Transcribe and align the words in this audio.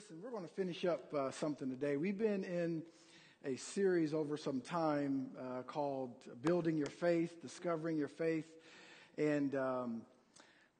listen, 0.00 0.16
we're 0.22 0.30
going 0.30 0.42
to 0.42 0.54
finish 0.54 0.86
up 0.86 1.12
uh, 1.12 1.30
something 1.30 1.68
today. 1.68 1.98
We've 1.98 2.16
been 2.16 2.42
in 2.42 2.82
a 3.44 3.56
series 3.56 4.14
over 4.14 4.38
some 4.38 4.62
time 4.62 5.26
uh, 5.38 5.60
called 5.60 6.12
Building 6.40 6.78
Your 6.78 6.86
Faith, 6.86 7.42
Discovering 7.42 7.98
Your 7.98 8.08
Faith. 8.08 8.46
And 9.18 9.54
um, 9.54 10.00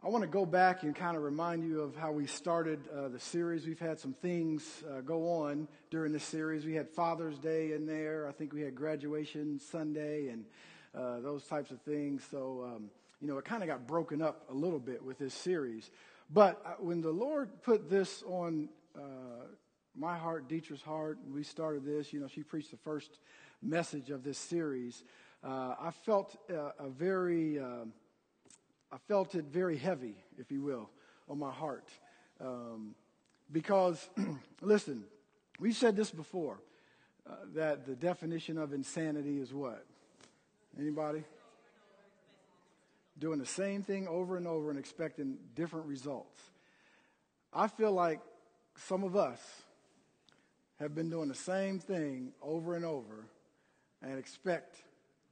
I 0.02 0.08
want 0.08 0.22
to 0.22 0.30
go 0.30 0.46
back 0.46 0.84
and 0.84 0.96
kind 0.96 1.18
of 1.18 1.22
remind 1.22 1.64
you 1.64 1.82
of 1.82 1.96
how 1.96 2.12
we 2.12 2.26
started 2.26 2.80
uh, 2.96 3.08
the 3.08 3.18
series. 3.18 3.66
We've 3.66 3.78
had 3.78 4.00
some 4.00 4.14
things 4.14 4.82
uh, 4.90 5.02
go 5.02 5.30
on 5.42 5.68
during 5.90 6.14
the 6.14 6.20
series. 6.20 6.64
We 6.64 6.74
had 6.74 6.88
Father's 6.88 7.38
Day 7.38 7.72
in 7.72 7.86
there, 7.86 8.26
I 8.26 8.32
think 8.32 8.54
we 8.54 8.62
had 8.62 8.74
graduation 8.74 9.60
Sunday, 9.60 10.28
and 10.28 10.46
uh, 10.94 11.20
those 11.20 11.44
types 11.44 11.70
of 11.70 11.82
things. 11.82 12.22
So, 12.30 12.72
um, 12.74 12.84
you 13.20 13.28
know, 13.28 13.36
it 13.36 13.44
kind 13.44 13.62
of 13.62 13.68
got 13.68 13.86
broken 13.86 14.22
up 14.22 14.46
a 14.48 14.54
little 14.54 14.80
bit 14.80 15.04
with 15.04 15.18
this 15.18 15.34
series. 15.34 15.90
But 16.32 16.62
uh, 16.64 16.70
when 16.78 17.02
the 17.02 17.10
Lord 17.10 17.50
put 17.62 17.90
this 17.90 18.22
on 18.26 18.70
my 19.96 20.16
heart, 20.16 20.48
Dietrich's 20.48 20.82
heart, 20.82 21.18
we 21.32 21.42
started 21.42 21.84
this, 21.84 22.12
you 22.12 22.20
know, 22.20 22.28
she 22.28 22.42
preached 22.42 22.70
the 22.70 22.76
first 22.76 23.18
message 23.62 24.10
of 24.10 24.22
this 24.24 24.38
series. 24.38 25.04
Uh, 25.42 25.74
I 25.80 25.90
felt 25.90 26.36
uh, 26.50 26.70
a 26.78 26.88
very, 26.88 27.58
uh, 27.58 27.84
I 28.92 28.98
felt 29.08 29.34
it 29.34 29.46
very 29.46 29.76
heavy, 29.76 30.16
if 30.38 30.50
you 30.50 30.62
will, 30.62 30.90
on 31.28 31.38
my 31.38 31.50
heart. 31.50 31.88
Um, 32.40 32.94
because, 33.52 34.08
listen, 34.62 35.04
we've 35.58 35.76
said 35.76 35.96
this 35.96 36.10
before, 36.10 36.60
uh, 37.28 37.34
that 37.54 37.86
the 37.86 37.94
definition 37.94 38.58
of 38.58 38.72
insanity 38.72 39.38
is 39.38 39.52
what? 39.52 39.84
Anybody? 40.78 41.24
doing 43.20 43.38
the 43.38 43.46
same 43.46 43.82
thing 43.82 44.08
over 44.08 44.36
and 44.38 44.48
over 44.48 44.70
and 44.70 44.78
expecting 44.78 45.36
different 45.54 45.86
results. 45.86 46.40
I 47.52 47.68
feel 47.68 47.92
like 47.92 48.20
some 48.86 49.04
of 49.04 49.16
us 49.16 49.38
have 50.78 50.94
been 50.94 51.10
doing 51.10 51.28
the 51.28 51.34
same 51.34 51.78
thing 51.78 52.32
over 52.42 52.74
and 52.74 52.84
over 52.84 53.26
and 54.02 54.18
expect 54.18 54.76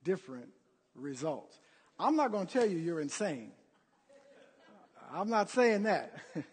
different 0.05 0.49
results. 0.95 1.59
I'm 1.99 2.17
not 2.17 2.31
going 2.31 2.47
to 2.47 2.53
tell 2.53 2.67
you 2.67 2.79
you're 2.79 3.01
insane. 3.01 3.53
I'm 5.13 5.31
not 5.31 5.51
saying 5.51 5.85
that. 5.85 6.15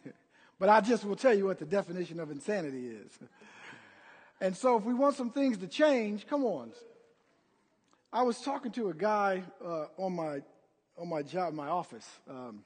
but 0.59 0.69
I 0.69 0.81
just 0.81 1.03
will 1.03 1.17
tell 1.17 1.33
you 1.33 1.45
what 1.45 1.59
the 1.59 1.65
definition 1.65 2.19
of 2.19 2.31
insanity 2.31 2.87
is. 2.87 3.11
and 4.39 4.55
so 4.55 4.77
if 4.77 4.83
we 4.83 4.93
want 4.93 5.15
some 5.15 5.29
things 5.29 5.57
to 5.57 5.67
change, 5.67 6.25
come 6.25 6.45
on. 6.45 6.71
I 8.13 8.23
was 8.23 8.39
talking 8.39 8.71
to 8.73 8.89
a 8.89 8.93
guy 8.93 9.43
uh, 9.63 9.87
on 9.97 10.15
my 10.15 10.41
on 10.97 11.09
my 11.09 11.21
job, 11.21 11.53
my 11.53 11.67
office, 11.67 12.07
um, 12.29 12.63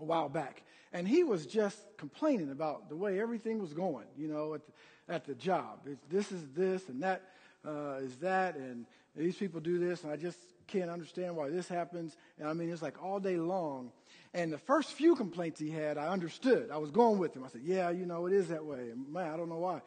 a 0.00 0.04
while 0.04 0.28
back, 0.28 0.62
and 0.92 1.06
he 1.06 1.24
was 1.24 1.46
just 1.46 1.78
complaining 1.96 2.50
about 2.50 2.88
the 2.88 2.96
way 2.96 3.20
everything 3.20 3.60
was 3.60 3.72
going, 3.72 4.06
you 4.16 4.28
know, 4.28 4.54
at 4.54 4.62
the, 4.66 4.72
at 5.14 5.24
the 5.24 5.34
job. 5.34 5.80
It's, 5.86 6.02
this 6.10 6.32
is 6.32 6.42
this, 6.54 6.88
and 6.88 7.02
that 7.02 7.22
uh, 7.66 7.98
is 8.00 8.16
that, 8.16 8.56
and 8.56 8.86
these 9.14 9.36
people 9.36 9.60
do 9.60 9.78
this, 9.78 10.02
and 10.02 10.12
I 10.12 10.16
just 10.16 10.38
can't 10.66 10.90
understand 10.90 11.36
why 11.36 11.50
this 11.50 11.68
happens. 11.68 12.16
And 12.38 12.48
I 12.48 12.52
mean, 12.52 12.70
it's 12.70 12.82
like 12.82 13.02
all 13.02 13.18
day 13.18 13.36
long. 13.36 13.90
And 14.32 14.52
the 14.52 14.58
first 14.58 14.92
few 14.92 15.16
complaints 15.16 15.58
he 15.58 15.70
had, 15.70 15.98
I 15.98 16.08
understood. 16.08 16.70
I 16.72 16.78
was 16.78 16.90
going 16.90 17.18
with 17.18 17.34
him. 17.34 17.44
I 17.44 17.48
said, 17.48 17.62
"Yeah, 17.64 17.90
you 17.90 18.06
know, 18.06 18.26
it 18.26 18.32
is 18.32 18.48
that 18.48 18.64
way." 18.64 18.92
Man, 19.08 19.28
I 19.28 19.36
don't 19.36 19.48
know 19.48 19.58
why, 19.58 19.82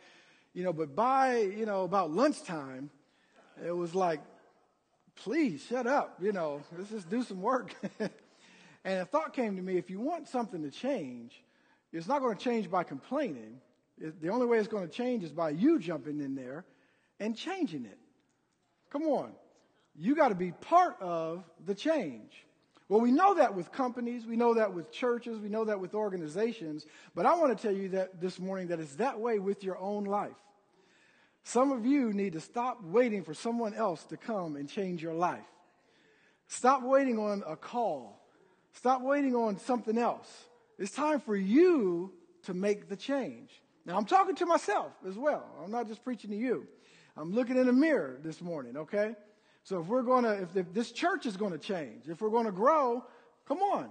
you 0.53 0.63
know. 0.63 0.73
But 0.73 0.95
by 0.95 1.37
you 1.37 1.65
know 1.65 1.83
about 1.83 2.11
lunchtime, 2.11 2.89
it 3.65 3.71
was 3.71 3.95
like 3.95 4.19
please 5.15 5.65
shut 5.69 5.87
up. 5.87 6.17
You 6.21 6.31
know, 6.31 6.61
let's 6.77 6.89
just 6.89 7.09
do 7.09 7.23
some 7.23 7.41
work. 7.41 7.73
and 8.83 8.99
a 8.99 9.05
thought 9.05 9.33
came 9.33 9.55
to 9.55 9.61
me 9.61 9.77
if 9.77 9.89
you 9.89 9.99
want 9.99 10.27
something 10.27 10.63
to 10.63 10.71
change, 10.71 11.43
it's 11.91 12.07
not 12.07 12.21
going 12.21 12.35
to 12.35 12.43
change 12.43 12.69
by 12.69 12.83
complaining. 12.83 13.61
It, 13.99 14.21
the 14.21 14.29
only 14.29 14.45
way 14.45 14.57
it's 14.57 14.67
going 14.67 14.87
to 14.87 14.93
change 14.93 15.23
is 15.23 15.31
by 15.31 15.51
you 15.51 15.79
jumping 15.79 16.19
in 16.19 16.35
there 16.35 16.65
and 17.19 17.35
changing 17.35 17.85
it. 17.85 17.99
Come 18.89 19.03
on. 19.03 19.31
You 19.95 20.15
got 20.15 20.29
to 20.29 20.35
be 20.35 20.51
part 20.51 20.95
of 21.01 21.43
the 21.65 21.75
change. 21.75 22.45
Well, 22.89 22.99
we 22.99 23.11
know 23.11 23.35
that 23.35 23.55
with 23.55 23.71
companies, 23.71 24.25
we 24.25 24.35
know 24.35 24.55
that 24.55 24.73
with 24.73 24.91
churches, 24.91 25.39
we 25.39 25.49
know 25.49 25.65
that 25.65 25.79
with 25.79 25.95
organizations, 25.95 26.85
but 27.15 27.25
I 27.25 27.35
want 27.35 27.57
to 27.57 27.61
tell 27.61 27.75
you 27.75 27.89
that 27.89 28.19
this 28.19 28.39
morning 28.39 28.67
that 28.67 28.79
it's 28.79 28.95
that 28.95 29.19
way 29.19 29.39
with 29.39 29.63
your 29.63 29.77
own 29.77 30.03
life. 30.03 30.35
Some 31.43 31.71
of 31.71 31.85
you 31.85 32.13
need 32.13 32.33
to 32.33 32.39
stop 32.39 32.83
waiting 32.83 33.23
for 33.23 33.33
someone 33.33 33.73
else 33.73 34.03
to 34.05 34.17
come 34.17 34.55
and 34.55 34.69
change 34.69 35.01
your 35.01 35.13
life. 35.13 35.41
Stop 36.47 36.83
waiting 36.83 37.19
on 37.19 37.43
a 37.47 37.55
call. 37.55 38.19
Stop 38.73 39.01
waiting 39.01 39.35
on 39.35 39.57
something 39.57 39.97
else. 39.97 40.29
It's 40.77 40.91
time 40.91 41.19
for 41.19 41.35
you 41.35 42.11
to 42.43 42.53
make 42.53 42.89
the 42.89 42.95
change. 42.95 43.61
Now, 43.85 43.97
I'm 43.97 44.05
talking 44.05 44.35
to 44.35 44.45
myself 44.45 44.91
as 45.07 45.17
well. 45.17 45.45
I'm 45.63 45.71
not 45.71 45.87
just 45.87 46.03
preaching 46.03 46.31
to 46.31 46.35
you. 46.35 46.67
I'm 47.15 47.33
looking 47.33 47.57
in 47.57 47.67
the 47.67 47.73
mirror 47.73 48.17
this 48.23 48.41
morning, 48.41 48.77
okay? 48.77 49.15
So 49.63 49.79
if 49.79 49.87
we're 49.87 50.01
going 50.01 50.23
to, 50.23 50.41
if, 50.41 50.55
if 50.57 50.73
this 50.73 50.91
church 50.91 51.25
is 51.25 51.37
going 51.37 51.51
to 51.51 51.57
change, 51.57 52.09
if 52.09 52.21
we're 52.21 52.29
going 52.29 52.45
to 52.45 52.51
grow, 52.51 53.05
come 53.47 53.59
on. 53.59 53.89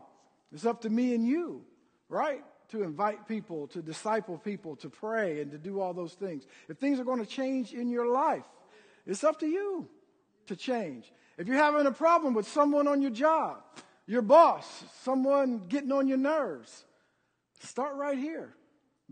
It's 0.53 0.67
up 0.67 0.83
to 0.83 0.91
me 0.91 1.15
and 1.15 1.27
you, 1.27 1.65
right? 2.09 2.43
to 2.73 2.83
invite 2.83 3.29
people, 3.29 3.67
to 3.67 3.83
disciple 3.83 4.39
people, 4.39 4.75
to 4.77 4.89
pray, 4.89 5.43
and 5.43 5.51
to 5.51 5.59
do 5.59 5.79
all 5.79 5.93
those 5.93 6.15
things. 6.15 6.47
If 6.71 6.79
things 6.79 6.99
are 6.99 7.05
going 7.05 7.21
to 7.21 7.27
change 7.27 7.75
in 7.75 7.91
your 7.91 8.11
life, 8.11 8.47
it's 9.07 9.23
up 9.23 9.39
to 9.41 9.47
you 9.47 9.87
to 10.47 10.57
change. 10.57 11.13
If 11.37 11.47
you're 11.47 11.59
having 11.59 11.87
a 11.87 11.93
problem 11.93 12.33
with 12.33 12.49
someone 12.49 12.89
on 12.89 13.03
your 13.03 13.11
job, 13.11 13.63
your 14.13 14.23
boss, 14.23 14.85
someone 15.01 15.63
getting 15.69 15.91
on 15.91 16.07
your 16.07 16.19
nerves, 16.19 16.85
start 17.61 17.97
right 17.97 18.19
here. 18.19 18.55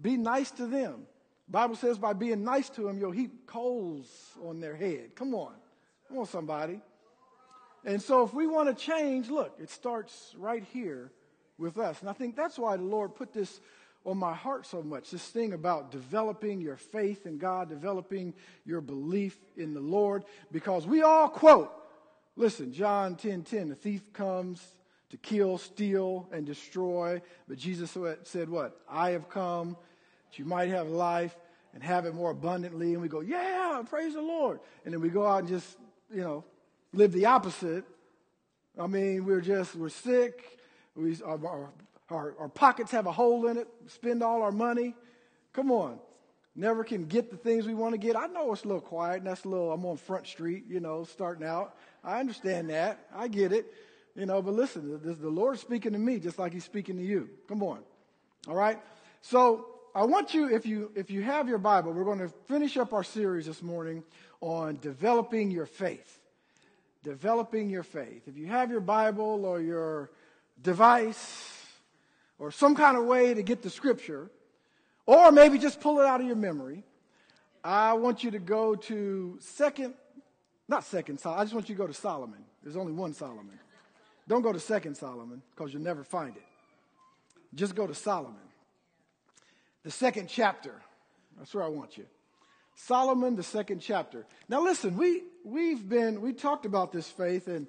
Be 0.00 0.19
nice 0.19 0.50
to 0.53 0.66
them. 0.66 1.06
Bible 1.49 1.75
says 1.75 1.99
by 1.99 2.12
being 2.12 2.44
nice 2.44 2.69
to 2.71 2.83
them, 2.83 2.99
you'll 2.99 3.11
heap 3.11 3.47
coals 3.47 4.06
on 4.44 4.61
their 4.61 4.77
head. 4.77 5.16
Come 5.16 5.34
on. 5.34 5.55
Come 6.06 6.19
on, 6.19 6.27
somebody. 6.27 6.83
And 7.83 8.00
so 8.00 8.25
if 8.25 8.34
we 8.34 8.47
want 8.47 8.69
to 8.69 8.75
change, 8.75 9.31
look, 9.31 9.56
it 9.59 9.71
starts 9.71 10.34
right 10.37 10.65
here 10.71 11.11
with 11.56 11.78
us. 11.78 12.00
And 12.03 12.11
I 12.11 12.12
think 12.12 12.37
that's 12.37 12.59
why 12.59 12.77
the 12.77 12.82
Lord 12.82 13.15
put 13.15 13.32
this 13.32 13.61
on 14.05 14.19
my 14.19 14.34
heart 14.34 14.67
so 14.67 14.82
much 14.82 15.11
this 15.11 15.27
thing 15.28 15.55
about 15.55 15.91
developing 15.91 16.61
your 16.61 16.77
faith 16.77 17.25
in 17.25 17.38
God, 17.38 17.71
developing 17.71 18.34
your 18.67 18.82
belief 18.82 19.38
in 19.56 19.72
the 19.72 19.81
Lord, 19.81 20.25
because 20.53 20.87
we 20.87 21.00
all 21.00 21.28
quote, 21.28 21.72
listen, 22.37 22.71
John 22.71 23.17
10 23.17 23.44
10, 23.44 23.71
the 23.71 23.75
thief 23.75 24.12
comes 24.12 24.62
to 25.10 25.16
kill, 25.16 25.59
steal, 25.59 26.28
and 26.32 26.47
destroy. 26.47 27.21
But 27.48 27.59
Jesus 27.59 27.97
said, 28.25 28.48
What? 28.48 28.81
I 28.88 29.10
have 29.10 29.28
come 29.28 29.76
that 30.31 30.38
you 30.38 30.44
might 30.44 30.69
have 30.69 30.88
life 30.88 31.37
and 31.75 31.82
have 31.82 32.06
it 32.06 32.15
more 32.15 32.31
abundantly. 32.31 32.93
And 32.93 33.03
we 33.03 33.09
go, 33.09 33.20
Yeah, 33.20 33.82
praise 33.88 34.15
the 34.15 34.22
Lord. 34.22 34.60
And 34.84 34.94
then 34.94 35.00
we 35.00 35.09
go 35.09 35.26
out 35.26 35.41
and 35.41 35.49
just, 35.49 35.76
you 36.12 36.22
know, 36.22 36.44
live 36.93 37.12
the 37.12 37.26
opposite. 37.26 37.84
I 38.78 38.87
mean, 38.87 39.25
we're 39.25 39.41
just, 39.41 39.75
we're 39.75 39.88
sick 39.88 40.59
we, 40.97 41.16
our, 41.25 41.70
our, 42.10 42.34
our 42.38 42.49
pockets 42.49 42.91
have 42.93 43.06
a 43.06 43.12
hole 43.12 43.47
in 43.47 43.56
it, 43.56 43.69
spend 43.88 44.22
all 44.22 44.43
our 44.43 44.53
money. 44.53 44.94
Come 45.53 45.70
on. 45.70 45.99
Never 46.56 46.82
can 46.84 47.06
get 47.06 47.31
the 47.31 47.37
things 47.37 47.66
we 47.66 47.75
want 47.75 47.94
to 47.94 47.99
get. 47.99 48.16
I 48.16 48.26
know 48.26 48.53
it's 48.53 48.65
a 48.65 48.66
little 48.66 48.81
quiet, 48.81 49.19
and 49.19 49.26
that's 49.26 49.44
a 49.44 49.49
little, 49.49 49.72
I'm 49.72 49.84
on 49.87 49.97
Front 49.97 50.26
Street, 50.26 50.65
you 50.69 50.81
know, 50.81 51.04
starting 51.04 51.47
out. 51.47 51.76
I 52.03 52.19
understand 52.19 52.70
that. 52.70 53.06
I 53.15 53.28
get 53.28 53.53
it. 53.53 53.72
You 54.20 54.26
know, 54.26 54.42
but 54.42 54.53
listen, 54.53 55.00
the, 55.03 55.14
the 55.14 55.31
Lord's 55.31 55.62
speaking 55.62 55.92
to 55.94 55.98
me 55.98 56.19
just 56.19 56.38
like 56.38 56.53
He's 56.53 56.62
speaking 56.62 56.98
to 56.98 57.03
you. 57.03 57.31
Come 57.48 57.62
on. 57.62 57.78
All 58.48 58.54
right? 58.54 58.78
So 59.22 59.64
I 59.94 60.04
want 60.04 60.34
you, 60.34 60.54
if 60.54 60.66
you 60.66 60.92
if 60.94 61.10
you 61.10 61.22
have 61.22 61.48
your 61.48 61.56
Bible, 61.56 61.92
we're 61.92 62.04
going 62.04 62.19
to 62.19 62.28
finish 62.47 62.76
up 62.76 62.92
our 62.92 63.03
series 63.03 63.47
this 63.47 63.62
morning 63.62 64.04
on 64.42 64.78
developing 64.82 65.50
your 65.50 65.64
faith. 65.64 66.20
Developing 67.03 67.70
your 67.70 67.82
faith. 67.82 68.28
If 68.28 68.36
you 68.36 68.47
have 68.48 68.70
your 68.70 68.82
Bible 68.82 69.47
or 69.47 69.58
your 69.58 70.10
device 70.62 71.56
or 72.38 72.50
some 72.50 72.75
kind 72.75 72.98
of 72.98 73.06
way 73.06 73.32
to 73.32 73.42
get 73.42 73.62
the 73.62 73.70
scripture, 73.70 74.31
or 75.06 75.32
maybe 75.32 75.56
just 75.56 75.81
pull 75.81 75.98
it 75.98 76.04
out 76.04 76.20
of 76.20 76.26
your 76.26 76.37
memory, 76.37 76.84
I 77.64 77.94
want 77.94 78.23
you 78.23 78.32
to 78.32 78.38
go 78.38 78.75
to 78.75 79.38
second, 79.40 79.94
not 80.69 80.84
second 80.84 81.20
Solomon, 81.20 81.40
I 81.40 81.44
just 81.44 81.55
want 81.55 81.70
you 81.70 81.75
to 81.75 81.78
go 81.78 81.87
to 81.87 81.94
Solomon. 81.94 82.44
There's 82.62 82.76
only 82.76 82.93
one 82.93 83.14
Solomon. 83.14 83.58
Don't 84.31 84.43
go 84.43 84.53
to 84.53 84.61
second 84.61 84.97
Solomon 84.97 85.43
because 85.50 85.75
you'll 85.75 85.82
never 85.82 86.05
find 86.05 86.37
it. 86.37 86.44
Just 87.53 87.75
go 87.75 87.85
to 87.85 87.97
Solomon. 87.97 88.37
The 89.82 89.91
second 89.91 90.29
chapter. 90.29 90.73
That's 91.37 91.53
where 91.53 91.65
I 91.65 91.69
want 91.69 91.99
you. 91.99 92.06
Solomon, 92.77 93.35
the 93.35 93.43
second 93.43 93.81
chapter. 93.81 94.25
Now 94.49 94.62
listen, 94.62 94.97
we, 94.97 95.25
we've 95.44 95.88
been, 95.88 96.21
we 96.21 96.32
talked 96.32 96.65
about 96.65 96.93
this 96.93 97.11
faith 97.11 97.49
and 97.49 97.67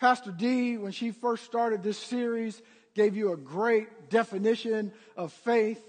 Pastor 0.00 0.32
D, 0.32 0.78
when 0.78 0.92
she 0.92 1.10
first 1.10 1.44
started 1.44 1.82
this 1.82 1.98
series, 1.98 2.62
gave 2.94 3.14
you 3.14 3.34
a 3.34 3.36
great 3.36 4.08
definition 4.08 4.92
of 5.14 5.30
faith. 5.30 5.84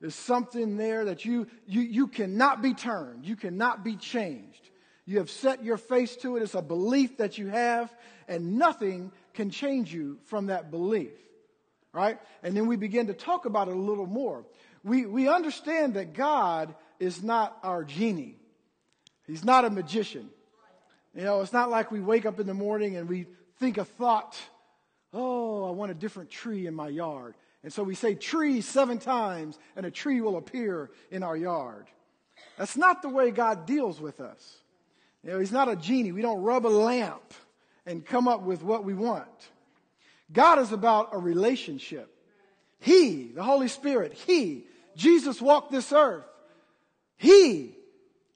There's 0.00 0.16
something 0.16 0.76
there 0.76 1.04
that 1.04 1.24
you, 1.24 1.46
you, 1.68 1.80
you 1.80 2.08
cannot 2.08 2.60
be 2.60 2.74
turned. 2.74 3.24
You 3.24 3.36
cannot 3.36 3.84
be 3.84 3.94
changed. 3.94 4.68
You 5.06 5.18
have 5.18 5.30
set 5.30 5.62
your 5.62 5.76
face 5.76 6.16
to 6.16 6.36
it. 6.36 6.42
It's 6.42 6.54
a 6.54 6.62
belief 6.62 7.18
that 7.18 7.38
you 7.38 7.48
have, 7.48 7.94
and 8.26 8.58
nothing 8.58 9.12
can 9.34 9.50
change 9.50 9.92
you 9.92 10.18
from 10.24 10.46
that 10.46 10.70
belief. 10.70 11.12
Right? 11.92 12.18
And 12.42 12.56
then 12.56 12.66
we 12.66 12.76
begin 12.76 13.06
to 13.06 13.14
talk 13.14 13.44
about 13.44 13.68
it 13.68 13.74
a 13.74 13.78
little 13.78 14.06
more. 14.06 14.44
we, 14.82 15.06
we 15.06 15.28
understand 15.28 15.94
that 15.94 16.12
God 16.12 16.74
is 16.98 17.22
not 17.22 17.56
our 17.62 17.84
genie. 17.84 18.36
He's 19.26 19.44
not 19.44 19.64
a 19.64 19.70
magician. 19.70 20.28
You 21.14 21.22
know, 21.22 21.40
it's 21.40 21.52
not 21.52 21.70
like 21.70 21.92
we 21.92 22.00
wake 22.00 22.26
up 22.26 22.40
in 22.40 22.46
the 22.46 22.54
morning 22.54 22.96
and 22.96 23.08
we 23.08 23.26
think 23.60 23.78
a 23.78 23.84
thought, 23.84 24.36
oh, 25.12 25.64
I 25.64 25.70
want 25.70 25.92
a 25.92 25.94
different 25.94 26.30
tree 26.30 26.66
in 26.66 26.74
my 26.74 26.88
yard. 26.88 27.34
And 27.62 27.72
so 27.72 27.82
we 27.82 27.94
say 27.94 28.14
tree 28.14 28.60
seven 28.60 28.98
times 28.98 29.58
and 29.76 29.86
a 29.86 29.90
tree 29.90 30.20
will 30.20 30.36
appear 30.36 30.90
in 31.10 31.22
our 31.22 31.36
yard. 31.36 31.86
That's 32.58 32.76
not 32.76 33.02
the 33.02 33.08
way 33.08 33.30
God 33.30 33.66
deals 33.66 34.00
with 34.00 34.20
us. 34.20 34.56
You 35.22 35.30
know, 35.30 35.38
He's 35.38 35.52
not 35.52 35.68
a 35.68 35.76
genie. 35.76 36.12
We 36.12 36.22
don't 36.22 36.42
rub 36.42 36.66
a 36.66 36.68
lamp 36.68 37.32
and 37.86 38.04
come 38.04 38.28
up 38.28 38.42
with 38.42 38.62
what 38.62 38.84
we 38.84 38.94
want. 38.94 39.28
God 40.32 40.58
is 40.58 40.72
about 40.72 41.10
a 41.12 41.18
relationship. 41.18 42.10
He, 42.80 43.30
the 43.34 43.42
Holy 43.42 43.68
Spirit, 43.68 44.12
He, 44.12 44.64
Jesus 44.96 45.40
walked 45.40 45.70
this 45.70 45.92
earth. 45.92 46.24
He, 47.16 47.74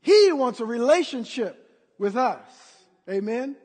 He 0.01 0.33
wants 0.33 0.61
a 0.61 0.65
relationship 0.65 1.69
with 1.99 2.17
us. 2.17 2.41
Amen. 3.09 3.57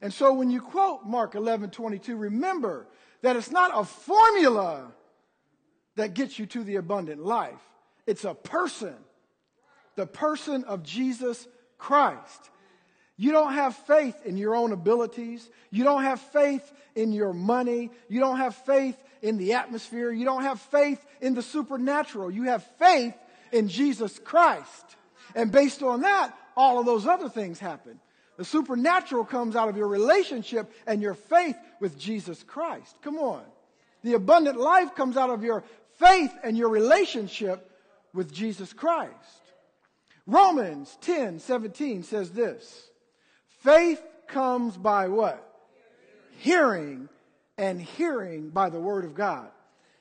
And 0.00 0.12
so 0.12 0.34
when 0.34 0.50
you 0.50 0.60
quote 0.60 1.04
Mark 1.04 1.34
11, 1.34 1.70
22, 1.70 2.16
remember 2.16 2.86
that 3.22 3.36
it's 3.36 3.50
not 3.50 3.70
a 3.74 3.84
formula 3.84 4.92
that 5.96 6.14
gets 6.14 6.38
you 6.38 6.46
to 6.46 6.62
the 6.62 6.76
abundant 6.76 7.24
life. 7.24 7.60
It's 8.06 8.24
a 8.24 8.34
person. 8.34 8.94
The 9.96 10.06
person 10.06 10.64
of 10.64 10.82
Jesus 10.82 11.48
Christ. 11.78 12.50
You 13.16 13.32
don't 13.32 13.54
have 13.54 13.74
faith 13.74 14.14
in 14.24 14.36
your 14.36 14.54
own 14.54 14.72
abilities. 14.72 15.48
You 15.70 15.84
don't 15.84 16.02
have 16.02 16.20
faith 16.20 16.70
in 16.94 17.12
your 17.12 17.32
money. 17.32 17.90
You 18.08 18.20
don't 18.20 18.38
have 18.38 18.54
faith 18.54 18.96
in 19.22 19.38
the 19.38 19.54
atmosphere. 19.54 20.12
You 20.12 20.24
don't 20.24 20.42
have 20.42 20.60
faith 20.60 21.04
in 21.20 21.34
the 21.34 21.42
supernatural. 21.42 22.30
You 22.30 22.44
have 22.44 22.64
faith 22.78 23.14
in 23.52 23.68
Jesus 23.68 24.18
Christ. 24.18 24.96
And 25.34 25.50
based 25.50 25.82
on 25.82 26.02
that, 26.02 26.36
all 26.56 26.78
of 26.78 26.86
those 26.86 27.06
other 27.06 27.28
things 27.28 27.58
happen. 27.58 28.00
The 28.36 28.44
supernatural 28.44 29.24
comes 29.24 29.56
out 29.56 29.68
of 29.68 29.76
your 29.76 29.88
relationship 29.88 30.70
and 30.86 31.00
your 31.00 31.14
faith 31.14 31.56
with 31.80 31.98
Jesus 31.98 32.42
Christ. 32.42 32.96
Come 33.02 33.16
on. 33.16 33.42
The 34.02 34.14
abundant 34.14 34.58
life 34.58 34.94
comes 34.94 35.16
out 35.16 35.30
of 35.30 35.42
your 35.42 35.64
faith 35.98 36.32
and 36.44 36.56
your 36.56 36.68
relationship 36.68 37.70
with 38.12 38.32
Jesus 38.32 38.72
Christ. 38.72 39.12
Romans 40.26 40.98
10 41.00 41.38
17 41.38 42.02
says 42.02 42.30
this 42.30 42.90
Faith 43.66 44.00
comes 44.28 44.76
by 44.76 45.08
what? 45.08 45.42
Hearing, 46.38 47.08
and 47.58 47.82
hearing 47.82 48.50
by 48.50 48.70
the 48.70 48.78
Word 48.78 49.04
of 49.04 49.16
God. 49.16 49.48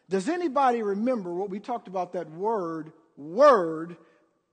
Does 0.07 0.29
anybody 0.29 0.83
remember 0.83 1.33
what 1.33 1.49
we 1.49 1.59
talked 1.59 1.87
about 1.87 2.13
that 2.13 2.29
word, 2.29 2.91
word, 3.17 3.97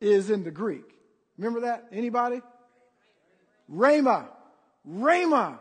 is 0.01 0.31
in 0.31 0.45
the 0.45 0.51
Greek? 0.51 0.97
Remember 1.37 1.61
that? 1.61 1.89
Anybody? 1.93 2.41
Rhema. 3.71 4.29
Rhema. 4.89 5.59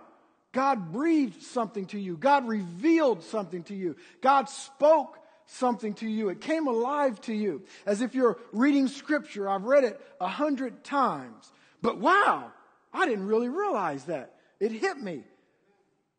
God 0.53 0.93
breathed 0.93 1.43
something 1.43 1.87
to 1.87 1.99
you. 1.99 2.15
God 2.15 2.47
revealed 2.47 3.21
something 3.21 3.63
to 3.63 3.75
you. 3.75 3.97
God 4.21 4.47
spoke 4.47 5.17
something 5.45 5.93
to 5.95 6.07
you. 6.07 6.29
It 6.29 6.39
came 6.39 6.67
alive 6.67 7.19
to 7.21 7.33
you 7.33 7.63
as 7.85 8.01
if 8.01 8.15
you're 8.15 8.37
reading 8.53 8.87
scripture. 8.87 9.49
I've 9.49 9.65
read 9.65 9.83
it 9.83 9.99
a 10.21 10.27
hundred 10.29 10.85
times. 10.85 11.51
But 11.81 11.97
wow, 11.97 12.53
I 12.93 13.07
didn't 13.07 13.27
really 13.27 13.49
realize 13.49 14.05
that. 14.05 14.35
It 14.59 14.71
hit 14.71 14.97
me. 14.97 15.23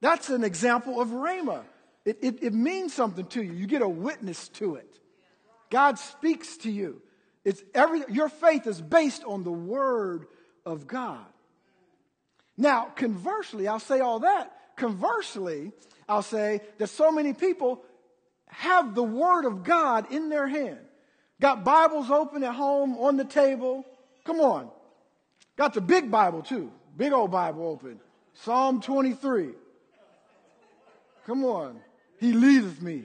That's 0.00 0.30
an 0.30 0.42
example 0.42 1.00
of 1.00 1.08
Rhema. 1.08 1.62
It, 2.04 2.18
it, 2.22 2.42
it, 2.42 2.52
means 2.52 2.92
something 2.92 3.26
to 3.26 3.42
you. 3.42 3.52
You 3.52 3.66
get 3.66 3.82
a 3.82 3.88
witness 3.88 4.48
to 4.50 4.74
it. 4.74 4.98
God 5.70 5.98
speaks 5.98 6.56
to 6.58 6.70
you. 6.70 7.00
It's 7.44 7.62
every, 7.74 8.02
your 8.08 8.28
faith 8.28 8.66
is 8.66 8.80
based 8.80 9.22
on 9.24 9.44
the 9.44 9.52
Word 9.52 10.26
of 10.66 10.86
God. 10.86 11.24
Now, 12.56 12.86
conversely, 12.96 13.68
I'll 13.68 13.78
say 13.78 14.00
all 14.00 14.20
that. 14.20 14.52
Conversely, 14.76 15.72
I'll 16.08 16.22
say 16.22 16.60
that 16.78 16.88
so 16.88 17.12
many 17.12 17.32
people 17.32 17.84
have 18.48 18.94
the 18.94 19.02
Word 19.02 19.44
of 19.44 19.62
God 19.62 20.12
in 20.12 20.28
their 20.28 20.48
hand. 20.48 20.78
Got 21.40 21.64
Bibles 21.64 22.10
open 22.10 22.42
at 22.42 22.54
home, 22.54 22.96
on 22.98 23.16
the 23.16 23.24
table. 23.24 23.84
Come 24.24 24.40
on. 24.40 24.70
Got 25.56 25.74
the 25.74 25.80
big 25.80 26.10
Bible 26.10 26.42
too. 26.42 26.70
Big 26.96 27.12
old 27.12 27.30
Bible 27.30 27.66
open. 27.66 28.00
Psalm 28.34 28.80
23. 28.80 29.50
Come 31.26 31.44
on. 31.44 31.80
He 32.18 32.32
leadeth 32.32 32.80
me. 32.80 33.04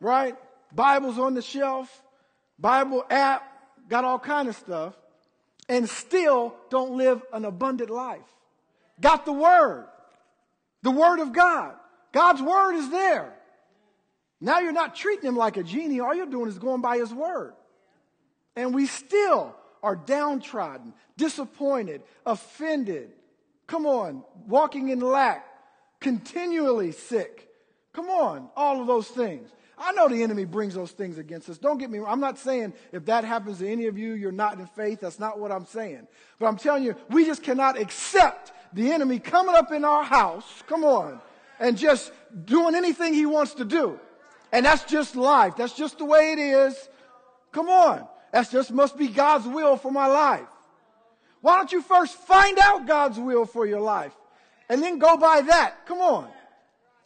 Right? 0.00 0.36
Bible's 0.74 1.18
on 1.18 1.34
the 1.34 1.42
shelf. 1.42 2.02
Bible 2.58 3.04
app. 3.10 3.42
Got 3.88 4.04
all 4.04 4.18
kind 4.18 4.48
of 4.48 4.56
stuff. 4.56 4.94
And 5.68 5.88
still 5.88 6.54
don't 6.70 6.96
live 6.96 7.22
an 7.32 7.44
abundant 7.44 7.90
life. 7.90 8.20
Got 9.00 9.24
the 9.24 9.32
Word. 9.32 9.86
The 10.82 10.90
Word 10.90 11.20
of 11.20 11.32
God. 11.32 11.74
God's 12.12 12.42
Word 12.42 12.74
is 12.74 12.90
there. 12.90 13.34
Now 14.40 14.58
you're 14.58 14.72
not 14.72 14.94
treating 14.94 15.26
him 15.26 15.36
like 15.36 15.56
a 15.56 15.62
genie. 15.62 16.00
All 16.00 16.14
you're 16.14 16.26
doing 16.26 16.48
is 16.48 16.58
going 16.58 16.82
by 16.82 16.98
his 16.98 17.12
word. 17.12 17.54
And 18.54 18.74
we 18.74 18.84
still 18.84 19.56
are 19.84 19.94
downtrodden, 19.94 20.94
disappointed, 21.16 22.02
offended. 22.24 23.10
Come 23.66 23.86
on, 23.86 24.24
walking 24.48 24.88
in 24.88 25.00
lack, 25.00 25.46
continually 26.00 26.90
sick. 26.90 27.48
Come 27.92 28.08
on, 28.08 28.48
all 28.56 28.80
of 28.80 28.86
those 28.86 29.08
things. 29.08 29.50
I 29.76 29.92
know 29.92 30.08
the 30.08 30.22
enemy 30.22 30.44
brings 30.44 30.74
those 30.74 30.92
things 30.92 31.18
against 31.18 31.48
us. 31.48 31.58
Don't 31.58 31.78
get 31.78 31.90
me 31.90 31.98
wrong. 31.98 32.12
I'm 32.12 32.20
not 32.20 32.38
saying 32.38 32.72
if 32.92 33.04
that 33.06 33.24
happens 33.24 33.58
to 33.58 33.68
any 33.68 33.86
of 33.86 33.98
you, 33.98 34.14
you're 34.14 34.32
not 34.32 34.58
in 34.58 34.66
faith. 34.66 35.00
That's 35.00 35.18
not 35.18 35.38
what 35.38 35.52
I'm 35.52 35.66
saying. 35.66 36.06
But 36.38 36.46
I'm 36.46 36.56
telling 36.56 36.84
you, 36.84 36.96
we 37.10 37.24
just 37.26 37.42
cannot 37.42 37.78
accept 37.78 38.52
the 38.72 38.90
enemy 38.90 39.18
coming 39.18 39.54
up 39.54 39.72
in 39.72 39.84
our 39.84 40.02
house, 40.02 40.62
come 40.66 40.84
on, 40.84 41.20
and 41.60 41.76
just 41.76 42.12
doing 42.44 42.74
anything 42.74 43.14
he 43.14 43.26
wants 43.26 43.54
to 43.54 43.64
do. 43.64 43.98
And 44.52 44.64
that's 44.64 44.84
just 44.84 45.16
life. 45.16 45.56
That's 45.56 45.74
just 45.74 45.98
the 45.98 46.04
way 46.04 46.32
it 46.32 46.38
is. 46.38 46.88
Come 47.52 47.68
on. 47.68 48.06
That 48.34 48.50
just 48.50 48.72
must 48.72 48.98
be 48.98 49.06
God's 49.06 49.46
will 49.46 49.76
for 49.76 49.92
my 49.92 50.08
life. 50.08 50.48
Why 51.40 51.56
don't 51.56 51.70
you 51.70 51.80
first 51.80 52.16
find 52.16 52.58
out 52.58 52.84
God's 52.84 53.16
will 53.16 53.46
for 53.46 53.64
your 53.64 53.78
life 53.80 54.12
and 54.68 54.82
then 54.82 54.98
go 54.98 55.16
by 55.16 55.42
that? 55.42 55.86
Come 55.86 56.00
on. 56.00 56.28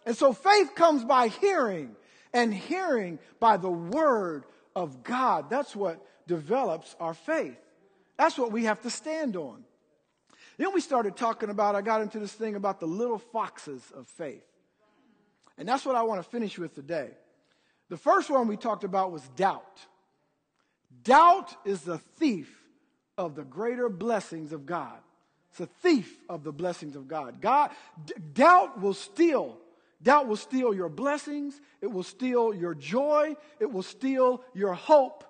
And 0.06 0.16
so 0.16 0.32
faith 0.32 0.74
comes 0.74 1.04
by 1.04 1.28
hearing 1.28 1.94
and 2.32 2.54
hearing 2.54 3.18
by 3.40 3.58
the 3.58 3.68
word 3.68 4.46
of 4.74 5.02
God. 5.04 5.50
That's 5.50 5.76
what 5.76 6.02
develops 6.26 6.96
our 6.98 7.12
faith. 7.12 7.58
That's 8.16 8.38
what 8.38 8.50
we 8.50 8.64
have 8.64 8.80
to 8.80 8.90
stand 8.90 9.36
on. 9.36 9.64
Then 10.56 10.72
we 10.72 10.80
started 10.80 11.14
talking 11.14 11.50
about, 11.50 11.74
I 11.74 11.82
got 11.82 12.00
into 12.00 12.18
this 12.18 12.32
thing 12.32 12.54
about 12.54 12.80
the 12.80 12.86
little 12.86 13.18
foxes 13.18 13.82
of 13.94 14.08
faith. 14.08 14.46
And 15.58 15.68
that's 15.68 15.84
what 15.84 15.94
I 15.94 16.04
want 16.04 16.24
to 16.24 16.30
finish 16.30 16.58
with 16.58 16.74
today. 16.74 17.10
The 17.90 17.98
first 17.98 18.30
one 18.30 18.48
we 18.48 18.56
talked 18.56 18.84
about 18.84 19.12
was 19.12 19.28
doubt. 19.36 19.78
Doubt 21.04 21.54
is 21.64 21.82
the 21.82 21.98
thief 21.98 22.54
of 23.16 23.34
the 23.34 23.44
greater 23.44 23.88
blessings 23.88 24.52
of 24.52 24.66
God. 24.66 24.98
It's 25.50 25.60
a 25.60 25.66
thief 25.66 26.16
of 26.28 26.44
the 26.44 26.52
blessings 26.52 26.96
of 26.96 27.08
God. 27.08 27.40
God, 27.40 27.70
d- 28.04 28.14
doubt 28.32 28.80
will 28.80 28.94
steal. 28.94 29.58
Doubt 30.02 30.28
will 30.28 30.36
steal 30.36 30.74
your 30.74 30.88
blessings. 30.88 31.60
It 31.80 31.88
will 31.88 32.02
steal 32.02 32.54
your 32.54 32.74
joy. 32.74 33.36
It 33.58 33.72
will 33.72 33.82
steal 33.82 34.42
your 34.54 34.74
hope. 34.74 35.24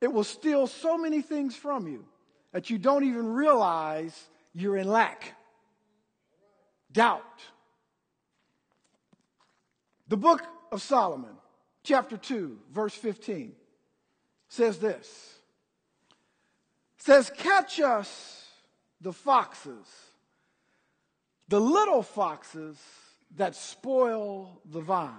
It 0.00 0.12
will 0.12 0.24
steal 0.24 0.66
so 0.66 0.96
many 0.96 1.22
things 1.22 1.54
from 1.54 1.86
you 1.86 2.04
that 2.52 2.70
you 2.70 2.78
don't 2.78 3.04
even 3.04 3.26
realize 3.26 4.28
you're 4.52 4.76
in 4.76 4.88
lack. 4.88 5.34
Doubt. 6.92 7.22
The 10.08 10.16
book 10.16 10.42
of 10.72 10.80
Solomon 10.80 11.34
chapter 11.82 12.16
2, 12.16 12.58
verse 12.72 12.94
15 12.94 13.52
says 14.48 14.78
this. 14.78 15.34
says, 16.98 17.30
catch 17.36 17.80
us 17.80 18.48
the 19.00 19.12
foxes, 19.12 19.86
the 21.48 21.60
little 21.60 22.02
foxes 22.02 22.76
that 23.36 23.54
spoil 23.54 24.60
the 24.64 24.80
vines. 24.80 25.14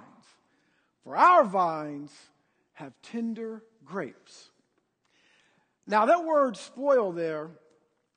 For 1.04 1.16
our 1.16 1.44
vines 1.46 2.12
have 2.74 2.94
tender 3.02 3.64
grapes. 3.86 4.50
Now, 5.86 6.06
that 6.06 6.26
word 6.26 6.58
spoil 6.58 7.14
there, 7.14 7.50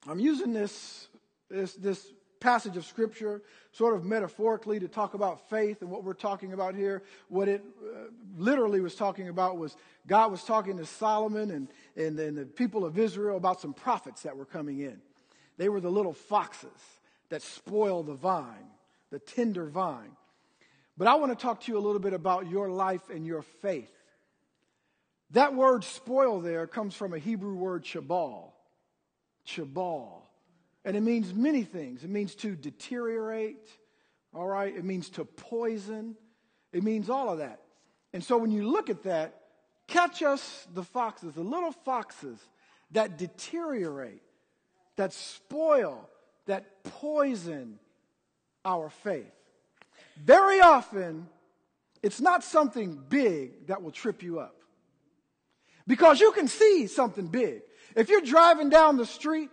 I'm 0.08 0.18
using 0.18 0.52
this, 0.52 1.06
this, 1.48 1.74
this 1.74 2.04
passage 2.40 2.76
of 2.76 2.84
scripture 2.84 3.42
sort 3.72 3.94
of 3.94 4.04
metaphorically 4.04 4.80
to 4.80 4.88
talk 4.88 5.14
about 5.14 5.48
faith 5.48 5.82
and 5.82 5.90
what 5.90 6.02
we're 6.02 6.14
talking 6.14 6.52
about 6.52 6.74
here. 6.74 7.02
What 7.28 7.48
it 7.48 7.62
uh, 7.82 8.08
literally 8.36 8.80
was 8.80 8.94
talking 8.94 9.28
about 9.28 9.58
was 9.58 9.76
God 10.06 10.32
was 10.32 10.42
talking 10.42 10.78
to 10.78 10.86
Solomon 10.86 11.50
and, 11.50 11.68
and, 11.96 12.18
and 12.18 12.36
the 12.36 12.46
people 12.46 12.84
of 12.84 12.98
Israel 12.98 13.36
about 13.36 13.60
some 13.60 13.74
prophets 13.74 14.22
that 14.22 14.36
were 14.36 14.46
coming 14.46 14.80
in. 14.80 15.00
They 15.56 15.68
were 15.68 15.80
the 15.80 15.90
little 15.90 16.14
foxes 16.14 16.70
that 17.28 17.42
spoil 17.42 18.02
the 18.02 18.14
vine, 18.14 18.70
the 19.10 19.18
tender 19.18 19.66
vine. 19.66 20.10
But 20.96 21.06
I 21.06 21.14
want 21.14 21.30
to 21.30 21.40
talk 21.40 21.60
to 21.62 21.72
you 21.72 21.78
a 21.78 21.80
little 21.80 22.00
bit 22.00 22.12
about 22.12 22.50
your 22.50 22.70
life 22.70 23.08
and 23.10 23.26
your 23.26 23.42
faith. 23.42 23.92
That 25.32 25.54
word 25.54 25.84
spoil 25.84 26.40
there 26.40 26.66
comes 26.66 26.94
from 26.94 27.14
a 27.14 27.18
Hebrew 27.18 27.54
word 27.54 27.84
chabal. 27.84 28.50
Chabal. 29.46 30.19
And 30.84 30.96
it 30.96 31.02
means 31.02 31.34
many 31.34 31.62
things. 31.62 32.04
It 32.04 32.10
means 32.10 32.34
to 32.36 32.56
deteriorate, 32.56 33.68
all 34.34 34.46
right? 34.46 34.74
It 34.74 34.84
means 34.84 35.10
to 35.10 35.24
poison. 35.24 36.16
It 36.72 36.82
means 36.82 37.10
all 37.10 37.30
of 37.30 37.38
that. 37.38 37.60
And 38.12 38.24
so 38.24 38.38
when 38.38 38.50
you 38.50 38.68
look 38.68 38.90
at 38.90 39.02
that, 39.04 39.34
catch 39.86 40.22
us 40.22 40.66
the 40.74 40.82
foxes, 40.82 41.34
the 41.34 41.42
little 41.42 41.72
foxes 41.72 42.38
that 42.92 43.18
deteriorate, 43.18 44.22
that 44.96 45.12
spoil, 45.12 46.08
that 46.46 46.82
poison 46.84 47.78
our 48.64 48.90
faith. 48.90 49.32
Very 50.16 50.60
often, 50.60 51.28
it's 52.02 52.20
not 52.20 52.42
something 52.42 53.02
big 53.08 53.66
that 53.66 53.82
will 53.82 53.90
trip 53.90 54.22
you 54.22 54.40
up. 54.40 54.56
Because 55.86 56.20
you 56.20 56.32
can 56.32 56.48
see 56.48 56.86
something 56.86 57.26
big. 57.26 57.62
If 57.96 58.08
you're 58.08 58.20
driving 58.20 58.68
down 58.68 58.96
the 58.96 59.06
street 59.06 59.50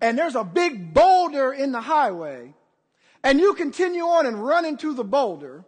and 0.00 0.18
there's 0.18 0.34
a 0.34 0.44
big 0.44 0.94
boulder 0.94 1.52
in 1.52 1.72
the 1.72 1.80
highway 1.80 2.54
and 3.22 3.38
you 3.38 3.54
continue 3.54 4.04
on 4.04 4.26
and 4.26 4.42
run 4.42 4.64
into 4.64 4.94
the 4.94 5.04
boulder, 5.04 5.64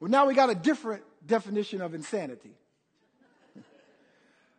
well, 0.00 0.10
now 0.10 0.26
we 0.26 0.34
got 0.34 0.50
a 0.50 0.54
different 0.54 1.04
definition 1.24 1.80
of 1.80 1.94
insanity. 1.94 2.56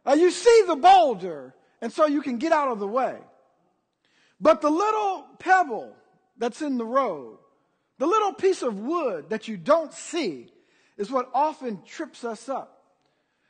uh, 0.05 0.13
you 0.13 0.31
see 0.31 0.63
the 0.67 0.75
boulder 0.75 1.53
and 1.81 1.91
so 1.91 2.05
you 2.05 2.21
can 2.21 2.37
get 2.37 2.51
out 2.51 2.69
of 2.69 2.79
the 2.79 2.87
way. 2.87 3.17
But 4.39 4.61
the 4.61 4.69
little 4.69 5.25
pebble 5.39 5.95
that's 6.37 6.61
in 6.61 6.77
the 6.77 6.85
road, 6.85 7.37
the 7.97 8.07
little 8.07 8.33
piece 8.33 8.61
of 8.61 8.79
wood 8.79 9.29
that 9.29 9.47
you 9.47 9.57
don't 9.57 9.93
see, 9.93 10.49
is 10.97 11.11
what 11.11 11.29
often 11.33 11.81
trips 11.85 12.23
us 12.23 12.47
up. 12.49 12.83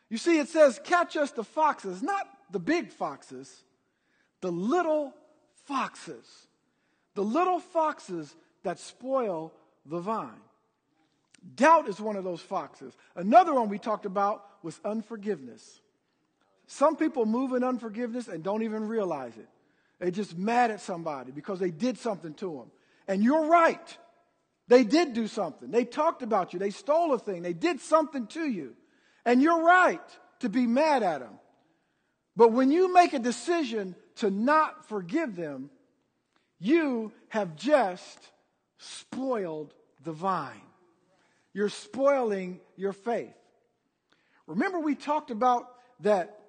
You 0.10 0.18
see, 0.18 0.40
it 0.40 0.50
says, 0.50 0.80
catch 0.84 1.16
us 1.16 1.32
the 1.32 1.44
foxes, 1.44 2.02
not 2.02 2.28
the 2.52 2.60
big 2.60 2.92
foxes, 2.92 3.64
the 4.46 4.52
little 4.52 5.12
foxes. 5.66 6.48
The 7.16 7.24
little 7.24 7.60
foxes 7.60 8.36
that 8.62 8.78
spoil 8.78 9.52
the 9.88 10.00
vine. 10.00 10.30
Doubt 11.56 11.90
is 11.90 12.00
one 12.00 12.16
of 12.16 12.24
those 12.24 12.42
foxes. 12.42 12.94
Another 13.16 13.56
one 13.56 13.70
we 13.70 13.80
talked 13.80 14.06
about 14.06 14.46
was 14.62 14.80
unforgiveness. 14.86 15.82
Some 16.68 16.96
people 16.96 17.26
move 17.26 17.54
in 17.54 17.64
unforgiveness 17.64 18.28
and 18.28 18.44
don't 18.44 18.62
even 18.62 18.88
realize 18.88 19.36
it. 19.36 19.48
They're 20.00 20.12
just 20.12 20.38
mad 20.38 20.70
at 20.70 20.80
somebody 20.80 21.32
because 21.32 21.58
they 21.58 21.72
did 21.72 21.98
something 21.98 22.36
to 22.36 22.58
them. 22.58 22.72
And 23.08 23.24
you're 23.24 23.48
right. 23.48 23.98
They 24.68 24.84
did 24.84 25.14
do 25.14 25.26
something. 25.26 25.72
They 25.72 25.86
talked 25.86 26.22
about 26.22 26.54
you. 26.54 26.60
They 26.60 26.70
stole 26.70 27.14
a 27.14 27.20
thing. 27.20 27.42
They 27.42 27.54
did 27.54 27.82
something 27.82 28.28
to 28.28 28.48
you. 28.48 28.76
And 29.26 29.42
you're 29.42 29.64
right 29.64 30.08
to 30.42 30.50
be 30.50 30.68
mad 30.68 31.02
at 31.02 31.22
them. 31.22 31.40
But 32.36 32.52
when 32.52 32.70
you 32.70 32.94
make 32.94 33.14
a 33.14 33.20
decision 33.20 33.96
to 34.18 34.30
not 34.30 34.88
forgive 34.88 35.36
them, 35.36 35.70
you 36.60 37.12
have 37.30 37.56
just 37.56 38.32
spoiled 38.78 39.74
the 40.04 40.12
vine. 40.12 40.62
You're 41.54 41.70
spoiling 41.70 42.60
your 42.76 42.94
faith. 42.94 43.34
Remember, 44.48 44.80
we 44.80 44.96
talked 44.96 45.32
about 45.32 45.68
that. 46.02 46.40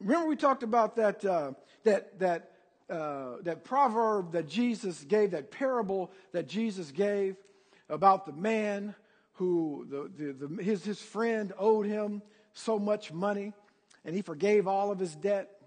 Remember, 0.00 0.28
we 0.28 0.36
talked 0.36 0.62
about 0.62 0.96
that 0.96 1.24
uh, 1.24 1.52
that 1.84 2.18
that 2.18 2.50
uh, 2.88 3.36
that 3.42 3.64
proverb 3.64 4.32
that 4.32 4.48
Jesus 4.48 5.04
gave, 5.04 5.30
that 5.30 5.50
parable 5.50 6.10
that 6.32 6.48
Jesus 6.48 6.90
gave 6.90 7.36
about 7.88 8.26
the 8.26 8.32
man 8.32 8.94
who 9.34 9.86
the, 9.88 10.10
the, 10.16 10.46
the, 10.46 10.62
his, 10.62 10.84
his 10.84 11.00
friend 11.00 11.52
owed 11.58 11.86
him 11.86 12.20
so 12.52 12.78
much 12.78 13.12
money 13.12 13.52
and 14.04 14.14
he 14.14 14.22
forgave 14.22 14.66
all 14.66 14.90
of 14.90 14.98
his 14.98 15.14
debt. 15.14 15.59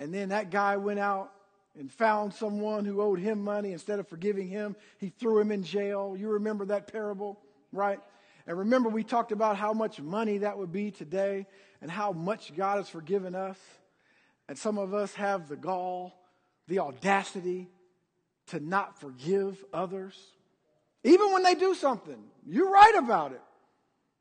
And 0.00 0.14
then 0.14 0.30
that 0.30 0.50
guy 0.50 0.78
went 0.78 0.98
out 0.98 1.30
and 1.78 1.92
found 1.92 2.32
someone 2.32 2.86
who 2.86 3.02
owed 3.02 3.20
him 3.20 3.44
money. 3.44 3.72
Instead 3.72 3.98
of 3.98 4.08
forgiving 4.08 4.48
him, 4.48 4.74
he 4.96 5.10
threw 5.10 5.38
him 5.38 5.52
in 5.52 5.62
jail. 5.62 6.16
You 6.18 6.30
remember 6.30 6.64
that 6.66 6.90
parable, 6.90 7.38
right? 7.70 8.00
And 8.46 8.58
remember, 8.58 8.88
we 8.88 9.04
talked 9.04 9.30
about 9.30 9.58
how 9.58 9.74
much 9.74 10.00
money 10.00 10.38
that 10.38 10.56
would 10.56 10.72
be 10.72 10.90
today 10.90 11.46
and 11.82 11.90
how 11.90 12.12
much 12.12 12.56
God 12.56 12.78
has 12.78 12.88
forgiven 12.88 13.34
us. 13.34 13.58
And 14.48 14.56
some 14.56 14.78
of 14.78 14.94
us 14.94 15.12
have 15.14 15.48
the 15.48 15.56
gall, 15.56 16.14
the 16.66 16.78
audacity 16.78 17.68
to 18.48 18.58
not 18.58 18.98
forgive 18.98 19.62
others. 19.70 20.18
Even 21.04 21.30
when 21.30 21.42
they 21.42 21.54
do 21.54 21.74
something, 21.74 22.24
you're 22.46 22.70
right 22.70 22.94
about 22.96 23.32
it. 23.32 23.42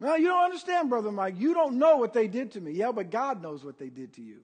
No, 0.02 0.16
you 0.16 0.28
don't 0.28 0.44
understand, 0.44 0.90
Brother 0.90 1.12
Mike. 1.12 1.36
You 1.38 1.54
don't 1.54 1.80
know 1.80 1.98
what 1.98 2.14
they 2.14 2.28
did 2.28 2.52
to 2.52 2.62
me. 2.62 2.74
Yeah, 2.74 2.92
but 2.92 3.10
God 3.10 3.42
knows 3.42 3.64
what 3.64 3.80
they 3.80 3.90
did 3.90 4.14
to 4.16 4.22
you. 4.22 4.42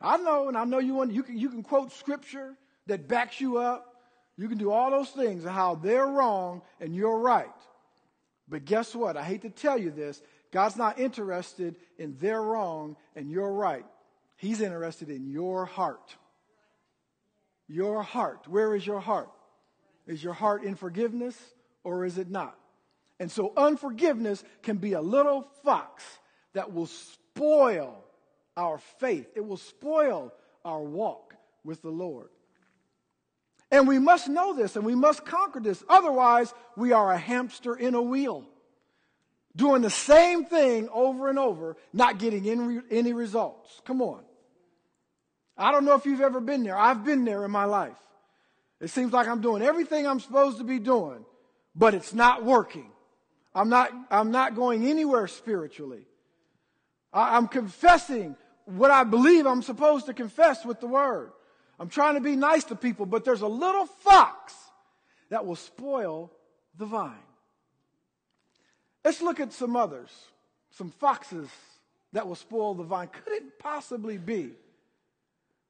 I 0.00 0.16
know, 0.16 0.48
and 0.48 0.56
I 0.56 0.64
know 0.64 0.78
you 0.78 0.94
want 0.94 1.12
you 1.12 1.22
can 1.22 1.36
you 1.36 1.48
can 1.48 1.62
quote 1.62 1.92
scripture 1.92 2.54
that 2.86 3.08
backs 3.08 3.40
you 3.40 3.58
up. 3.58 3.94
You 4.36 4.48
can 4.48 4.58
do 4.58 4.70
all 4.70 4.90
those 4.90 5.10
things 5.10 5.44
of 5.44 5.50
how 5.50 5.74
they're 5.74 6.06
wrong 6.06 6.62
and 6.80 6.94
you're 6.94 7.18
right. 7.18 7.46
But 8.48 8.64
guess 8.64 8.94
what? 8.94 9.16
I 9.16 9.24
hate 9.24 9.42
to 9.42 9.50
tell 9.50 9.76
you 9.76 9.90
this. 9.90 10.22
God's 10.52 10.76
not 10.76 10.98
interested 10.98 11.76
in 11.98 12.16
their 12.18 12.40
wrong 12.40 12.96
and 13.16 13.30
you're 13.30 13.52
right. 13.52 13.84
He's 14.36 14.60
interested 14.60 15.10
in 15.10 15.26
your 15.26 15.64
heart. 15.64 16.16
Your 17.66 18.02
heart. 18.02 18.46
Where 18.46 18.76
is 18.76 18.86
your 18.86 19.00
heart? 19.00 19.30
Is 20.06 20.22
your 20.22 20.32
heart 20.32 20.62
in 20.62 20.76
forgiveness 20.76 21.36
or 21.82 22.04
is 22.04 22.16
it 22.16 22.30
not? 22.30 22.56
And 23.18 23.30
so 23.30 23.52
unforgiveness 23.56 24.44
can 24.62 24.76
be 24.76 24.92
a 24.92 25.00
little 25.00 25.48
fox 25.64 26.04
that 26.54 26.72
will 26.72 26.86
spoil 26.86 28.04
our 28.58 28.78
faith. 28.98 29.30
It 29.34 29.46
will 29.46 29.56
spoil 29.56 30.34
our 30.64 30.82
walk 30.82 31.34
with 31.64 31.80
the 31.80 31.90
Lord. 31.90 32.28
And 33.70 33.86
we 33.86 33.98
must 33.98 34.28
know 34.28 34.54
this 34.54 34.76
and 34.76 34.84
we 34.84 34.94
must 34.94 35.24
conquer 35.24 35.60
this. 35.60 35.82
Otherwise, 35.88 36.52
we 36.76 36.92
are 36.92 37.12
a 37.12 37.18
hamster 37.18 37.74
in 37.74 37.94
a 37.94 38.02
wheel, 38.02 38.44
doing 39.54 39.82
the 39.82 39.90
same 39.90 40.44
thing 40.44 40.88
over 40.92 41.28
and 41.28 41.38
over, 41.38 41.76
not 41.92 42.18
getting 42.18 42.48
any, 42.90 43.12
results. 43.12 43.80
Come 43.84 44.02
on. 44.02 44.22
I 45.56 45.70
don't 45.70 45.84
know 45.84 45.94
if 45.94 46.06
you've 46.06 46.20
ever 46.20 46.40
been 46.40 46.62
there. 46.62 46.76
I've 46.76 47.04
been 47.04 47.24
there 47.24 47.44
in 47.44 47.50
my 47.50 47.64
life. 47.64 47.96
It 48.80 48.90
seems 48.90 49.12
like 49.12 49.26
I'm 49.26 49.40
doing 49.40 49.62
everything 49.62 50.06
I'm 50.06 50.20
supposed 50.20 50.58
to 50.58 50.64
be 50.64 50.78
doing, 50.78 51.24
but 51.74 51.94
it's 51.94 52.14
not 52.14 52.44
working. 52.44 52.90
I'm 53.54 53.68
not, 53.68 53.92
I'm 54.10 54.30
not 54.30 54.54
going 54.54 54.86
anywhere 54.86 55.26
spiritually. 55.26 56.06
I, 57.12 57.36
I'm 57.36 57.48
confessing 57.48 58.36
what 58.68 58.90
I 58.90 59.04
believe 59.04 59.46
I'm 59.46 59.62
supposed 59.62 60.06
to 60.06 60.14
confess 60.14 60.64
with 60.64 60.80
the 60.80 60.86
word. 60.86 61.30
I'm 61.80 61.88
trying 61.88 62.14
to 62.14 62.20
be 62.20 62.36
nice 62.36 62.64
to 62.64 62.76
people, 62.76 63.06
but 63.06 63.24
there's 63.24 63.40
a 63.40 63.48
little 63.48 63.86
fox 63.86 64.54
that 65.30 65.46
will 65.46 65.56
spoil 65.56 66.30
the 66.76 66.84
vine. 66.84 67.14
Let's 69.04 69.22
look 69.22 69.40
at 69.40 69.52
some 69.52 69.74
others, 69.74 70.10
some 70.70 70.90
foxes 70.90 71.48
that 72.12 72.26
will 72.26 72.34
spoil 72.34 72.74
the 72.74 72.82
vine. 72.82 73.08
Could 73.08 73.32
it 73.32 73.58
possibly 73.58 74.18
be 74.18 74.50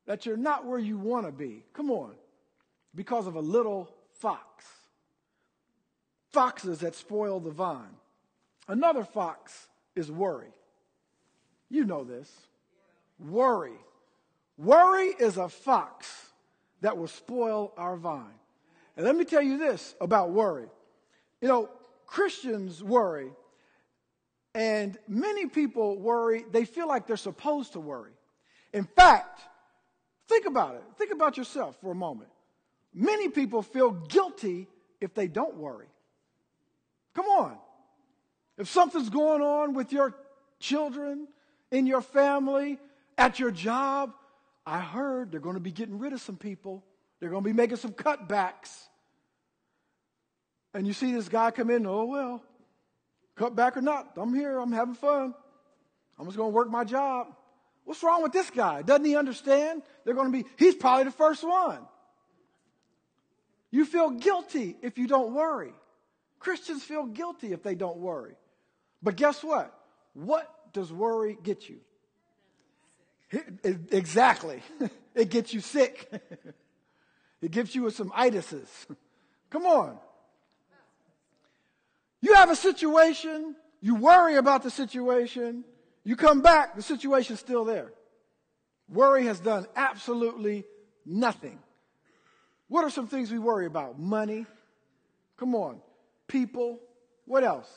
that 0.06 0.26
you're 0.26 0.36
not 0.36 0.66
where 0.66 0.78
you 0.78 0.98
want 0.98 1.26
to 1.26 1.32
be? 1.32 1.64
Come 1.74 1.90
on 1.90 2.14
because 2.94 3.26
of 3.28 3.36
a 3.36 3.40
little 3.40 3.88
fox. 4.14 4.64
Foxes 6.32 6.80
that 6.80 6.96
spoil 6.96 7.38
the 7.38 7.50
vine. 7.50 7.96
Another 8.66 9.04
fox 9.04 9.68
is 9.94 10.10
worry. 10.10 10.52
You 11.70 11.84
know 11.84 12.02
this. 12.02 12.30
Worry. 13.18 13.78
Worry 14.56 15.14
is 15.18 15.37
a 15.37 15.48
fox 15.48 16.08
that 16.80 16.96
will 16.96 17.08
spoil 17.08 17.72
our 17.76 17.96
vine. 17.96 18.25
And 18.96 19.06
let 19.06 19.16
me 19.16 19.25
tell 19.25 19.42
you 19.42 19.58
this 19.58 19.94
about 20.00 20.30
worry. 20.30 20.66
You 21.40 21.48
know, 21.48 21.68
Christians 22.06 22.82
worry, 22.82 23.30
and 24.54 24.98
many 25.06 25.46
people 25.46 25.98
worry, 25.98 26.44
they 26.50 26.64
feel 26.64 26.88
like 26.88 27.06
they're 27.06 27.16
supposed 27.16 27.75
to 27.75 27.80
worry. 27.80 28.12
In 28.72 28.84
fact, 28.84 29.40
think 30.28 30.46
about 30.46 30.75
it. 30.75 30.82
Think 30.96 31.12
about 31.12 31.37
yourself 31.37 31.76
for 31.80 31.92
a 31.92 31.94
moment. 31.94 32.30
Many 32.92 33.28
people 33.28 33.62
feel 33.62 33.90
guilty 33.90 34.66
if 35.00 35.14
they 35.14 35.28
don't 35.28 35.56
worry. 35.56 35.87
Come 37.14 37.26
on. 37.26 37.56
If 38.56 38.68
something's 38.68 39.10
going 39.10 39.42
on 39.42 39.75
with 39.75 39.92
your 39.92 40.16
children, 40.58 41.28
in 41.70 41.87
your 41.87 42.00
family, 42.00 42.78
at 43.18 43.38
your 43.38 43.50
job, 43.50 44.12
I 44.64 44.78
heard 44.78 45.32
they're 45.32 45.40
going 45.40 45.56
to 45.56 45.60
be 45.60 45.72
getting 45.72 45.98
rid 45.98 46.12
of 46.12 46.20
some 46.20 46.37
people. 46.37 46.84
They're 47.20 47.30
going 47.30 47.42
to 47.42 47.48
be 47.48 47.54
making 47.54 47.76
some 47.76 47.92
cutbacks. 47.92 48.87
And 50.72 50.87
you 50.87 50.92
see 50.92 51.12
this 51.12 51.28
guy 51.28 51.50
come 51.50 51.70
in, 51.70 51.87
oh, 51.87 52.04
well, 52.04 52.42
cutback 53.37 53.76
or 53.76 53.80
not, 53.80 54.12
I'm 54.16 54.34
here, 54.34 54.58
I'm 54.58 54.72
having 54.72 54.94
fun. 54.94 55.34
I'm 56.18 56.26
just 56.26 56.37
going 56.37 56.50
to 56.50 56.54
work 56.54 56.70
my 56.70 56.84
job. 56.84 57.28
What's 57.84 58.02
wrong 58.02 58.22
with 58.22 58.32
this 58.32 58.50
guy? 58.50 58.82
Doesn't 58.82 59.04
he 59.04 59.16
understand? 59.16 59.82
They're 60.04 60.14
going 60.14 60.30
to 60.30 60.42
be, 60.42 60.48
he's 60.56 60.75
probably 60.75 61.04
the 61.04 61.10
first 61.10 61.42
one. 61.42 61.80
You 63.70 63.84
feel 63.84 64.10
guilty 64.10 64.76
if 64.82 64.98
you 64.98 65.06
don't 65.06 65.34
worry. 65.34 65.72
Christians 66.38 66.82
feel 66.82 67.06
guilty 67.06 67.52
if 67.52 67.62
they 67.62 67.75
don't 67.75 67.98
worry. 67.98 68.34
But 69.02 69.16
guess 69.16 69.42
what? 69.42 69.75
What 70.14 70.48
does 70.72 70.92
worry 70.92 71.37
get 71.42 71.68
you? 71.68 71.80
Exactly. 73.32 74.62
It 75.14 75.30
gets 75.30 75.52
you 75.52 75.61
sick. 75.61 76.08
It 77.42 77.50
gives 77.52 77.75
you 77.75 77.88
some 77.90 78.11
itises. 78.11 78.68
Come 79.50 79.64
on. 79.64 79.97
You 82.20 82.35
have 82.35 82.50
a 82.50 82.56
situation, 82.56 83.54
you 83.80 83.94
worry 83.94 84.37
about 84.37 84.64
the 84.64 84.70
situation, 84.70 85.64
you 86.02 86.16
come 86.16 86.40
back, 86.40 86.75
the 86.75 86.82
situation's 86.82 87.38
still 87.38 87.64
there. 87.64 87.92
Worry 88.88 89.26
has 89.26 89.38
done 89.38 89.66
absolutely 89.76 90.64
nothing. 91.06 91.61
What 92.68 92.85
are 92.85 92.90
some 92.90 93.06
things 93.06 93.30
we 93.30 93.38
worry 93.38 93.66
about? 93.66 93.99
Money. 94.00 94.47
Come 95.37 95.54
on. 95.54 95.80
People. 96.26 96.80
What 97.25 97.44
else? 97.44 97.70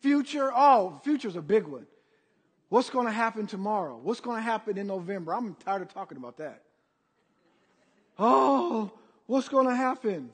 Future. 0.00 0.52
Oh, 0.54 1.00
future's 1.02 1.36
a 1.36 1.42
big 1.42 1.66
one. 1.66 1.86
What's 2.72 2.88
going 2.88 3.04
to 3.04 3.12
happen 3.12 3.46
tomorrow? 3.46 4.00
What's 4.02 4.20
going 4.20 4.38
to 4.38 4.42
happen 4.42 4.78
in 4.78 4.86
November? 4.86 5.34
I'm 5.34 5.54
tired 5.56 5.82
of 5.82 5.92
talking 5.92 6.16
about 6.16 6.38
that. 6.38 6.62
Oh, 8.18 8.90
what's 9.26 9.50
going 9.50 9.66
to 9.66 9.74
happen? 9.74 10.30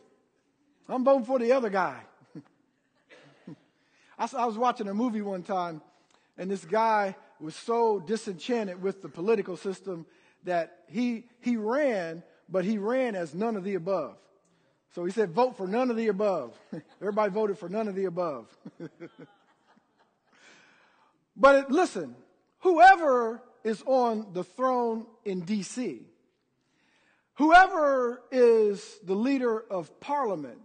I'm 0.88 1.02
voting 1.02 1.24
for 1.24 1.40
the 1.40 1.50
other 1.50 1.68
guy. 1.68 2.00
I, 4.16 4.46
was 4.46 4.56
watching 4.56 4.86
a 4.86 4.94
movie 4.94 5.20
one 5.20 5.42
time, 5.42 5.82
and 6.36 6.48
this 6.48 6.64
guy 6.64 7.16
was 7.40 7.56
so 7.56 7.98
disenchanted 7.98 8.80
with 8.80 9.02
the 9.02 9.08
political 9.08 9.56
system 9.56 10.06
that 10.44 10.84
he, 10.86 11.24
he 11.40 11.56
ran, 11.56 12.22
but 12.48 12.64
he 12.64 12.78
ran 12.78 13.16
as 13.16 13.34
none 13.34 13.56
of 13.56 13.64
the 13.64 13.74
above. 13.74 14.16
So 14.94 15.04
he 15.04 15.10
said, 15.10 15.32
vote 15.32 15.56
for 15.56 15.66
none 15.66 15.90
of 15.90 15.96
the 15.96 16.06
above. 16.06 16.56
Everybody 17.00 17.32
voted 17.32 17.58
for 17.58 17.68
none 17.68 17.88
of 17.88 17.96
the 17.96 18.04
above. 18.04 18.56
but 21.36 21.56
it, 21.56 21.70
listen, 21.72 22.14
whoever 22.60 23.42
is 23.64 23.82
on 23.86 24.28
the 24.32 24.44
throne 24.44 25.06
in 25.24 25.40
D.C., 25.40 26.02
whoever 27.34 28.22
is 28.30 28.98
the 29.04 29.14
leader 29.14 29.60
of 29.70 30.00
parliament, 30.00 30.58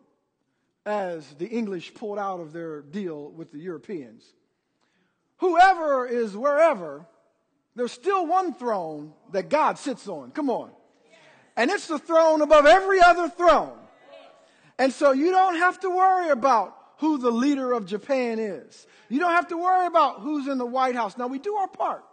as 0.86 1.26
the 1.36 1.48
English 1.48 1.94
pulled 1.94 2.20
out 2.20 2.40
of 2.40 2.52
their 2.52 2.82
deal 2.82 3.32
with 3.32 3.52
the 3.52 3.60
Europeans, 3.60 4.34
whoever 5.38 6.06
is 6.06 6.36
wherever, 6.36 7.06
there's 7.76 7.92
still 7.92 8.28
one 8.28 8.54
throne 8.54 9.14
that 9.32 9.50
God 9.50 9.78
sits 9.78 10.08
on. 10.08 10.32
Come 10.32 10.50
on. 10.50 10.72
And 11.56 11.70
it's 11.72 11.88
the 11.88 12.00
throne 12.00 12.42
above 12.42 12.66
every 12.66 13.00
other 13.02 13.30
throne. 13.30 13.78
And 14.78 14.92
so 14.92 15.12
you 15.12 15.32
don't 15.32 15.56
have 15.56 15.80
to 15.82 15.90
worry 15.90 16.30
about 16.30 16.76
who 16.98 17.18
the 17.18 17.32
leader 17.32 17.74
of 17.74 17.86
Japan 17.86 18.40
is. 18.40 18.88
You 19.10 19.20
don't 19.20 19.32
have 19.32 19.48
to 19.50 19.58
worry 19.58 19.88
about 19.88 20.22
who's 20.22 20.48
in 20.48 20.58
the 20.58 20.66
White 20.66 20.96
House. 20.96 21.18
Now, 21.18 21.28
we 21.28 21.40
do 21.40 21.56
our 21.56 21.68
part. 21.68 22.04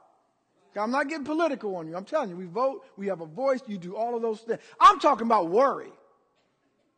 I'm 0.77 0.91
not 0.91 1.09
getting 1.09 1.25
political 1.25 1.77
on 1.77 1.89
you. 1.89 1.97
I'm 1.97 2.05
telling 2.05 2.31
you, 2.31 2.37
we 2.37 2.47
vote, 2.47 2.85
we 2.97 3.09
have 3.09 3.21
a 3.21 3.27
voice, 3.27 3.61
you 3.67 3.77
do 3.77 3.97
all 3.97 4.15
of 4.15 4.23
those 4.23 4.41
things. 4.41 4.61
I'm 4.79 5.01
talking 5.01 5.27
about 5.27 5.49
worry. 5.49 5.93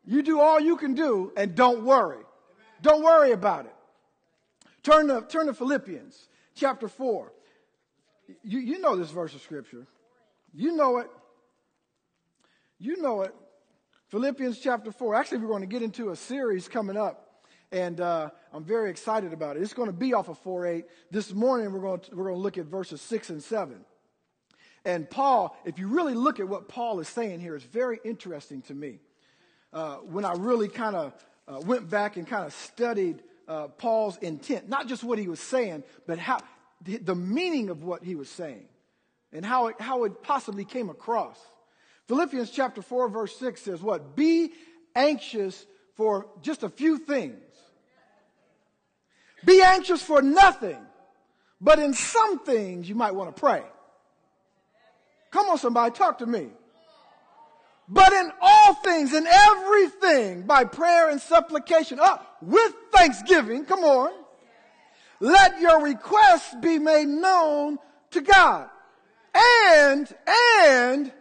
You 0.05 0.23
do 0.23 0.41
all 0.41 0.61
you 0.61 0.77
can 0.77 0.95
do 0.95 1.33
and 1.37 1.55
don't 1.55 1.85
worry. 1.85 2.23
Don't 2.83 3.03
worry 3.03 3.33
about 3.33 3.67
it. 3.67 3.75
Turn 4.83 5.07
to, 5.09 5.25
turn 5.29 5.47
to 5.47 5.55
Philippians 5.55 6.29
chapter 6.55 6.89
4. 6.89 7.33
You, 8.43 8.59
you 8.59 8.81
know 8.81 8.97
this 8.97 9.11
verse 9.11 9.35
of 9.35 9.41
scripture. 9.41 9.87
You 10.53 10.77
know 10.77 10.99
it. 10.99 11.09
You 12.79 13.01
know 13.01 13.23
it. 13.23 13.35
Philippians 14.09 14.59
chapter 14.59 14.91
4. 14.93 15.15
Actually, 15.15 15.39
we're 15.39 15.49
going 15.49 15.63
to 15.63 15.67
get 15.67 15.83
into 15.83 16.11
a 16.11 16.17
series 16.17 16.69
coming 16.69 16.97
up, 16.97 17.22
and 17.73 18.01
uh, 18.01 18.31
I'm 18.53 18.65
very 18.65 18.91
excited 18.91 19.33
about 19.33 19.57
it. 19.57 19.63
It's 19.63 19.73
going 19.73 19.89
to 19.89 19.95
be 19.95 20.13
off 20.13 20.29
of 20.29 20.39
4 20.39 20.67
8. 20.67 20.85
This 21.11 21.33
morning, 21.33 21.73
we're 21.73 21.81
going, 21.81 22.01
to, 22.01 22.15
we're 22.15 22.25
going 22.25 22.37
to 22.37 22.41
look 22.41 22.59
at 22.59 22.67
verses 22.67 23.01
6 23.01 23.31
and 23.31 23.43
7. 23.43 23.81
And 24.85 25.09
Paul, 25.09 25.57
if 25.65 25.79
you 25.79 25.89
really 25.89 26.15
look 26.15 26.39
at 26.39 26.49
what 26.49 26.69
Paul 26.69 27.01
is 27.01 27.09
saying 27.09 27.41
here, 27.41 27.57
it's 27.57 27.65
very 27.65 27.99
interesting 28.05 28.63
to 28.63 28.75
me. 28.75 28.99
Uh, 29.73 29.97
when 29.97 30.25
I 30.25 30.35
really 30.35 30.69
kind 30.69 30.95
of 30.95 31.15
uh, 31.49 31.61
went 31.61 31.89
back 31.89 32.17
and 32.17 32.27
kind 32.27 32.45
of 32.45 32.53
studied 32.53 33.23
uh, 33.49 33.69
Paul's 33.69 34.19
intent, 34.19 34.69
not 34.69 34.87
just 34.87 35.03
what 35.03 35.19
he 35.19 35.29
was 35.29 35.41
saying, 35.41 35.83
but 36.07 36.19
how 36.19 36.41
the, 36.83 36.99
the 36.99 37.15
meaning 37.15 37.71
of 37.71 37.83
what 37.85 38.05
he 38.05 38.15
was 38.15 38.29
saying 38.29 38.67
and 39.33 39.47
how 39.47 39.69
it, 39.69 39.81
how 39.81 40.05
it 40.05 40.23
possibly 40.23 40.65
came 40.65 40.91
across. 40.91 41.39
Philippians 42.09 42.51
chapter 42.51 42.83
4, 42.83 43.09
verse 43.09 43.35
6 43.39 43.63
says, 43.63 43.81
What? 43.81 44.15
Be 44.15 44.53
anxious 44.95 45.65
for 45.95 46.27
just 46.43 46.63
a 46.63 46.69
few 46.69 46.99
things. 46.99 47.52
Be 49.45 49.63
anxious 49.63 50.03
for 50.03 50.23
nothing, 50.23 50.79
but 51.61 51.79
in 51.79 51.95
some 51.95 52.39
things 52.41 52.89
you 52.89 52.95
might 52.95 53.15
want 53.15 53.35
to 53.35 53.41
pray. 53.41 53.63
Come 55.31 55.49
on, 55.49 55.59
somebody, 55.59 55.95
talk 55.95 56.19
to 56.19 56.27
me. 56.27 56.49
But 57.89 58.13
in 58.13 58.31
all 58.41 58.75
things, 58.75 59.13
in 59.13 59.27
everything, 59.27 60.43
by 60.43 60.65
prayer 60.65 61.11
and 61.11 61.21
supplication, 61.21 61.99
up 61.99 62.21
uh, 62.21 62.47
with 62.47 62.75
thanksgiving, 62.93 63.65
come 63.65 63.81
on, 63.81 64.13
let 65.21 65.61
your 65.61 65.83
requests 65.83 66.55
be 66.61 66.79
made 66.79 67.07
known 67.07 67.79
to 68.13 68.21
God. 68.21 68.69
And, 69.35 70.15
and 70.61 71.13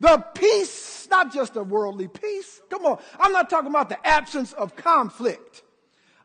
the 0.00 0.24
peace, 0.34 1.08
not 1.10 1.32
just 1.32 1.56
a 1.56 1.62
worldly 1.62 2.08
peace. 2.08 2.60
Come 2.70 2.86
on. 2.86 2.98
I'm 3.18 3.32
not 3.32 3.50
talking 3.50 3.70
about 3.70 3.88
the 3.88 4.06
absence 4.06 4.52
of 4.52 4.76
conflict. 4.76 5.62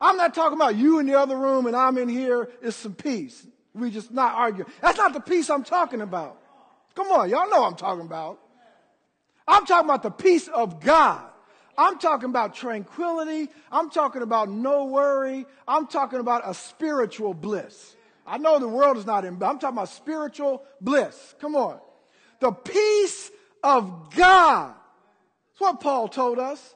I'm 0.03 0.17
not 0.17 0.33
talking 0.33 0.57
about 0.57 0.75
you 0.75 0.99
in 0.99 1.05
the 1.05 1.17
other 1.17 1.37
room 1.37 1.65
and 1.65 1.75
I'm 1.75 1.97
in 1.97 2.09
here. 2.09 2.49
It's 2.61 2.75
some 2.75 2.93
peace. 2.93 3.47
We 3.73 3.89
just 3.89 4.11
not 4.11 4.35
arguing. 4.35 4.69
That's 4.81 4.97
not 4.97 5.13
the 5.13 5.21
peace 5.21 5.49
I'm 5.49 5.63
talking 5.63 6.01
about. 6.01 6.37
Come 6.93 7.07
on. 7.07 7.29
Y'all 7.29 7.49
know 7.49 7.63
I'm 7.63 7.77
talking 7.77 8.05
about. 8.05 8.37
I'm 9.47 9.65
talking 9.65 9.89
about 9.89 10.03
the 10.03 10.11
peace 10.11 10.49
of 10.49 10.81
God. 10.81 11.23
I'm 11.77 11.99
talking 11.99 12.29
about 12.29 12.53
tranquility. 12.53 13.49
I'm 13.71 13.89
talking 13.89 14.21
about 14.21 14.49
no 14.49 14.85
worry. 14.85 15.45
I'm 15.65 15.87
talking 15.87 16.19
about 16.19 16.43
a 16.45 16.53
spiritual 16.53 17.33
bliss. 17.33 17.95
I 18.27 18.37
know 18.37 18.59
the 18.59 18.67
world 18.67 18.97
is 18.97 19.05
not 19.05 19.23
in, 19.23 19.35
I'm 19.35 19.57
talking 19.57 19.77
about 19.77 19.89
spiritual 19.89 20.63
bliss. 20.81 21.35
Come 21.39 21.55
on. 21.55 21.79
The 22.41 22.51
peace 22.51 23.31
of 23.63 24.13
God. 24.15 24.73
That's 25.53 25.61
what 25.61 25.79
Paul 25.79 26.09
told 26.09 26.39
us, 26.39 26.75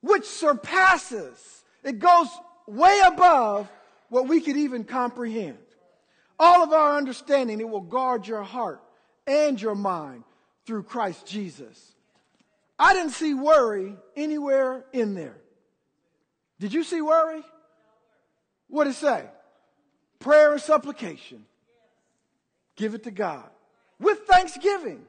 which 0.00 0.24
surpasses, 0.24 1.59
it 1.82 1.98
goes 1.98 2.28
way 2.66 3.00
above 3.06 3.68
what 4.08 4.28
we 4.28 4.40
could 4.40 4.56
even 4.56 4.84
comprehend. 4.84 5.58
All 6.38 6.62
of 6.62 6.72
our 6.72 6.96
understanding, 6.96 7.60
it 7.60 7.68
will 7.68 7.80
guard 7.80 8.26
your 8.26 8.42
heart 8.42 8.82
and 9.26 9.60
your 9.60 9.74
mind 9.74 10.24
through 10.66 10.84
Christ 10.84 11.26
Jesus. 11.26 11.92
I 12.78 12.94
didn't 12.94 13.12
see 13.12 13.34
worry 13.34 13.94
anywhere 14.16 14.84
in 14.92 15.14
there. 15.14 15.36
Did 16.58 16.72
you 16.72 16.82
see 16.82 17.02
worry? 17.02 17.42
What 18.68 18.84
did 18.84 18.90
it 18.90 18.96
say? 18.96 19.24
Prayer 20.18 20.52
and 20.52 20.60
supplication. 20.60 21.44
Give 22.76 22.94
it 22.94 23.04
to 23.04 23.10
God 23.10 23.48
with 23.98 24.20
thanksgiving. 24.20 25.02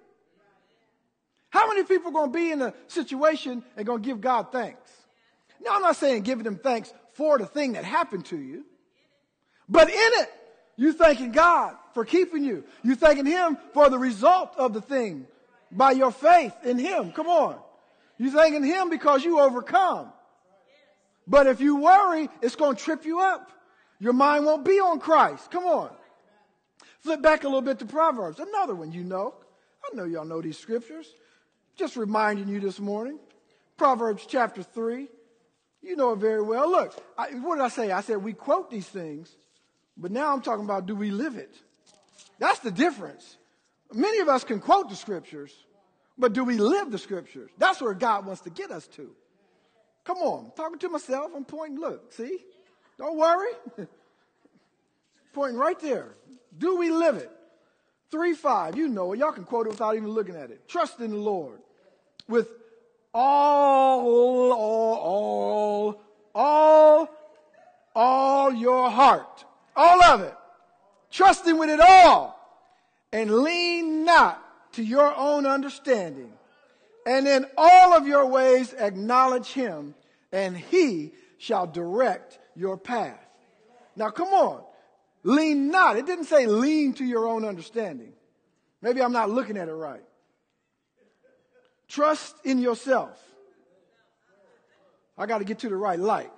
How 1.50 1.68
many 1.68 1.84
people 1.84 2.10
are 2.10 2.14
going 2.14 2.32
to 2.32 2.38
be 2.38 2.52
in 2.52 2.62
a 2.62 2.74
situation 2.88 3.64
and 3.76 3.86
going 3.86 4.02
to 4.02 4.06
give 4.06 4.22
God 4.22 4.52
thanks? 4.52 4.92
Now, 5.64 5.76
I'm 5.76 5.82
not 5.82 5.96
saying 5.96 6.24
giving 6.24 6.46
him 6.46 6.58
thanks 6.58 6.94
for 7.14 7.38
the 7.38 7.46
thing 7.46 7.74
that 7.74 7.86
happened 7.86 8.26
to 8.26 8.38
you, 8.38 8.66
but 9.70 9.90
in 9.90 9.96
it, 9.96 10.30
you 10.76 10.94
thanking 10.94 11.32
God 11.32 11.76
for 11.94 12.06
keeping 12.06 12.44
you. 12.44 12.64
You 12.84 12.96
thanking 12.96 13.26
him 13.26 13.58
for 13.74 13.90
the 13.90 14.00
result 14.00 14.56
of 14.58 14.74
the 14.74 14.82
thing 14.82 15.28
by 15.72 15.92
your 15.92 16.12
faith 16.12 16.54
in 16.64 16.78
him. 16.78 17.12
Come 17.12 17.28
on. 17.28 17.58
You 18.18 18.32
thanking 18.32 18.64
him 18.64 18.90
because 18.90 19.24
you 19.24 19.40
overcome. 19.40 20.12
But 21.28 21.48
if 21.48 21.62
you 21.62 21.78
worry, 21.78 22.30
it's 22.42 22.56
going 22.56 22.76
to 22.76 22.84
trip 22.84 23.06
you 23.06 23.20
up. 23.20 23.52
Your 24.00 24.14
mind 24.14 24.46
won't 24.46 24.66
be 24.66 24.80
on 24.80 25.00
Christ. 25.00 25.52
Come 25.52 25.66
on. 25.66 25.92
Flip 27.02 27.22
back 27.22 27.44
a 27.44 27.48
little 27.48 27.62
bit 27.62 27.80
to 27.80 27.86
Proverbs. 27.86 28.40
Another 28.40 28.76
one 28.76 28.92
you 28.92 29.04
know. 29.04 29.36
I 29.84 29.96
know 29.96 30.06
y'all 30.06 30.26
know 30.26 30.42
these 30.42 30.58
scriptures. 30.58 31.08
Just 31.76 31.96
reminding 31.96 32.48
you 32.48 32.60
this 32.60 32.80
morning. 32.80 33.20
Proverbs 33.78 34.26
chapter 34.28 34.64
3. 34.64 35.08
You 35.82 35.96
know 35.96 36.14
it 36.14 36.20
very 36.20 36.42
well. 36.42 36.70
Look, 36.70 36.96
I, 37.18 37.30
what 37.32 37.56
did 37.56 37.64
I 37.64 37.70
say? 37.70 37.92
I 37.92 38.02
said 38.02 38.18
we 38.18 38.34
quote 38.34 38.70
these 38.70 38.88
things, 38.88 39.36
but 39.98 40.12
now 40.12 40.32
I'm 40.32 40.42
talking 40.42 40.66
about 40.66 40.86
do 40.86 40.96
we 40.96 41.10
live 41.10 41.36
it? 41.36 41.56
That's 42.40 42.60
the 42.60 42.72
difference. 42.72 43.38
Many 43.94 44.20
of 44.20 44.30
us 44.30 44.44
can 44.44 44.60
quote 44.60 44.90
the 44.90 44.96
scriptures, 44.96 45.54
but 46.18 46.34
do 46.34 46.44
we 46.44 46.58
live 46.58 46.92
the 46.92 46.98
scriptures? 46.98 47.50
That's 47.58 47.82
where 47.82 47.94
God 47.94 48.26
wants 48.26 48.42
to 48.42 48.50
get 48.50 48.72
us 48.72 48.88
to. 48.88 49.10
Come 50.04 50.18
on, 50.18 50.46
I'm 50.46 50.52
talking 50.52 50.80
to 50.80 50.90
myself. 50.90 51.32
I'm 51.36 51.46
pointing. 51.46 51.80
Look, 51.80 52.14
see? 52.14 52.40
Don't 52.98 53.18
worry. 53.18 53.52
pointing 55.34 55.58
right 55.58 55.80
there. 55.80 56.16
Do 56.58 56.78
we 56.78 56.92
live 56.92 57.18
it? 57.18 57.32
3 58.12 58.34
5. 58.34 58.78
You 58.78 58.88
know 58.88 59.14
it. 59.14 59.20
Y'all 59.20 59.32
can 59.32 59.46
quote 59.46 59.68
it 59.68 59.70
without 59.70 59.96
even 59.96 60.10
looking 60.10 60.36
at 60.36 60.52
it. 60.52 60.68
Trust 60.68 61.00
in 61.00 61.12
the 61.12 61.18
Lord 61.18 61.60
with 62.28 62.48
all, 63.14 64.52
all, 64.54 64.94
all, 64.94 66.02
all, 66.34 67.10
all 67.96 68.54
your 68.54 68.90
heart. 68.90 69.46
All 69.76 70.04
of 70.04 70.22
it. 70.22 70.34
Trust 71.10 71.46
him 71.46 71.58
with 71.58 71.70
it 71.70 71.80
all 71.80 72.38
and 73.12 73.44
lean 73.44 74.06
not 74.06 74.74
to 74.74 74.84
your 74.84 75.14
own 75.16 75.46
understanding. 75.46 76.32
And 77.06 77.28
in 77.28 77.46
all 77.58 77.94
of 77.94 78.08
your 78.08 78.26
ways 78.28 78.74
acknowledge 78.74 79.48
him 79.48 79.96
and 80.32 80.56
he 80.56 81.12
shall 81.38 81.68
direct 81.68 82.40
your 82.56 82.78
path. 82.78 83.20
Now 83.96 84.10
come 84.10 84.30
on. 84.30 84.62
Lean 85.24 85.70
not. 85.70 85.98
It 85.98 86.06
didn't 86.06 86.26
say 86.26 86.46
lean 86.48 86.94
to 86.94 87.06
your 87.06 87.28
own 87.28 87.46
understanding. 87.46 88.14
Maybe 88.82 89.02
I'm 89.02 89.12
not 89.12 89.30
looking 89.30 89.58
at 89.58 89.68
it 89.68 89.74
right. 89.74 90.04
Trust 91.92 92.38
in 92.46 92.60
yourself. 92.60 93.22
I 95.18 95.26
got 95.26 95.40
to 95.40 95.44
get 95.44 95.60
to 95.60 95.70
the 95.70 95.76
right 95.76 96.00
light. 96.00 96.32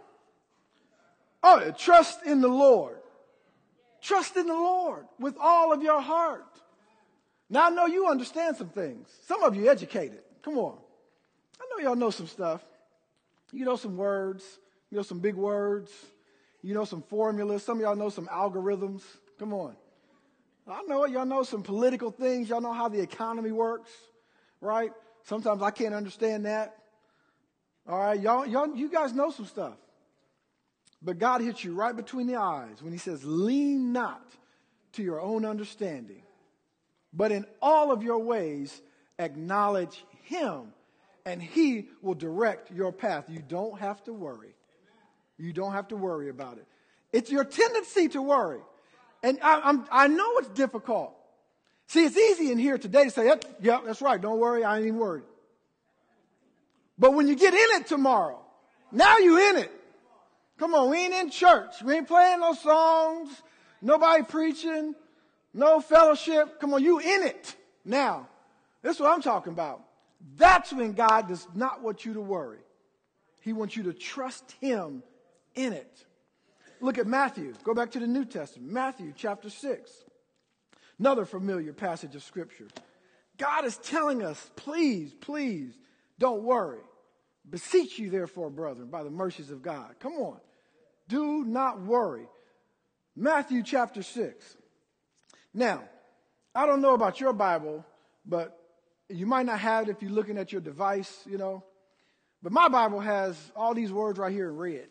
Oh, 1.44 1.72
trust 1.78 2.26
in 2.26 2.42
the 2.42 2.48
Lord. 2.48 2.98
Trust 4.02 4.36
in 4.36 4.48
the 4.48 4.54
Lord 4.54 5.06
with 5.20 5.36
all 5.40 5.72
of 5.72 5.84
your 5.84 6.02
heart. 6.02 6.48
Now 7.52 7.68
I 7.68 7.70
know 7.70 7.86
you 7.86 8.08
understand 8.08 8.58
some 8.58 8.70
things. 8.70 9.08
Some 9.28 9.44
of 9.44 9.56
you 9.56 9.70
educated. 9.70 10.22
Come 10.42 10.58
on. 10.58 10.76
I 11.62 11.66
know 11.70 11.88
y'all 11.88 11.96
know 11.96 12.10
some 12.10 12.28
stuff. 12.28 12.64
You 13.52 13.64
know 13.64 13.76
some 13.76 13.96
words. 13.96 14.44
You 14.90 14.98
know 14.98 15.04
some 15.04 15.20
big 15.20 15.36
words. 15.36 15.92
You 16.64 16.74
know 16.74 16.86
some 16.86 17.04
formulas. 17.04 17.62
Some 17.62 17.78
of 17.78 17.84
y'all 17.84 17.96
know 17.96 18.10
some 18.10 18.26
algorithms. 18.26 19.04
Come 19.38 19.54
on. 19.54 19.76
I 20.68 20.82
know 20.88 21.04
it. 21.04 21.12
Y'all 21.12 21.28
know 21.28 21.44
some 21.44 21.62
political 21.62 22.10
things. 22.10 22.50
Y'all 22.50 22.60
know 22.60 22.74
how 22.74 22.90
the 22.90 23.02
economy 23.02 23.52
works, 23.52 23.92
right? 24.60 24.92
Sometimes 25.24 25.62
I 25.62 25.72
can't 25.72 25.94
understand 25.94 26.46
that. 26.46 26.76
All 27.88 28.00
right, 28.00 28.20
y'all, 28.20 28.46
y'all, 28.46 28.76
you 28.76 28.90
guys 28.90 29.14
know 29.14 29.32
some 29.32 29.46
stuff. 29.46 29.76
But 31.02 31.20
God 31.20 31.42
hits 31.42 31.64
you 31.64 31.74
right 31.74 31.96
between 31.96 32.28
the 32.28 32.38
eyes 32.38 32.82
when 32.82 32.94
He 32.94 33.00
says, 33.00 33.24
Lean 33.26 33.92
not 33.92 34.26
to 34.94 35.04
your 35.04 35.20
own 35.20 35.44
understanding, 35.44 36.24
but 37.12 37.32
in 37.32 37.46
all 37.62 37.92
of 37.92 38.04
your 38.04 38.20
ways 38.20 38.82
acknowledge 39.20 40.06
Him, 40.24 40.74
and 41.26 41.42
He 41.42 41.90
will 42.02 42.16
direct 42.16 42.72
your 42.72 42.92
path. 42.94 43.26
You 43.28 43.42
don't 43.48 43.80
have 43.80 44.04
to 44.06 44.14
worry. 44.14 44.56
You 45.38 45.52
don't 45.52 45.74
have 45.74 45.90
to 45.90 45.98
worry 45.98 46.30
about 46.30 46.58
it. 46.58 46.66
It's 47.12 47.30
your 47.30 47.44
tendency 47.44 48.08
to 48.10 48.22
worry. 48.22 48.62
And 49.24 49.40
I, 49.42 49.78
I 49.92 50.08
know 50.08 50.38
it's 50.38 50.50
difficult. 50.50 51.16
See, 51.94 52.06
it's 52.06 52.18
easy 52.18 52.52
in 52.52 52.58
here 52.58 52.80
today 52.80 53.04
to 53.04 53.12
say, 53.12 53.26
yep, 53.26 53.46
yeah, 53.62 53.80
that's 53.86 54.02
right, 54.02 54.20
don't 54.20 54.40
worry, 54.40 54.64
I 54.64 54.78
ain't 54.78 54.88
even 54.88 54.98
worried. 54.98 55.26
But 56.98 57.14
when 57.14 57.28
you 57.28 57.36
get 57.36 57.54
in 57.54 57.82
it 57.82 57.86
tomorrow, 57.86 58.40
now 58.92 59.20
you 59.20 59.38
in 59.52 59.58
it. 59.58 59.72
Come 60.58 60.74
on, 60.74 60.90
we 60.90 60.98
ain't 60.98 61.14
in 61.14 61.30
church. 61.30 61.84
We 61.84 61.94
ain't 61.94 62.08
playing 62.08 62.40
no 62.40 62.56
songs. 62.56 63.30
Nobody 63.80 64.24
preaching. 64.24 64.96
No 65.54 65.82
fellowship. 65.82 66.60
Come 66.60 66.74
on, 66.74 66.84
you 66.84 66.98
in 66.98 67.28
it 67.28 67.56
now. 67.86 68.28
That's 68.82 69.00
what 69.00 69.12
I'm 69.12 69.22
talking 69.22 69.54
about. 69.54 69.84
That's 70.36 70.74
when 70.74 70.94
God 70.94 71.28
does 71.28 71.48
not 71.54 71.84
want 71.84 72.06
you 72.06 72.16
to 72.16 72.22
worry. 72.22 72.62
He 73.42 73.54
wants 73.54 73.78
you 73.78 73.84
to 73.84 73.94
trust 73.94 74.56
Him 74.60 75.04
in 75.54 75.74
it. 75.74 76.06
Look 76.82 76.98
at 76.98 77.06
Matthew. 77.06 77.54
Go 77.64 77.76
back 77.76 77.92
to 77.92 78.00
the 78.00 78.08
New 78.08 78.26
Testament. 78.26 78.72
Matthew 78.72 79.14
chapter 79.16 79.52
6. 79.52 80.03
Another 81.00 81.26
familiar 81.26 81.74
passage 81.74 82.16
of 82.16 82.24
Scripture. 82.24 82.68
God 83.38 83.66
is 83.66 83.78
telling 83.78 84.24
us, 84.24 84.52
please, 84.56 85.14
please, 85.14 85.74
don't 86.20 86.44
worry. 86.44 86.82
Beseech 87.50 88.00
you, 88.00 88.10
therefore, 88.10 88.50
brethren, 88.50 88.88
by 88.90 89.04
the 89.04 89.10
mercies 89.10 89.50
of 89.50 89.62
God. 89.62 89.96
Come 90.00 90.14
on. 90.14 90.40
Do 91.08 91.44
not 91.44 91.82
worry. 91.82 92.28
Matthew 93.16 93.64
chapter 93.64 94.02
6. 94.02 94.58
Now, 95.54 95.84
I 96.56 96.66
don't 96.66 96.82
know 96.82 96.94
about 96.94 97.20
your 97.20 97.34
Bible, 97.34 97.86
but 98.26 98.58
you 99.10 99.26
might 99.26 99.46
not 99.46 99.60
have 99.60 99.88
it 99.88 99.92
if 99.92 100.02
you're 100.02 100.12
looking 100.12 100.38
at 100.38 100.52
your 100.52 100.62
device, 100.62 101.22
you 101.26 101.38
know. 101.38 101.64
But 102.42 102.52
my 102.52 102.70
Bible 102.70 103.00
has 103.00 103.38
all 103.56 103.74
these 103.74 103.92
words 103.92 104.20
right 104.20 104.32
here 104.32 104.50
in 104.50 104.58
red. 104.58 104.88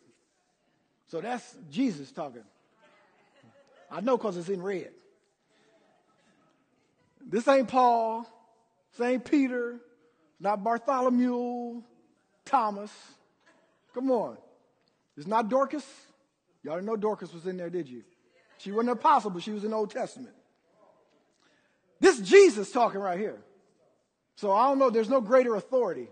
So 1.09 1.21
that's 1.21 1.57
Jesus 1.71 2.11
talking. 2.13 2.45
I 3.91 4.01
know 4.01 4.17
because 4.17 4.37
it's 4.37 4.49
in 4.49 4.63
red. 4.63 4.93
This 7.33 7.49
ain't 7.49 7.67
Paul. 7.67 8.27
This 8.93 9.05
ain't 9.05 9.25
Peter. 9.25 9.81
Not 10.39 10.63
Bartholomew. 10.63 11.83
Thomas. 12.45 12.93
Come 13.95 14.11
on. 14.11 14.37
It's 15.17 15.27
not 15.27 15.49
Dorcas. 15.49 15.85
Y'all 16.63 16.75
didn't 16.75 16.87
know 16.87 16.97
Dorcas 16.97 17.33
was 17.33 17.47
in 17.47 17.57
there, 17.57 17.71
did 17.71 17.89
you? 17.89 18.03
She 18.59 18.71
wasn't 18.71 18.91
an 18.91 18.99
apostle, 18.99 19.31
but 19.31 19.43
she 19.43 19.51
was 19.51 19.65
in 19.65 19.71
the 19.71 19.77
Old 19.77 19.91
Testament. 19.91 20.35
This 22.01 22.21
Jesus 22.21 22.71
talking 22.71 23.01
right 23.01 23.19
here. 23.19 23.41
So 24.37 24.53
I 24.53 24.69
don't 24.69 24.79
know, 24.79 24.91
there's 24.91 25.09
no 25.09 25.21
greater 25.21 25.55
authority. 25.55 26.09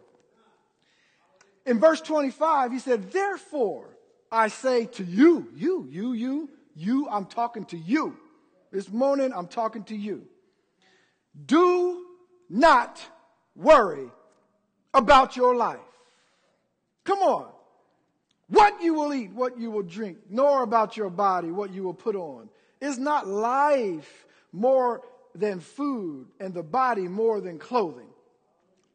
In 1.66 1.78
verse 1.78 2.00
25, 2.00 2.72
he 2.72 2.78
said, 2.78 3.12
Therefore 3.12 3.90
I 4.32 4.48
say 4.48 4.86
to 4.86 5.04
you, 5.04 5.48
you, 5.54 5.86
you, 5.90 6.12
you, 6.12 6.48
you, 6.74 7.08
I'm 7.10 7.26
talking 7.26 7.66
to 7.66 7.76
you. 7.76 8.16
This 8.72 8.88
morning, 8.88 9.32
I'm 9.34 9.48
talking 9.48 9.84
to 9.84 9.96
you. 9.96 10.26
Do 11.46 12.04
not 12.48 13.00
worry 13.54 14.10
about 14.92 15.36
your 15.36 15.54
life. 15.54 15.78
Come 17.04 17.20
on. 17.20 17.46
What 18.48 18.82
you 18.82 18.94
will 18.94 19.14
eat, 19.14 19.32
what 19.32 19.58
you 19.58 19.70
will 19.70 19.82
drink, 19.82 20.18
nor 20.28 20.62
about 20.62 20.96
your 20.96 21.10
body, 21.10 21.52
what 21.52 21.72
you 21.72 21.84
will 21.84 21.94
put 21.94 22.16
on. 22.16 22.48
Is 22.80 22.98
not 22.98 23.28
life 23.28 24.26
more 24.52 25.02
than 25.34 25.60
food 25.60 26.26
and 26.40 26.52
the 26.52 26.62
body 26.62 27.06
more 27.06 27.40
than 27.40 27.58
clothing? 27.58 28.08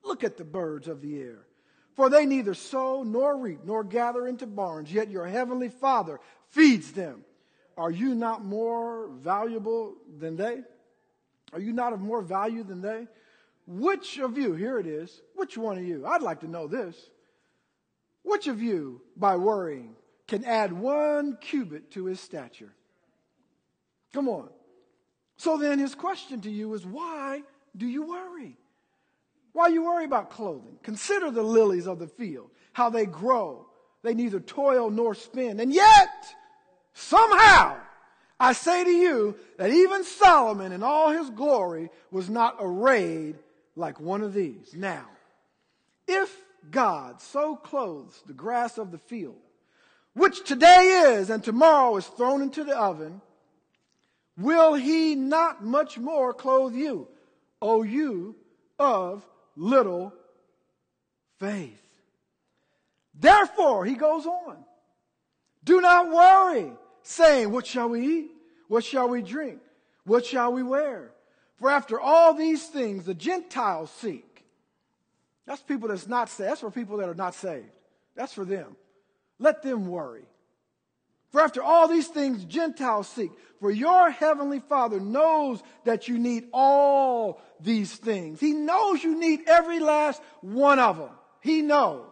Look 0.03 0.23
at 0.23 0.37
the 0.37 0.43
birds 0.43 0.87
of 0.87 1.01
the 1.01 1.19
air. 1.21 1.45
For 1.95 2.09
they 2.09 2.25
neither 2.25 2.53
sow 2.53 3.03
nor 3.03 3.37
reap 3.37 3.59
nor 3.63 3.85
gather 3.85 4.27
into 4.27 4.45
barns, 4.45 4.91
yet 4.91 5.09
your 5.09 5.25
heavenly 5.25 5.69
Father 5.69 6.19
feeds 6.49 6.91
them. 6.91 7.23
Are 7.77 7.91
you 7.91 8.13
not 8.13 8.43
more 8.43 9.07
valuable 9.07 9.95
than 10.19 10.35
they? 10.35 10.63
Are 11.53 11.59
you 11.59 11.73
not 11.73 11.93
of 11.93 12.01
more 12.01 12.21
value 12.21 12.63
than 12.63 12.81
they? 12.81 13.07
Which 13.67 14.19
of 14.19 14.37
you, 14.37 14.53
here 14.53 14.77
it 14.79 14.85
is, 14.85 15.21
which 15.35 15.57
one 15.57 15.77
of 15.77 15.83
you, 15.83 16.05
I'd 16.05 16.21
like 16.21 16.41
to 16.41 16.47
know 16.47 16.67
this, 16.67 16.95
which 18.23 18.47
of 18.47 18.61
you, 18.61 19.01
by 19.15 19.35
worrying, 19.37 19.95
can 20.27 20.43
add 20.45 20.73
one 20.73 21.37
cubit 21.39 21.91
to 21.91 22.05
his 22.05 22.19
stature? 22.19 22.73
Come 24.13 24.27
on. 24.27 24.49
So 25.37 25.57
then 25.57 25.79
his 25.79 25.95
question 25.95 26.41
to 26.41 26.49
you 26.49 26.73
is 26.73 26.85
why 26.85 27.43
do 27.75 27.87
you 27.87 28.03
worry? 28.03 28.57
Why 29.53 29.67
you 29.67 29.85
worry 29.85 30.05
about 30.05 30.29
clothing? 30.29 30.77
Consider 30.83 31.31
the 31.31 31.43
lilies 31.43 31.87
of 31.87 31.99
the 31.99 32.07
field, 32.07 32.49
how 32.73 32.89
they 32.89 33.05
grow. 33.05 33.67
They 34.03 34.13
neither 34.13 34.39
toil 34.39 34.89
nor 34.89 35.15
spin. 35.15 35.59
And 35.59 35.73
yet, 35.73 36.35
somehow, 36.93 37.77
I 38.39 38.53
say 38.53 38.83
to 38.83 38.89
you 38.89 39.35
that 39.57 39.71
even 39.71 40.03
Solomon 40.03 40.71
in 40.71 40.83
all 40.83 41.11
his 41.11 41.29
glory 41.29 41.89
was 42.11 42.29
not 42.29 42.57
arrayed 42.59 43.37
like 43.75 43.99
one 43.99 44.21
of 44.21 44.33
these. 44.33 44.73
Now, 44.73 45.05
if 46.07 46.35
God 46.69 47.21
so 47.21 47.55
clothes 47.55 48.21
the 48.25 48.33
grass 48.33 48.77
of 48.77 48.91
the 48.91 48.97
field, 48.97 49.37
which 50.13 50.43
today 50.43 51.13
is 51.13 51.29
and 51.29 51.43
tomorrow 51.43 51.95
is 51.97 52.05
thrown 52.05 52.41
into 52.41 52.63
the 52.63 52.77
oven, 52.77 53.21
will 54.37 54.73
he 54.73 55.15
not 55.15 55.63
much 55.63 55.97
more 55.97 56.33
clothe 56.33 56.75
you, 56.75 57.07
O 57.61 57.83
you 57.83 58.35
of 58.79 59.25
little 59.55 60.13
faith? 61.39 61.81
Therefore, 63.13 63.85
he 63.85 63.95
goes 63.95 64.25
on, 64.25 64.57
do 65.63 65.79
not 65.79 66.11
worry, 66.11 66.71
saying, 67.05 67.51
What 67.51 67.65
shall 67.65 67.89
we 67.89 68.05
eat? 68.05 68.31
What 68.67 68.83
shall 68.83 69.07
we 69.07 69.21
drink? 69.21 69.59
What 70.05 70.25
shall 70.25 70.51
we 70.51 70.63
wear? 70.63 71.11
For 71.57 71.69
after 71.69 71.99
all 71.99 72.33
these 72.33 72.65
things 72.65 73.05
the 73.05 73.13
Gentiles 73.13 73.91
seek. 73.91 74.43
That's 75.45 75.61
people 75.61 75.89
that's 75.89 76.07
not 76.07 76.29
saved. 76.29 76.49
That's 76.49 76.61
for 76.61 76.71
people 76.71 76.97
that 76.97 77.09
are 77.09 77.15
not 77.15 77.35
saved. 77.35 77.69
That's 78.15 78.33
for 78.33 78.45
them. 78.45 78.75
Let 79.39 79.61
them 79.61 79.87
worry. 79.87 80.25
For 81.29 81.41
after 81.41 81.61
all 81.61 81.87
these 81.87 82.07
things 82.07 82.45
Gentiles 82.45 83.07
seek, 83.07 83.31
for 83.59 83.69
your 83.69 84.09
heavenly 84.09 84.59
Father 84.59 84.99
knows 84.99 85.61
that 85.83 86.07
you 86.07 86.17
need 86.17 86.47
all 86.53 87.41
these 87.59 87.93
things. 87.93 88.39
He 88.39 88.53
knows 88.53 89.03
you 89.03 89.19
need 89.19 89.41
every 89.47 89.79
last 89.79 90.21
one 90.41 90.79
of 90.79 90.97
them. 90.97 91.09
He 91.41 91.61
knows. 91.61 92.05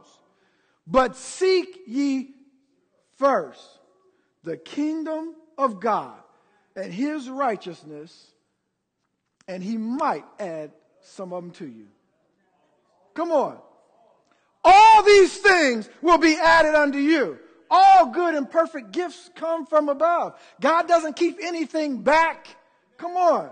But 0.86 1.16
seek 1.16 1.80
ye 1.88 2.32
first 3.16 3.73
the 4.44 4.58
kingdom 4.58 5.36
of 5.58 5.80
God 5.80 6.18
and 6.76 6.92
his 6.94 7.30
righteousness, 7.30 8.28
and 9.48 9.64
he 9.64 9.78
might 9.78 10.26
add 10.40 10.72
some 11.02 11.34
of 11.34 11.44
them 11.44 11.52
to 11.54 11.68
you. 11.68 11.88
Come 13.14 13.32
on. 13.32 13.58
All 14.64 15.04
these 15.04 15.38
things 15.38 15.90
will 16.02 16.18
be 16.18 16.36
added 16.36 16.74
unto 16.74 16.98
you. 16.98 17.38
All 17.70 18.08
good 18.08 18.36
and 18.36 18.50
perfect 18.50 18.92
gifts 18.92 19.30
come 19.36 19.66
from 19.66 19.90
above. 19.90 20.40
God 20.62 20.88
doesn't 20.88 21.16
keep 21.16 21.38
anything 21.42 22.02
back. 22.02 22.48
Come 22.98 23.18
on. 23.18 23.50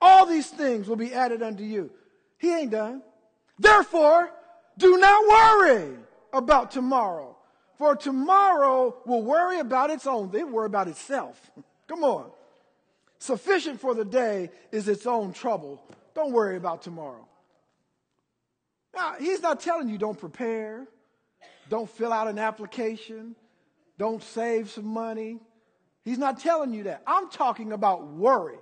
All 0.00 0.26
these 0.26 0.48
things 0.48 0.88
will 0.88 0.96
be 0.96 1.12
added 1.12 1.42
unto 1.42 1.62
you. 1.62 1.90
He 2.38 2.52
ain't 2.54 2.70
done. 2.70 3.02
Therefore, 3.58 4.30
do 4.78 4.98
not 4.98 5.28
worry 5.28 5.96
about 6.32 6.70
tomorrow. 6.70 7.35
For 7.78 7.94
tomorrow 7.94 8.96
will 9.04 9.22
worry 9.22 9.60
about 9.60 9.90
its 9.90 10.06
own. 10.06 10.30
Will 10.30 10.46
worry 10.46 10.66
about 10.66 10.88
itself. 10.88 11.50
Come 11.86 12.04
on. 12.04 12.30
Sufficient 13.18 13.80
for 13.80 13.94
the 13.94 14.04
day 14.04 14.50
is 14.72 14.88
its 14.88 15.06
own 15.06 15.32
trouble. 15.32 15.82
Don't 16.14 16.32
worry 16.32 16.56
about 16.56 16.82
tomorrow. 16.82 17.26
Now, 18.94 19.14
he's 19.18 19.42
not 19.42 19.60
telling 19.60 19.88
you 19.88 19.98
don't 19.98 20.18
prepare, 20.18 20.86
don't 21.68 21.88
fill 21.88 22.12
out 22.12 22.28
an 22.28 22.38
application, 22.38 23.36
don't 23.98 24.22
save 24.22 24.70
some 24.70 24.86
money. 24.86 25.38
He's 26.04 26.18
not 26.18 26.40
telling 26.40 26.72
you 26.72 26.84
that. 26.84 27.02
I'm 27.06 27.28
talking 27.28 27.72
about 27.72 28.06
worry. 28.06 28.58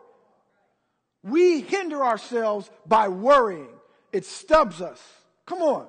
We 1.23 1.61
hinder 1.61 2.05
ourselves 2.05 2.71
by 2.87 3.09
worrying. 3.09 3.69
It 4.13 4.25
stubs 4.25 4.81
us. 4.81 5.01
Come 5.47 5.63
on. 5.63 5.87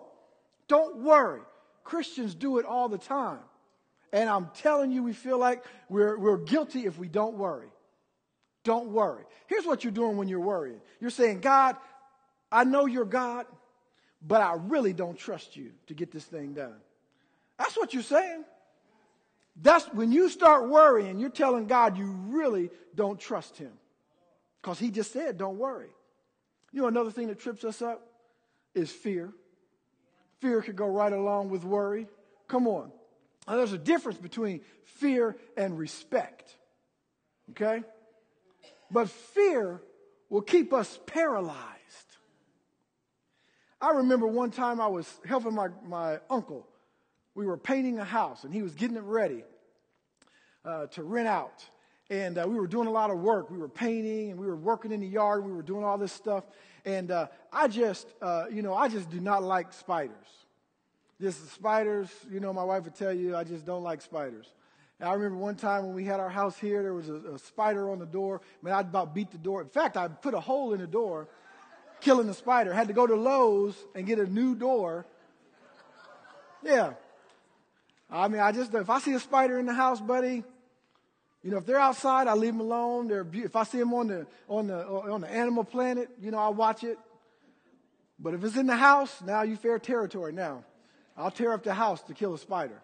Don't 0.68 0.98
worry. 0.98 1.42
Christians 1.86 2.36
do 2.36 2.58
it 2.58 2.65
all 2.65 2.89
the 2.89 2.98
time. 2.98 3.39
And 4.12 4.30
I'm 4.30 4.50
telling 4.56 4.91
you, 4.91 5.04
we 5.04 5.13
feel 5.13 5.38
like 5.38 5.63
we're, 5.88 6.17
we're 6.17 6.38
guilty 6.38 6.86
if 6.86 6.98
we 6.98 7.08
don't 7.08 7.38
worry. 7.38 7.69
Don't 8.63 8.89
worry. 8.89 9.24
Here's 9.48 9.65
what 9.65 9.84
you're 9.84 9.93
doing 9.93 10.17
when 10.17 10.28
you're 10.28 10.39
worrying 10.39 10.82
you're 11.00 11.10
saying, 11.12 11.39
God, 11.39 11.78
I 12.52 12.63
know 12.63 12.86
you're 12.86 13.06
God, 13.06 13.45
but 14.26 14.41
I 14.41 14.56
really 14.56 14.91
don't 14.91 15.17
trust 15.17 15.56
you 15.56 15.71
to 15.88 15.93
get 15.93 16.12
this 16.12 16.26
thing 16.26 16.54
done. 16.54 16.76
That's 17.58 17.78
what 17.78 17.93
you're 17.93 18.04
saying. 18.04 18.43
That's 19.62 19.86
when 19.93 20.12
you 20.12 20.28
start 20.30 20.69
worrying, 20.69 21.19
you're 21.19 21.30
telling 21.30 21.67
God 21.67 21.98
you 21.98 22.08
really 22.08 22.71
don't 22.95 23.19
trust 23.19 23.58
him. 23.58 23.71
Because 24.62 24.80
he 24.80 24.89
just 24.89 25.13
said, 25.13 25.38
don't 25.38 25.58
worry. 25.58 25.89
You 26.71 26.82
know, 26.82 26.88
another 26.88 27.12
thing 27.12 27.28
that 27.28 27.39
trips 27.39 27.63
us 27.63 27.82
up 27.82 28.06
is 28.74 28.91
fear. 28.91 29.32
Fear 30.41 30.62
could 30.62 30.76
go 30.76 30.88
right 30.88 31.13
along 31.13 31.50
with 31.50 31.63
worry. 31.63 32.08
Come 32.48 32.67
on. 32.67 32.91
Now, 33.48 33.58
there's 33.58 33.74
a 33.74 33.78
difference 33.78 34.17
between 34.17 34.62
fear 34.84 35.38
and 35.56 35.78
respect. 35.78 36.56
Okay? 37.52 37.84
But 38.91 39.10
fear 39.10 39.82
will 40.30 40.41
keep 40.41 40.74
us 40.74 41.00
paralyzed. 41.06 41.60
I 43.80 43.91
remember 43.91 44.28
one 44.28 44.52
time 44.52 44.82
I 44.82 44.88
was 44.88 45.08
helping 45.26 45.54
my, 45.54 45.67
my 45.86 46.19
uncle. 46.30 46.67
We 47.36 47.45
were 47.45 47.58
painting 47.58 48.00
a 48.00 48.06
house 48.06 48.43
and 48.43 48.54
he 48.54 48.62
was 48.62 48.74
getting 48.74 48.98
it 48.98 49.04
ready 49.04 49.43
uh, 50.63 50.88
to 50.88 51.04
rent 51.04 51.28
out. 51.28 51.65
And 52.10 52.38
uh, 52.38 52.46
we 52.48 52.56
were 52.56 52.68
doing 52.68 52.88
a 52.88 52.91
lot 52.91 53.10
of 53.10 53.20
work. 53.20 53.50
We 53.50 53.58
were 53.58 53.68
painting 53.70 54.32
and 54.32 54.39
we 54.39 54.46
were 54.46 54.56
working 54.56 54.91
in 54.91 55.00
the 55.00 55.08
yard. 55.08 55.44
We 55.44 55.52
were 55.52 55.63
doing 55.63 55.84
all 55.84 55.98
this 55.98 56.12
stuff. 56.12 56.44
And 56.86 57.10
uh, 57.10 57.28
I 57.52 57.68
just, 57.68 58.08
uh, 58.22 58.46
you 58.52 58.62
know, 58.62 58.76
I 58.76 58.89
just 58.89 59.10
do 59.10 59.20
not 59.20 59.41
like 59.41 59.74
spiders. 59.74 60.28
Just 61.20 61.52
spiders, 61.54 62.10
you 62.30 62.39
know, 62.39 62.54
my 62.54 62.63
wife 62.63 62.84
would 62.84 62.96
tell 62.96 63.13
you, 63.13 63.36
I 63.36 63.44
just 63.44 63.65
don't 63.65 63.84
like 63.84 64.02
spiders. 64.02 64.52
And 65.00 65.10
I 65.10 65.13
remember 65.13 65.38
one 65.38 65.56
time 65.56 65.86
when 65.86 65.96
we 65.96 66.06
had 66.06 66.20
our 66.20 66.30
house 66.30 66.58
here, 66.58 66.84
there 66.84 66.94
was 66.94 67.10
a, 67.10 67.15
a 67.15 67.39
spider 67.39 67.89
on 67.89 68.00
the 68.00 68.06
door. 68.06 68.41
I 68.44 68.65
mean, 68.65 68.76
I'd 68.76 68.86
about 68.88 69.15
beat 69.15 69.32
the 69.32 69.38
door. 69.38 69.62
In 69.62 69.70
fact, 69.70 69.98
I 69.98 70.08
put 70.08 70.34
a 70.34 70.39
hole 70.39 70.74
in 70.74 70.80
the 70.80 70.88
door, 70.88 71.28
killing 72.02 72.28
the 72.28 72.34
spider. 72.34 72.74
Had 72.74 72.88
to 72.88 72.94
go 72.94 73.08
to 73.08 73.15
Lowe's 73.15 73.76
and 73.96 74.06
get 74.06 74.20
a 74.20 74.28
new 74.28 74.56
door. 74.56 75.06
Yeah. 76.63 76.94
I 78.10 78.28
mean, 78.28 78.41
I 78.41 78.52
just, 78.52 78.74
if 78.74 78.89
I 78.89 79.00
see 79.00 79.13
a 79.13 79.20
spider 79.20 79.60
in 79.60 79.65
the 79.65 79.74
house, 79.74 80.00
buddy, 80.00 80.44
you 81.46 81.52
know, 81.52 81.58
if 81.58 81.68
they're 81.68 81.80
outside, 81.80 82.28
I 82.28 82.34
leave 82.34 82.54
them 82.54 82.60
alone. 82.60 83.08
They're 83.08 83.24
be- 83.24 83.44
if 83.44 83.56
I 83.56 83.66
see 83.66 83.78
them 83.78 83.94
on 83.94 84.08
the 84.08 84.26
on 84.50 84.66
the 84.66 84.84
on 84.84 85.22
the 85.22 85.30
animal 85.30 85.64
planet, 85.64 86.10
you 86.20 86.32
know, 86.32 86.40
I 86.40 86.50
watch 86.50 86.84
it. 86.84 86.98
But 88.18 88.34
if 88.34 88.44
it's 88.44 88.58
in 88.58 88.66
the 88.66 88.76
house, 88.76 89.22
now 89.22 89.44
you 89.44 89.56
fair 89.56 89.78
territory. 89.78 90.34
Now, 90.34 90.64
I'll 91.16 91.30
tear 91.30 91.54
up 91.54 91.64
the 91.64 91.76
house 91.76 92.02
to 92.04 92.16
kill 92.16 92.34
a 92.34 92.40
spider. 92.40 92.82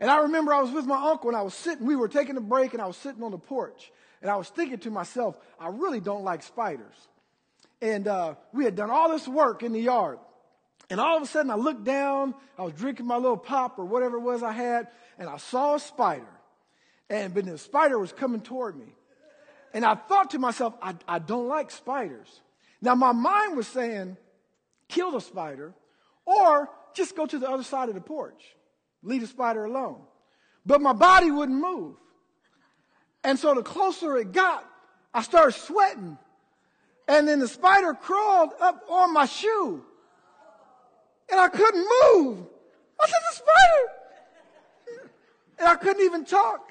And 0.00 0.10
I 0.10 0.18
remember 0.18 0.52
I 0.52 0.60
was 0.60 0.70
with 0.70 0.84
my 0.84 1.10
uncle 1.10 1.30
and 1.30 1.36
I 1.36 1.40
was 1.40 1.54
sitting. 1.54 1.86
We 1.86 1.96
were 1.96 2.08
taking 2.08 2.36
a 2.36 2.42
break 2.42 2.74
and 2.74 2.82
I 2.82 2.86
was 2.86 2.98
sitting 2.98 3.22
on 3.22 3.30
the 3.30 3.38
porch 3.38 3.90
and 4.20 4.30
I 4.30 4.36
was 4.36 4.50
thinking 4.50 4.78
to 4.80 4.90
myself, 4.90 5.38
I 5.58 5.68
really 5.68 6.00
don't 6.00 6.24
like 6.24 6.42
spiders. 6.42 7.08
And 7.80 8.06
uh, 8.06 8.34
we 8.52 8.64
had 8.64 8.76
done 8.76 8.90
all 8.90 9.08
this 9.08 9.26
work 9.26 9.62
in 9.62 9.72
the 9.72 9.80
yard. 9.80 10.18
And 10.90 11.00
all 11.00 11.16
of 11.16 11.22
a 11.22 11.26
sudden, 11.26 11.50
I 11.50 11.54
looked 11.54 11.84
down. 11.84 12.34
I 12.58 12.64
was 12.64 12.74
drinking 12.74 13.06
my 13.06 13.16
little 13.16 13.38
pop 13.38 13.78
or 13.78 13.86
whatever 13.86 14.18
it 14.18 14.22
was 14.22 14.42
I 14.42 14.52
had, 14.52 14.88
and 15.18 15.26
I 15.26 15.38
saw 15.38 15.76
a 15.76 15.80
spider. 15.80 16.26
And 17.10 17.34
but 17.34 17.44
the 17.44 17.58
spider 17.58 17.98
was 17.98 18.12
coming 18.12 18.40
toward 18.40 18.78
me. 18.78 18.94
And 19.74 19.84
I 19.84 19.96
thought 19.96 20.30
to 20.30 20.38
myself, 20.38 20.74
I, 20.80 20.94
I 21.06 21.18
don't 21.18 21.48
like 21.48 21.70
spiders. 21.70 22.40
Now 22.80 22.94
my 22.94 23.12
mind 23.12 23.56
was 23.56 23.66
saying, 23.66 24.16
kill 24.88 25.10
the 25.10 25.20
spider, 25.20 25.74
or 26.24 26.70
just 26.94 27.16
go 27.16 27.26
to 27.26 27.38
the 27.38 27.48
other 27.50 27.64
side 27.64 27.88
of 27.88 27.94
the 27.94 28.00
porch. 28.00 28.42
Leave 29.02 29.20
the 29.20 29.26
spider 29.26 29.64
alone. 29.64 30.00
But 30.64 30.80
my 30.80 30.92
body 30.92 31.30
wouldn't 31.30 31.60
move. 31.60 31.96
And 33.24 33.38
so 33.38 33.54
the 33.54 33.62
closer 33.62 34.16
it 34.16 34.32
got, 34.32 34.64
I 35.12 35.22
started 35.22 35.52
sweating. 35.52 36.16
And 37.08 37.26
then 37.26 37.40
the 37.40 37.48
spider 37.48 37.92
crawled 37.94 38.52
up 38.60 38.84
on 38.88 39.12
my 39.12 39.26
shoe. 39.26 39.84
And 41.30 41.40
I 41.40 41.48
couldn't 41.48 41.86
move. 42.04 42.46
I 43.00 43.06
said, 43.06 43.20
the 43.30 43.36
spider. 43.36 45.02
And 45.58 45.68
I 45.68 45.74
couldn't 45.76 46.04
even 46.04 46.24
talk. 46.24 46.70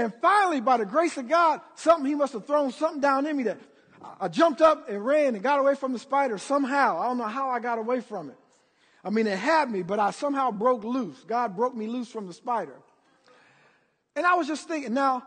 And 0.00 0.14
finally, 0.22 0.62
by 0.62 0.78
the 0.78 0.86
grace 0.86 1.18
of 1.18 1.28
God, 1.28 1.60
something, 1.74 2.06
he 2.06 2.14
must 2.14 2.32
have 2.32 2.46
thrown 2.46 2.72
something 2.72 3.02
down 3.02 3.26
in 3.26 3.36
me 3.36 3.42
that 3.42 3.58
I 4.18 4.28
jumped 4.28 4.62
up 4.62 4.88
and 4.88 5.04
ran 5.04 5.34
and 5.34 5.42
got 5.42 5.60
away 5.60 5.74
from 5.74 5.92
the 5.92 5.98
spider 5.98 6.38
somehow. 6.38 6.98
I 6.98 7.08
don't 7.08 7.18
know 7.18 7.26
how 7.26 7.50
I 7.50 7.60
got 7.60 7.76
away 7.76 8.00
from 8.00 8.30
it. 8.30 8.36
I 9.04 9.10
mean, 9.10 9.26
it 9.26 9.38
had 9.38 9.70
me, 9.70 9.82
but 9.82 10.00
I 10.00 10.10
somehow 10.12 10.52
broke 10.52 10.84
loose. 10.84 11.22
God 11.24 11.54
broke 11.54 11.74
me 11.74 11.86
loose 11.86 12.08
from 12.10 12.26
the 12.26 12.32
spider. 12.32 12.76
And 14.16 14.24
I 14.24 14.36
was 14.36 14.46
just 14.46 14.66
thinking, 14.66 14.94
now, 14.94 15.22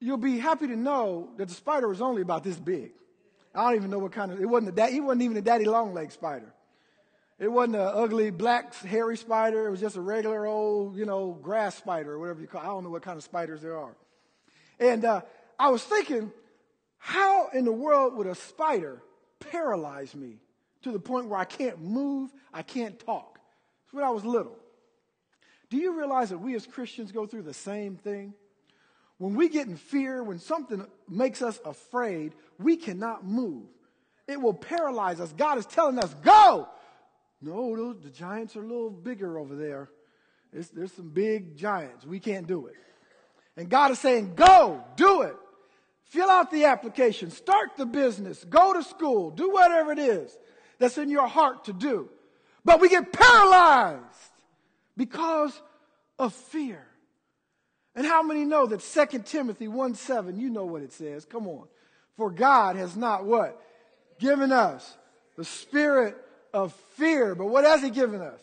you'll 0.00 0.16
be 0.16 0.38
happy 0.38 0.66
to 0.68 0.76
know 0.76 1.28
that 1.36 1.48
the 1.48 1.54
spider 1.54 1.86
was 1.86 2.00
only 2.00 2.22
about 2.22 2.42
this 2.42 2.56
big. 2.56 2.92
I 3.54 3.64
don't 3.64 3.76
even 3.76 3.90
know 3.90 3.98
what 3.98 4.12
kind 4.12 4.32
of, 4.32 4.40
it 4.40 4.46
wasn't 4.46 4.78
a, 4.78 4.86
he 4.86 5.00
wasn't 5.00 5.24
even 5.24 5.36
a 5.36 5.42
daddy 5.42 5.66
long 5.66 5.92
leg 5.92 6.10
spider. 6.10 6.54
It 7.40 7.50
wasn't 7.50 7.76
an 7.76 7.90
ugly 7.94 8.30
black 8.30 8.74
hairy 8.74 9.16
spider. 9.16 9.66
It 9.66 9.70
was 9.70 9.80
just 9.80 9.96
a 9.96 10.00
regular 10.02 10.44
old, 10.44 10.98
you 10.98 11.06
know, 11.06 11.32
grass 11.40 11.74
spider 11.74 12.12
or 12.12 12.18
whatever 12.18 12.42
you 12.42 12.46
call 12.46 12.60
it. 12.60 12.64
I 12.64 12.68
don't 12.68 12.84
know 12.84 12.90
what 12.90 13.00
kind 13.00 13.16
of 13.16 13.24
spiders 13.24 13.62
there 13.62 13.78
are. 13.78 13.96
And 14.78 15.06
uh, 15.06 15.22
I 15.58 15.70
was 15.70 15.82
thinking, 15.82 16.30
how 16.98 17.48
in 17.48 17.64
the 17.64 17.72
world 17.72 18.14
would 18.16 18.26
a 18.26 18.34
spider 18.34 19.02
paralyze 19.50 20.14
me 20.14 20.36
to 20.82 20.92
the 20.92 20.98
point 20.98 21.28
where 21.28 21.40
I 21.40 21.46
can't 21.46 21.80
move, 21.80 22.30
I 22.52 22.60
can't 22.60 22.98
talk? 22.98 23.40
It's 23.86 23.94
when 23.94 24.04
I 24.04 24.10
was 24.10 24.22
little. 24.22 24.58
Do 25.70 25.78
you 25.78 25.96
realize 25.98 26.28
that 26.28 26.38
we 26.38 26.54
as 26.56 26.66
Christians 26.66 27.10
go 27.10 27.26
through 27.26 27.42
the 27.42 27.54
same 27.54 27.96
thing? 27.96 28.34
When 29.16 29.34
we 29.34 29.48
get 29.48 29.66
in 29.66 29.76
fear, 29.76 30.22
when 30.22 30.40
something 30.40 30.86
makes 31.08 31.40
us 31.40 31.58
afraid, 31.64 32.34
we 32.58 32.76
cannot 32.76 33.24
move. 33.24 33.64
It 34.28 34.42
will 34.42 34.54
paralyze 34.54 35.20
us. 35.20 35.32
God 35.32 35.56
is 35.56 35.64
telling 35.64 35.98
us, 35.98 36.12
go! 36.22 36.68
No, 37.42 37.76
those, 37.76 37.96
the 38.02 38.10
giants 38.10 38.56
are 38.56 38.62
a 38.62 38.66
little 38.66 38.90
bigger 38.90 39.38
over 39.38 39.56
there. 39.56 39.90
It's, 40.52 40.68
there's 40.68 40.92
some 40.92 41.10
big 41.10 41.56
giants. 41.56 42.04
We 42.04 42.20
can't 42.20 42.46
do 42.46 42.66
it. 42.66 42.74
And 43.56 43.68
God 43.68 43.90
is 43.90 43.98
saying, 43.98 44.34
go, 44.34 44.82
do 44.96 45.22
it. 45.22 45.36
Fill 46.04 46.28
out 46.28 46.50
the 46.50 46.64
application, 46.64 47.30
start 47.30 47.76
the 47.76 47.86
business, 47.86 48.44
go 48.44 48.72
to 48.72 48.82
school, 48.82 49.30
do 49.30 49.50
whatever 49.50 49.92
it 49.92 49.98
is 50.00 50.36
that's 50.78 50.98
in 50.98 51.08
your 51.08 51.28
heart 51.28 51.66
to 51.66 51.72
do. 51.72 52.08
But 52.64 52.80
we 52.80 52.88
get 52.88 53.12
paralyzed 53.12 54.04
because 54.96 55.60
of 56.18 56.34
fear. 56.34 56.84
And 57.94 58.06
how 58.06 58.22
many 58.22 58.44
know 58.44 58.66
that 58.66 58.80
2 58.80 59.18
Timothy 59.20 59.68
1 59.68 59.94
7, 59.94 60.38
you 60.38 60.50
know 60.50 60.64
what 60.64 60.82
it 60.82 60.92
says. 60.92 61.24
Come 61.24 61.46
on. 61.46 61.68
For 62.16 62.30
God 62.30 62.76
has 62.76 62.96
not 62.96 63.24
what? 63.24 63.60
Given 64.18 64.52
us 64.52 64.96
the 65.36 65.44
spirit 65.44 66.16
of 66.52 66.72
fear. 66.96 67.34
But 67.34 67.46
what 67.46 67.64
has 67.64 67.82
he 67.82 67.90
given 67.90 68.20
us? 68.20 68.40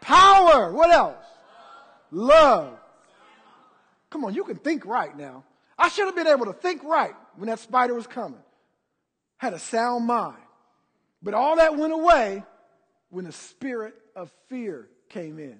Power. 0.00 0.72
What 0.72 0.90
else? 0.90 1.24
Love. 2.10 2.78
Come 4.10 4.24
on, 4.24 4.34
you 4.34 4.44
can 4.44 4.56
think 4.56 4.86
right 4.86 5.16
now. 5.16 5.44
I 5.78 5.88
should 5.88 6.06
have 6.06 6.16
been 6.16 6.26
able 6.26 6.46
to 6.46 6.52
think 6.52 6.82
right 6.84 7.14
when 7.36 7.48
that 7.48 7.58
spider 7.58 7.94
was 7.94 8.06
coming. 8.06 8.40
Had 9.36 9.52
a 9.52 9.58
sound 9.58 10.06
mind. 10.06 10.38
But 11.22 11.34
all 11.34 11.56
that 11.56 11.76
went 11.76 11.92
away 11.92 12.42
when 13.10 13.24
the 13.24 13.32
spirit 13.32 13.94
of 14.14 14.30
fear 14.48 14.88
came 15.08 15.38
in. 15.38 15.58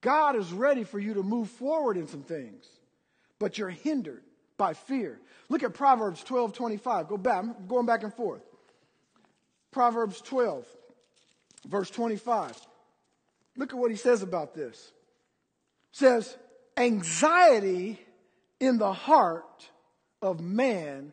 God 0.00 0.36
is 0.36 0.52
ready 0.52 0.84
for 0.84 0.98
you 0.98 1.14
to 1.14 1.22
move 1.22 1.48
forward 1.48 1.96
in 1.96 2.06
some 2.06 2.22
things, 2.22 2.66
but 3.38 3.58
you're 3.58 3.68
hindered 3.68 4.22
by 4.56 4.74
fear. 4.74 5.20
Look 5.48 5.62
at 5.62 5.74
Proverbs 5.74 6.22
12 6.22 6.52
25. 6.52 7.08
Go 7.08 7.16
back, 7.16 7.38
I'm 7.38 7.66
going 7.66 7.86
back 7.86 8.02
and 8.02 8.14
forth. 8.14 8.42
Proverbs 9.70 10.20
12, 10.22 10.66
verse 11.66 11.90
25. 11.90 12.58
Look 13.56 13.72
at 13.72 13.78
what 13.78 13.90
he 13.90 13.96
says 13.96 14.22
about 14.22 14.54
this. 14.54 14.92
says, 15.92 16.36
anxiety 16.76 18.00
in 18.60 18.78
the 18.78 18.92
heart 18.92 19.68
of 20.22 20.40
man 20.40 21.12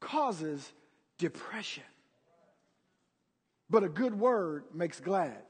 causes 0.00 0.70
depression. 1.18 1.84
But 3.70 3.84
a 3.84 3.88
good 3.88 4.18
word 4.18 4.64
makes 4.74 5.00
glad. 5.00 5.42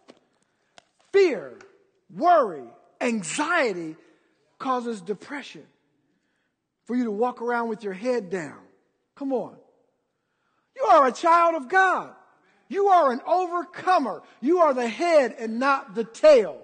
Fear, 1.13 1.59
worry, 2.09 2.65
anxiety 3.01 3.97
causes 4.59 5.01
depression. 5.01 5.65
For 6.85 6.95
you 6.95 7.05
to 7.05 7.11
walk 7.11 7.43
around 7.43 7.69
with 7.69 7.83
your 7.83 7.93
head 7.93 8.31
down. 8.31 8.59
Come 9.17 9.33
on. 9.33 9.57
You 10.77 10.85
are 10.85 11.07
a 11.07 11.13
child 11.13 11.57
of 11.57 11.69
God. 11.69 12.15
You 12.73 12.87
are 12.87 13.13
an 13.13 13.21
overcomer. 13.27 14.23
You 14.41 14.61
are 14.61 14.73
the 14.73 14.89
head 14.89 15.37
and 15.39 15.59
not 15.59 15.95
the 15.95 16.05
tail. 16.05 16.63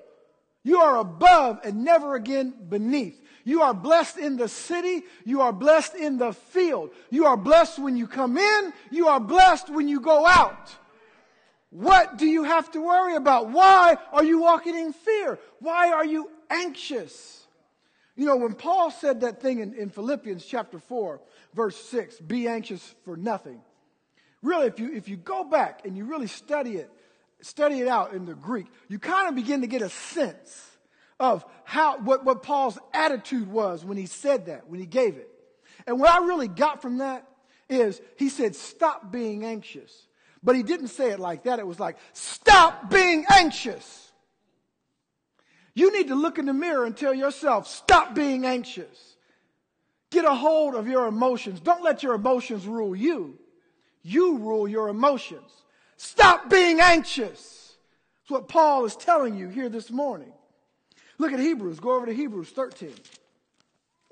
You 0.65 0.79
are 0.79 0.97
above 0.97 1.61
and 1.65 1.85
never 1.85 2.15
again 2.15 2.55
beneath. 2.67 3.21
You 3.45 3.61
are 3.61 3.75
blessed 3.75 4.17
in 4.17 4.39
the 4.39 4.49
city. 4.49 5.03
You 5.27 5.43
are 5.43 5.53
blessed 5.53 5.95
in 5.95 6.17
the 6.17 6.33
field. 6.33 6.93
You 7.11 7.27
are 7.27 7.37
blessed 7.37 7.79
when 7.79 7.95
you 7.95 8.07
come 8.07 8.39
in. 8.39 8.73
You 8.91 9.09
are 9.09 9.21
blessed 9.21 9.69
when 9.69 9.87
you 9.87 10.01
go 10.01 10.27
out. 10.27 10.75
What 11.69 12.17
do 12.17 12.25
you 12.27 12.45
have 12.45 12.71
to 12.73 12.81
worry 12.81 13.15
about? 13.15 13.51
Why 13.51 13.99
are 14.11 14.25
you 14.25 14.41
walking 14.41 14.77
in 14.77 14.95
fear? 14.95 15.39
Why 15.61 15.93
are 15.93 16.07
you 16.07 16.31
anxious? 16.49 17.47
You 18.17 18.25
know, 18.25 18.37
when 18.37 18.55
Paul 18.55 18.91
said 18.91 19.21
that 19.21 19.43
thing 19.43 19.59
in, 19.59 19.75
in 19.75 19.91
Philippians 19.91 20.47
chapter 20.47 20.79
4, 20.79 21.21
verse 21.53 21.77
6, 21.77 22.21
be 22.21 22.49
anxious 22.49 22.95
for 23.05 23.15
nothing. 23.15 23.61
Really, 24.43 24.67
if 24.67 24.79
you, 24.79 24.95
if 24.95 25.09
you 25.09 25.17
go 25.17 25.45
back 25.45 25.83
and 25.85 25.97
you 25.97 26.05
really 26.05 26.27
study 26.27 26.77
it, 26.77 26.91
study 27.41 27.81
it 27.81 27.89
out 27.89 28.13
in 28.13 28.25
the 28.25 28.35
Greek, 28.35 28.67
you 28.89 28.99
kind 28.99 29.29
of 29.29 29.35
begin 29.35 29.63
to 29.63 29.67
get 29.67 29.83
a 29.83 29.89
sense 29.89 30.65
of 31.21 31.45
how, 31.65 31.99
what, 31.99 32.25
what 32.25 32.43
Paul's 32.43 32.79
attitude 32.93 33.49
was 33.49 33.85
when 33.85 33.97
he 33.97 34.07
said 34.07 34.47
that, 34.47 34.69
when 34.69 34.79
he 34.79 34.87
gave 34.87 35.17
it. 35.17 35.29
And 35.87 35.99
what 35.99 36.11
I 36.11 36.19
really 36.25 36.49
got 36.49 36.83
from 36.83 36.99
that 36.99 37.27
is 37.69 38.01
he 38.17 38.29
said, 38.29 38.55
stop 38.55 39.11
being 39.11 39.45
anxious. 39.45 40.07
But 40.43 40.55
he 40.55 40.63
didn't 40.63 40.89
say 40.89 41.11
it 41.11 41.19
like 41.19 41.45
that. 41.45 41.59
It 41.59 41.67
was 41.67 41.81
like, 41.81 41.97
stop 42.13 42.91
being 42.91 43.25
anxious. 43.29 44.13
You 45.75 45.93
need 45.93 46.09
to 46.09 46.15
look 46.15 46.39
in 46.39 46.47
the 46.47 46.53
mirror 46.53 46.85
and 46.85 46.97
tell 46.97 47.15
yourself, 47.15 47.67
stop 47.67 48.15
being 48.15 48.47
anxious. 48.47 49.17
Get 50.11 50.25
a 50.25 50.35
hold 50.35 50.75
of 50.75 50.89
your 50.89 51.07
emotions. 51.07 51.61
Don't 51.61 51.83
let 51.83 52.03
your 52.03 52.15
emotions 52.15 52.67
rule 52.67 52.97
you. 52.97 53.39
You 54.09 54.39
rule 54.39 54.67
your 54.67 54.89
emotions. 54.89 55.51
Stop 55.99 56.49
being 56.49 56.81
anxious. 56.81 57.77
That's 58.23 58.31
what 58.31 58.49
Paul 58.49 58.87
is 58.87 58.97
telling 58.97 59.37
you 59.37 59.49
here 59.49 59.69
this 59.69 59.91
morning. 59.91 60.33
Look 61.19 61.33
at 61.33 61.41
Hebrews. 61.41 61.79
Go 61.79 61.95
over 61.95 62.07
to 62.07 62.15
Hebrews 62.15 62.49
13. 62.51 62.95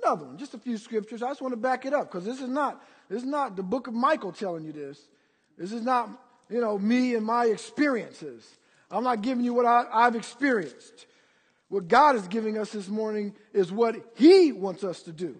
Another 0.02 0.26
one, 0.26 0.36
just 0.36 0.52
a 0.52 0.58
few 0.58 0.76
scriptures. 0.76 1.22
I 1.22 1.28
just 1.28 1.40
want 1.40 1.52
to 1.52 1.56
back 1.56 1.86
it 1.86 1.94
up 1.94 2.10
because 2.10 2.26
this 2.26 2.42
is 2.42 2.48
not 2.48 2.84
this 3.08 3.22
is 3.22 3.28
not 3.28 3.56
the 3.56 3.62
book 3.62 3.86
of 3.86 3.94
Michael 3.94 4.32
telling 4.32 4.64
you 4.64 4.72
this. 4.72 5.00
This 5.56 5.72
is 5.72 5.82
not 5.82 6.10
you 6.50 6.60
know 6.60 6.78
me 6.78 7.14
and 7.14 7.24
my 7.24 7.46
experiences. 7.46 8.46
I'm 8.90 9.02
not 9.02 9.22
giving 9.22 9.44
you 9.44 9.54
what 9.54 9.64
I, 9.64 9.86
I've 9.90 10.14
experienced. 10.14 11.06
What 11.68 11.88
God 11.88 12.16
is 12.16 12.28
giving 12.28 12.58
us 12.58 12.70
this 12.70 12.88
morning 12.88 13.34
is 13.54 13.72
what 13.72 13.96
He 14.14 14.52
wants 14.52 14.84
us 14.84 15.02
to 15.04 15.12
do. 15.12 15.36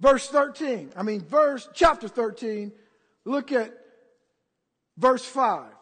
Verse 0.00 0.28
13, 0.28 0.92
I 0.94 1.02
mean, 1.02 1.22
verse, 1.22 1.68
chapter 1.72 2.06
13, 2.06 2.70
look 3.26 3.52
at 3.52 3.76
verse 4.96 5.24
5. 5.24 5.72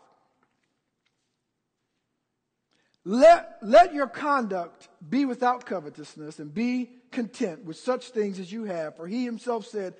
Let, 3.04 3.58
let 3.62 3.94
your 3.94 4.06
conduct 4.06 4.88
be 5.06 5.26
without 5.26 5.66
covetousness 5.66 6.38
and 6.38 6.52
be 6.52 6.90
content 7.12 7.64
with 7.64 7.76
such 7.76 8.10
things 8.10 8.40
as 8.40 8.50
you 8.50 8.64
have. 8.64 8.96
For 8.96 9.06
he 9.06 9.24
himself 9.24 9.66
said, 9.66 9.94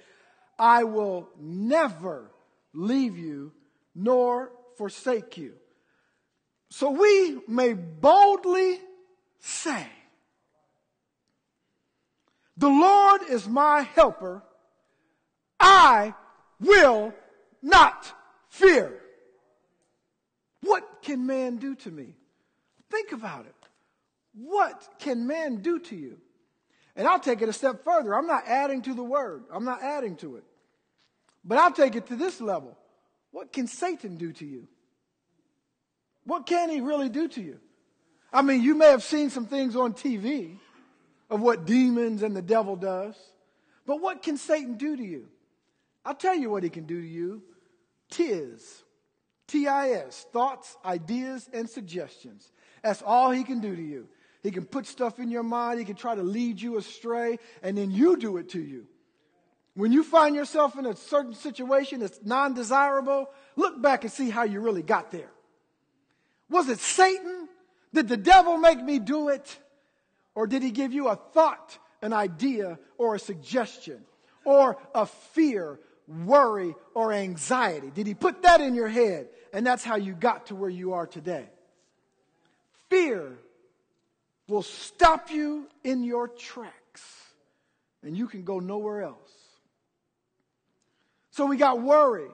I 0.58 0.84
will 0.84 1.28
never 1.38 2.30
leave 2.72 3.18
you 3.18 3.52
nor 3.94 4.50
forsake 4.76 5.36
you. 5.36 5.54
So 6.70 6.90
we 6.90 7.38
may 7.46 7.74
boldly 7.74 8.80
say, 9.38 9.86
The 12.56 12.68
Lord 12.68 13.22
is 13.28 13.46
my 13.46 13.82
helper. 13.82 14.42
I 15.60 16.14
will 16.58 17.12
not 17.64 18.12
fear. 18.50 19.00
What 20.60 21.02
can 21.02 21.26
man 21.26 21.56
do 21.56 21.74
to 21.76 21.90
me? 21.90 22.14
Think 22.90 23.12
about 23.12 23.46
it. 23.46 23.54
What 24.34 24.88
can 24.98 25.26
man 25.26 25.56
do 25.56 25.78
to 25.78 25.96
you? 25.96 26.18
And 26.94 27.08
I'll 27.08 27.18
take 27.18 27.42
it 27.42 27.48
a 27.48 27.52
step 27.52 27.82
further. 27.82 28.14
I'm 28.14 28.26
not 28.26 28.46
adding 28.46 28.82
to 28.82 28.94
the 28.94 29.02
word, 29.02 29.44
I'm 29.52 29.64
not 29.64 29.82
adding 29.82 30.16
to 30.16 30.36
it. 30.36 30.44
But 31.44 31.58
I'll 31.58 31.72
take 31.72 31.96
it 31.96 32.06
to 32.08 32.16
this 32.16 32.40
level. 32.40 32.76
What 33.30 33.52
can 33.52 33.66
Satan 33.66 34.16
do 34.16 34.32
to 34.32 34.46
you? 34.46 34.68
What 36.24 36.46
can 36.46 36.70
he 36.70 36.80
really 36.80 37.08
do 37.08 37.28
to 37.28 37.42
you? 37.42 37.58
I 38.32 38.42
mean, 38.42 38.62
you 38.62 38.74
may 38.74 38.86
have 38.86 39.02
seen 39.02 39.30
some 39.30 39.46
things 39.46 39.76
on 39.76 39.92
TV 39.92 40.56
of 41.28 41.40
what 41.40 41.66
demons 41.66 42.22
and 42.22 42.34
the 42.34 42.42
devil 42.42 42.76
does, 42.76 43.14
but 43.86 44.00
what 44.00 44.22
can 44.22 44.36
Satan 44.36 44.76
do 44.76 44.96
to 44.96 45.02
you? 45.02 45.28
I'll 46.04 46.14
tell 46.14 46.34
you 46.34 46.50
what 46.50 46.62
he 46.62 46.70
can 46.70 46.84
do 46.84 47.00
to 47.00 47.06
you. 47.06 47.42
Tis, 48.10 48.82
T 49.46 49.66
I 49.66 49.90
S, 49.90 50.26
thoughts, 50.32 50.76
ideas, 50.84 51.48
and 51.52 51.68
suggestions. 51.68 52.50
That's 52.82 53.02
all 53.02 53.30
he 53.30 53.44
can 53.44 53.60
do 53.60 53.74
to 53.74 53.82
you. 53.82 54.08
He 54.42 54.50
can 54.50 54.64
put 54.66 54.86
stuff 54.86 55.18
in 55.18 55.30
your 55.30 55.42
mind. 55.42 55.78
He 55.78 55.84
can 55.84 55.96
try 55.96 56.14
to 56.14 56.22
lead 56.22 56.60
you 56.60 56.76
astray, 56.76 57.38
and 57.62 57.76
then 57.76 57.90
you 57.90 58.16
do 58.16 58.36
it 58.36 58.50
to 58.50 58.60
you. 58.60 58.86
When 59.74 59.90
you 59.90 60.04
find 60.04 60.36
yourself 60.36 60.78
in 60.78 60.86
a 60.86 60.94
certain 60.94 61.34
situation 61.34 62.00
that's 62.00 62.20
non 62.22 62.54
desirable, 62.54 63.30
look 63.56 63.80
back 63.82 64.04
and 64.04 64.12
see 64.12 64.30
how 64.30 64.44
you 64.44 64.60
really 64.60 64.82
got 64.82 65.10
there. 65.10 65.30
Was 66.48 66.68
it 66.68 66.78
Satan? 66.78 67.48
Did 67.92 68.08
the 68.08 68.16
devil 68.16 68.56
make 68.56 68.82
me 68.82 68.98
do 68.98 69.28
it? 69.28 69.58
Or 70.34 70.46
did 70.46 70.62
he 70.62 70.70
give 70.70 70.92
you 70.92 71.08
a 71.08 71.16
thought, 71.16 71.78
an 72.02 72.12
idea, 72.12 72.78
or 72.98 73.14
a 73.14 73.18
suggestion, 73.18 74.04
or 74.44 74.76
a 74.94 75.06
fear, 75.06 75.80
worry, 76.06 76.74
or 76.94 77.12
anxiety? 77.12 77.90
Did 77.94 78.06
he 78.06 78.14
put 78.14 78.42
that 78.42 78.60
in 78.60 78.74
your 78.74 78.88
head? 78.88 79.28
And 79.52 79.66
that's 79.66 79.84
how 79.84 79.96
you 79.96 80.14
got 80.14 80.46
to 80.46 80.54
where 80.54 80.70
you 80.70 80.94
are 80.94 81.06
today. 81.06 81.46
Fear 82.90 83.38
will 84.48 84.62
stop 84.62 85.30
you 85.30 85.68
in 85.82 86.04
your 86.04 86.28
tracks 86.28 86.74
and 88.02 88.16
you 88.16 88.26
can 88.28 88.44
go 88.44 88.60
nowhere 88.60 89.02
else. 89.02 89.32
So 91.30 91.46
we 91.46 91.56
got 91.56 91.80
worry. 91.80 92.30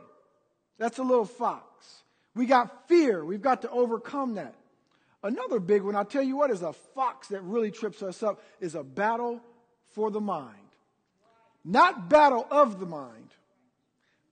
That's 0.79 0.99
a 0.99 1.03
little 1.03 1.25
fox. 1.25 1.65
We 2.35 2.47
got 2.47 2.89
fear. 2.89 3.25
We've 3.25 3.43
got 3.43 3.63
to 3.63 3.71
overcome 3.71 4.35
that. 4.35 4.55
Another 5.23 5.61
big 5.61 5.83
one, 5.83 5.97
I'll 5.97 6.05
tell 6.05 6.23
you 6.23 6.37
what, 6.37 6.51
is 6.51 6.63
a 6.63 6.73
fox 6.73 7.29
that 7.29 7.43
really 7.43 7.71
trips 7.71 8.03
us 8.03 8.23
up, 8.23 8.43
is 8.61 8.75
a 8.75 8.83
battle 8.83 9.41
for 9.93 10.11
the 10.11 10.21
mind. 10.21 10.57
Not 11.65 12.09
battle 12.09 12.47
of 12.51 12.81
the 12.81 12.87
mind, 12.87 13.30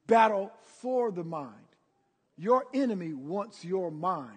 battle 0.08 0.52
for 0.80 1.12
the 1.12 1.22
mind. 1.22 1.54
Your 2.36 2.64
enemy 2.74 3.14
wants 3.14 3.64
your 3.64 3.92
mind. 3.92 4.32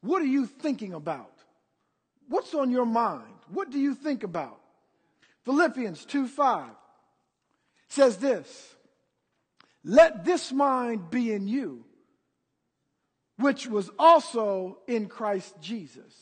What 0.00 0.22
are 0.22 0.26
you 0.26 0.46
thinking 0.46 0.94
about? 0.94 1.32
What's 2.28 2.54
on 2.54 2.70
your 2.70 2.86
mind? 2.86 3.34
What 3.52 3.70
do 3.70 3.78
you 3.78 3.94
think 3.94 4.22
about? 4.22 4.60
Philippians 5.44 6.04
2 6.06 6.26
5 6.26 6.70
says 7.88 8.16
this 8.16 8.74
Let 9.84 10.24
this 10.24 10.52
mind 10.52 11.10
be 11.10 11.32
in 11.32 11.46
you, 11.46 11.84
which 13.38 13.66
was 13.66 13.90
also 13.98 14.78
in 14.86 15.08
Christ 15.08 15.54
Jesus. 15.60 16.14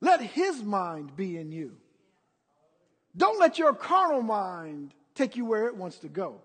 Let 0.00 0.20
his 0.20 0.62
mind 0.62 1.14
be 1.16 1.36
in 1.36 1.52
you. 1.52 1.76
Don't 3.16 3.38
let 3.38 3.58
your 3.58 3.74
carnal 3.74 4.22
mind 4.22 4.94
take 5.14 5.36
you 5.36 5.44
where 5.44 5.66
it 5.66 5.76
wants 5.76 5.98
to 5.98 6.08
go. 6.08 6.40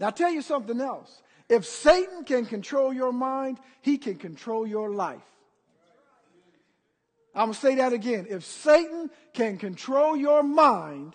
Now, 0.00 0.06
I'll 0.06 0.12
tell 0.12 0.32
you 0.32 0.40
something 0.40 0.80
else. 0.80 1.22
If 1.48 1.66
Satan 1.66 2.24
can 2.24 2.46
control 2.46 2.92
your 2.92 3.12
mind, 3.12 3.58
he 3.82 3.98
can 3.98 4.16
control 4.16 4.66
your 4.66 4.90
life. 4.90 5.20
I'm 7.34 7.46
going 7.46 7.54
to 7.54 7.60
say 7.60 7.74
that 7.76 7.92
again. 7.92 8.26
If 8.28 8.44
Satan 8.44 9.10
can 9.34 9.58
control 9.58 10.16
your 10.16 10.42
mind, 10.42 11.14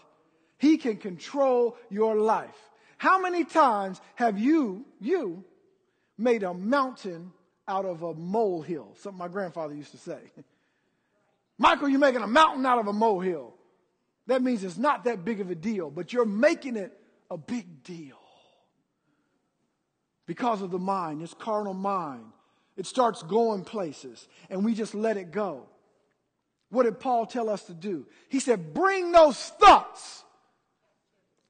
he 0.59 0.77
can 0.77 0.97
control 0.97 1.77
your 1.89 2.15
life. 2.15 2.55
How 2.97 3.19
many 3.19 3.43
times 3.43 3.99
have 4.13 4.37
you, 4.37 4.85
you, 5.01 5.43
made 6.17 6.43
a 6.43 6.53
mountain 6.53 7.31
out 7.67 7.85
of 7.85 8.03
a 8.03 8.13
molehill? 8.13 8.95
Something 8.99 9.17
my 9.17 9.27
grandfather 9.27 9.73
used 9.73 9.91
to 9.91 9.97
say. 9.97 10.19
Michael, 11.57 11.89
you're 11.89 11.99
making 11.99 12.21
a 12.21 12.27
mountain 12.27 12.65
out 12.65 12.77
of 12.77 12.87
a 12.87 12.93
molehill. 12.93 13.55
That 14.27 14.41
means 14.41 14.63
it's 14.63 14.77
not 14.77 15.05
that 15.05 15.25
big 15.25 15.41
of 15.41 15.49
a 15.49 15.55
deal, 15.55 15.89
but 15.89 16.13
you're 16.13 16.25
making 16.25 16.77
it 16.77 16.97
a 17.31 17.37
big 17.37 17.83
deal 17.83 18.17
because 20.25 20.61
of 20.61 20.71
the 20.71 20.79
mind, 20.79 21.21
this 21.21 21.33
carnal 21.33 21.73
mind. 21.73 22.25
It 22.77 22.85
starts 22.85 23.23
going 23.23 23.63
places, 23.63 24.27
and 24.49 24.65
we 24.65 24.73
just 24.73 24.93
let 24.95 25.17
it 25.17 25.31
go. 25.31 25.67
what 26.69 26.83
did 26.83 26.99
Paul 26.99 27.25
tell 27.25 27.49
us 27.49 27.63
to 27.65 27.73
do? 27.73 28.05
He 28.27 28.39
said, 28.39 28.73
bring 28.73 29.11
those 29.11 29.37
thoughts 29.37 30.23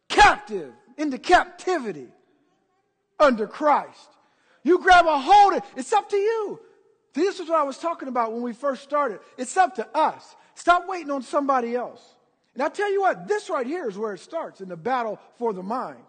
captive 0.07 0.71
into 0.97 1.17
captivity 1.17 2.07
under 3.19 3.47
Christ. 3.47 4.09
You 4.63 4.79
grab 4.79 5.05
a 5.05 5.19
hold 5.19 5.53
of 5.53 5.59
it. 5.59 5.63
It's 5.77 5.93
up 5.93 6.09
to 6.09 6.17
you. 6.17 6.59
This 7.13 7.39
is 7.39 7.49
what 7.49 7.59
I 7.59 7.63
was 7.63 7.77
talking 7.77 8.07
about 8.07 8.33
when 8.33 8.41
we 8.41 8.53
first 8.53 8.83
started. 8.83 9.19
It's 9.37 9.55
up 9.57 9.75
to 9.75 9.97
us. 9.97 10.35
Stop 10.53 10.87
waiting 10.87 11.11
on 11.11 11.21
somebody 11.21 11.75
else. 11.75 12.03
And 12.53 12.63
I 12.63 12.69
tell 12.69 12.91
you 12.91 13.01
what, 13.01 13.27
this 13.27 13.49
right 13.49 13.65
here 13.65 13.87
is 13.89 13.97
where 13.97 14.13
it 14.13 14.19
starts 14.19 14.61
in 14.61 14.69
the 14.69 14.77
battle 14.77 15.19
for 15.37 15.53
the 15.53 15.63
mind. 15.63 16.03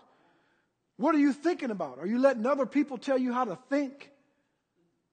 What 0.97 1.14
are 1.14 1.18
you 1.18 1.32
thinking 1.32 1.70
about? 1.70 1.99
Are 1.99 2.07
you 2.07 2.18
letting 2.18 2.47
other 2.47 2.66
people 2.66 2.99
tell 2.99 3.18
you 3.18 3.32
how 3.32 3.44
to 3.44 3.59
think? 3.68 4.11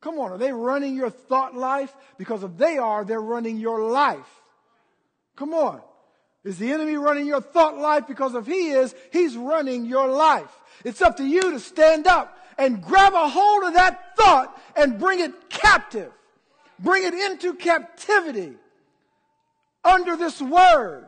Come 0.02 0.20
on, 0.20 0.32
are 0.32 0.38
they 0.38 0.52
running 0.52 0.96
your 0.96 1.10
thought 1.10 1.56
life? 1.56 1.94
Because 2.18 2.44
if 2.44 2.58
they 2.58 2.78
are, 2.78 3.06
they're 3.06 3.22
running 3.22 3.58
your 3.58 3.82
life. 3.90 4.42
Come 5.36 5.54
on. 5.54 5.82
Is 6.44 6.58
the 6.58 6.72
enemy 6.74 6.98
running 6.98 7.26
your 7.26 7.40
thought 7.40 7.78
life? 7.78 8.06
Because 8.06 8.36
if 8.36 8.46
he 8.46 8.72
is, 8.72 8.94
he's 9.12 9.38
running 9.38 9.86
your 9.86 10.10
life. 10.10 10.52
It's 10.84 11.02
up 11.02 11.18
to 11.18 11.26
you 11.26 11.52
to 11.52 11.60
stand 11.60 12.06
up 12.06 12.38
and 12.58 12.82
grab 12.82 13.14
a 13.14 13.30
hold 13.30 13.64
of 13.64 13.74
that 13.76 14.18
thought 14.18 14.62
and 14.76 15.00
bring 15.00 15.22
it 15.22 15.50
captive. 15.50 16.12
Bring 16.80 17.06
it 17.06 17.14
into 17.14 17.54
captivity 17.54 18.56
under 19.86 20.18
this 20.18 20.42
word. 20.42 21.06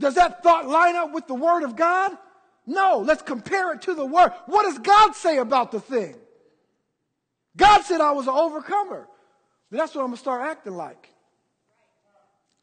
Does 0.00 0.14
that 0.14 0.42
thought 0.42 0.66
line 0.66 0.96
up 0.96 1.12
with 1.12 1.26
the 1.26 1.34
word 1.34 1.62
of 1.62 1.76
God? 1.76 2.16
No, 2.66 3.02
let's 3.04 3.22
compare 3.22 3.72
it 3.72 3.82
to 3.82 3.94
the 3.94 4.06
word. 4.06 4.32
What 4.46 4.64
does 4.64 4.78
God 4.78 5.14
say 5.14 5.38
about 5.38 5.72
the 5.72 5.80
thing? 5.80 6.14
God 7.56 7.82
said 7.82 8.00
I 8.00 8.12
was 8.12 8.26
an 8.26 8.34
overcomer. 8.34 9.08
That's 9.70 9.94
what 9.94 10.02
I'm 10.02 10.08
going 10.08 10.16
to 10.16 10.20
start 10.20 10.42
acting 10.42 10.74
like. 10.74 11.08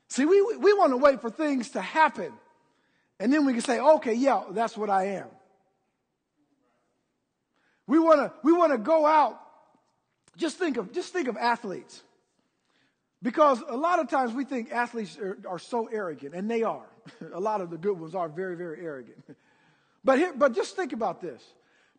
See, 0.08 0.26
we, 0.26 0.42
we 0.42 0.74
want 0.74 0.92
to 0.92 0.98
wait 0.98 1.22
for 1.22 1.30
things 1.30 1.72
to 1.72 1.82
happen. 1.82 2.32
And 3.20 3.32
then 3.34 3.46
we 3.46 3.54
can 3.54 3.62
say, 3.62 3.80
okay, 3.80 4.14
yeah, 4.14 4.44
that's 4.52 4.78
what 4.78 4.90
I 4.90 5.08
am. 5.08 5.28
We 7.86 8.00
want 8.00 8.20
to, 8.20 8.34
we 8.44 8.54
want 8.54 8.72
to 8.72 8.78
go 8.78 9.06
out. 9.06 9.40
Just 10.38 10.58
think 10.58 10.78
of, 10.78 10.94
just 10.94 11.12
think 11.12 11.28
of 11.28 11.36
athletes. 11.38 12.02
Because 13.22 13.62
a 13.68 13.76
lot 13.76 14.00
of 14.00 14.10
times 14.10 14.32
we 14.32 14.46
think 14.46 14.72
athletes 14.72 15.18
are, 15.18 15.38
are 15.48 15.60
so 15.60 15.88
arrogant, 15.88 16.34
and 16.34 16.50
they 16.50 16.64
are. 16.64 16.88
a 17.34 17.40
lot 17.40 17.62
of 17.62 17.70
the 17.70 17.78
good 17.78 18.00
ones 18.00 18.16
are 18.16 18.30
very, 18.30 18.56
very 18.56 18.80
arrogant. 18.82 19.24
but 20.04 20.18
here, 20.18 20.34
but 20.36 20.54
just 20.54 20.76
think 20.76 20.94
about 20.94 21.22
this. 21.22 21.42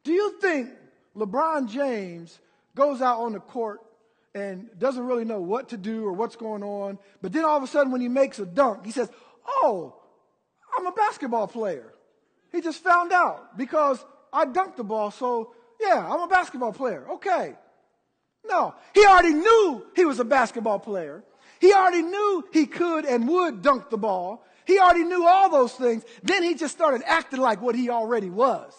Do 0.04 0.12
you 0.12 0.40
think 0.40 0.70
LeBron 1.16 1.68
James 1.68 2.38
goes 2.74 3.00
out 3.02 3.20
on 3.20 3.32
the 3.32 3.40
court 3.40 3.80
and 4.34 4.68
doesn't 4.78 5.04
really 5.04 5.24
know 5.24 5.40
what 5.40 5.70
to 5.70 5.76
do 5.76 6.04
or 6.04 6.12
what's 6.12 6.36
going 6.36 6.62
on. 6.62 6.98
But 7.20 7.32
then 7.32 7.44
all 7.44 7.56
of 7.56 7.62
a 7.62 7.66
sudden, 7.66 7.92
when 7.92 8.00
he 8.00 8.08
makes 8.08 8.38
a 8.38 8.46
dunk, 8.46 8.84
he 8.84 8.92
says, 8.92 9.10
Oh, 9.46 9.96
I'm 10.76 10.86
a 10.86 10.92
basketball 10.92 11.48
player. 11.48 11.92
He 12.52 12.60
just 12.60 12.82
found 12.82 13.12
out 13.12 13.56
because 13.56 14.04
I 14.32 14.44
dunked 14.44 14.76
the 14.76 14.84
ball. 14.84 15.10
So, 15.10 15.54
yeah, 15.80 16.06
I'm 16.08 16.20
a 16.20 16.28
basketball 16.28 16.72
player. 16.72 17.06
Okay. 17.10 17.54
No, 18.46 18.74
he 18.94 19.04
already 19.04 19.34
knew 19.34 19.84
he 19.94 20.04
was 20.04 20.18
a 20.18 20.24
basketball 20.24 20.78
player. 20.78 21.22
He 21.60 21.74
already 21.74 22.02
knew 22.02 22.44
he 22.52 22.66
could 22.66 23.04
and 23.04 23.28
would 23.28 23.62
dunk 23.62 23.90
the 23.90 23.98
ball. 23.98 24.44
He 24.70 24.78
already 24.78 25.02
knew 25.02 25.26
all 25.26 25.50
those 25.50 25.72
things. 25.72 26.04
Then 26.22 26.44
he 26.44 26.54
just 26.54 26.72
started 26.72 27.02
acting 27.04 27.40
like 27.40 27.60
what 27.60 27.74
he 27.74 27.90
already 27.90 28.30
was. 28.30 28.72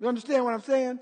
You 0.00 0.08
understand 0.08 0.44
what 0.44 0.54
I'm 0.54 0.62
saying? 0.62 0.98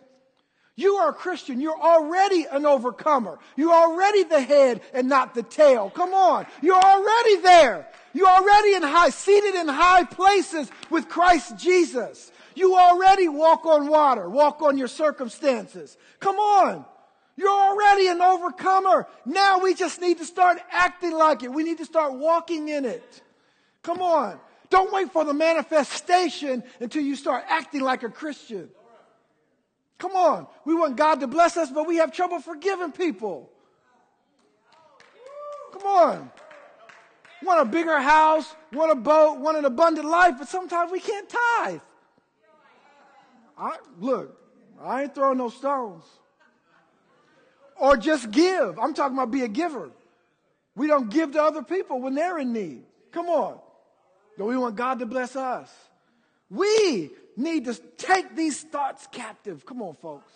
You 0.76 0.96
are 0.96 1.08
a 1.08 1.14
Christian. 1.14 1.62
You're 1.62 1.80
already 1.80 2.44
an 2.44 2.66
overcomer. 2.66 3.38
You're 3.56 3.72
already 3.72 4.24
the 4.24 4.42
head 4.42 4.82
and 4.92 5.08
not 5.08 5.34
the 5.34 5.42
tail. 5.42 5.88
Come 5.88 6.12
on. 6.12 6.46
You're 6.60 6.76
already 6.76 7.36
there. 7.36 7.88
You're 8.12 8.28
already 8.28 8.74
in 8.74 8.82
high, 8.82 9.08
seated 9.08 9.54
in 9.54 9.66
high 9.66 10.04
places 10.04 10.70
with 10.90 11.08
Christ 11.08 11.56
Jesus. 11.56 12.30
You 12.54 12.76
already 12.76 13.28
walk 13.28 13.64
on 13.64 13.88
water, 13.88 14.28
walk 14.28 14.60
on 14.60 14.76
your 14.76 14.88
circumstances. 14.88 15.96
Come 16.20 16.36
on. 16.36 16.84
You're 17.36 17.48
already 17.48 18.08
an 18.08 18.20
overcomer. 18.20 19.08
Now 19.24 19.60
we 19.60 19.72
just 19.72 20.02
need 20.02 20.18
to 20.18 20.26
start 20.26 20.58
acting 20.70 21.12
like 21.12 21.42
it. 21.44 21.50
We 21.50 21.62
need 21.62 21.78
to 21.78 21.86
start 21.86 22.12
walking 22.12 22.68
in 22.68 22.84
it. 22.84 23.22
Come 23.88 24.02
on. 24.02 24.38
Don't 24.68 24.92
wait 24.92 25.10
for 25.12 25.24
the 25.24 25.32
manifestation 25.32 26.62
until 26.78 27.02
you 27.02 27.16
start 27.16 27.42
acting 27.48 27.80
like 27.80 28.02
a 28.02 28.10
Christian. 28.10 28.68
Come 29.96 30.14
on. 30.14 30.46
We 30.66 30.74
want 30.74 30.96
God 30.96 31.20
to 31.20 31.26
bless 31.26 31.56
us, 31.56 31.70
but 31.70 31.86
we 31.86 31.96
have 31.96 32.12
trouble 32.12 32.38
forgiving 32.38 32.92
people. 32.92 33.48
Come 35.72 35.86
on. 35.86 36.30
Want 37.42 37.62
a 37.62 37.64
bigger 37.64 37.98
house, 37.98 38.54
want 38.74 38.92
a 38.92 38.94
boat, 38.94 39.38
want 39.38 39.56
an 39.56 39.64
abundant 39.64 40.06
life, 40.06 40.34
but 40.38 40.48
sometimes 40.48 40.92
we 40.92 41.00
can't 41.00 41.26
tithe. 41.26 41.80
I, 43.56 43.78
look, 43.98 44.38
I 44.82 45.04
ain't 45.04 45.14
throwing 45.14 45.38
no 45.38 45.48
stones. 45.48 46.04
Or 47.80 47.96
just 47.96 48.30
give. 48.32 48.78
I'm 48.78 48.92
talking 48.92 49.16
about 49.16 49.30
be 49.30 49.44
a 49.44 49.48
giver. 49.48 49.90
We 50.76 50.88
don't 50.88 51.08
give 51.08 51.32
to 51.32 51.42
other 51.42 51.62
people 51.62 52.02
when 52.02 52.14
they're 52.14 52.38
in 52.38 52.52
need. 52.52 52.82
Come 53.12 53.30
on. 53.30 53.60
But 54.38 54.46
we 54.46 54.56
want 54.56 54.76
God 54.76 55.00
to 55.00 55.06
bless 55.06 55.34
us. 55.36 55.68
We 56.48 57.10
need 57.36 57.66
to 57.66 57.74
take 57.74 58.36
these 58.36 58.62
thoughts 58.62 59.06
captive. 59.10 59.66
Come 59.66 59.82
on, 59.82 59.94
folks. 59.94 60.32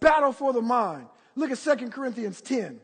Battle 0.00 0.32
for 0.32 0.52
the 0.52 0.62
mind. 0.62 1.06
Look 1.34 1.50
at 1.50 1.58
2 1.58 1.90
Corinthians 1.90 2.40
10. 2.40 2.80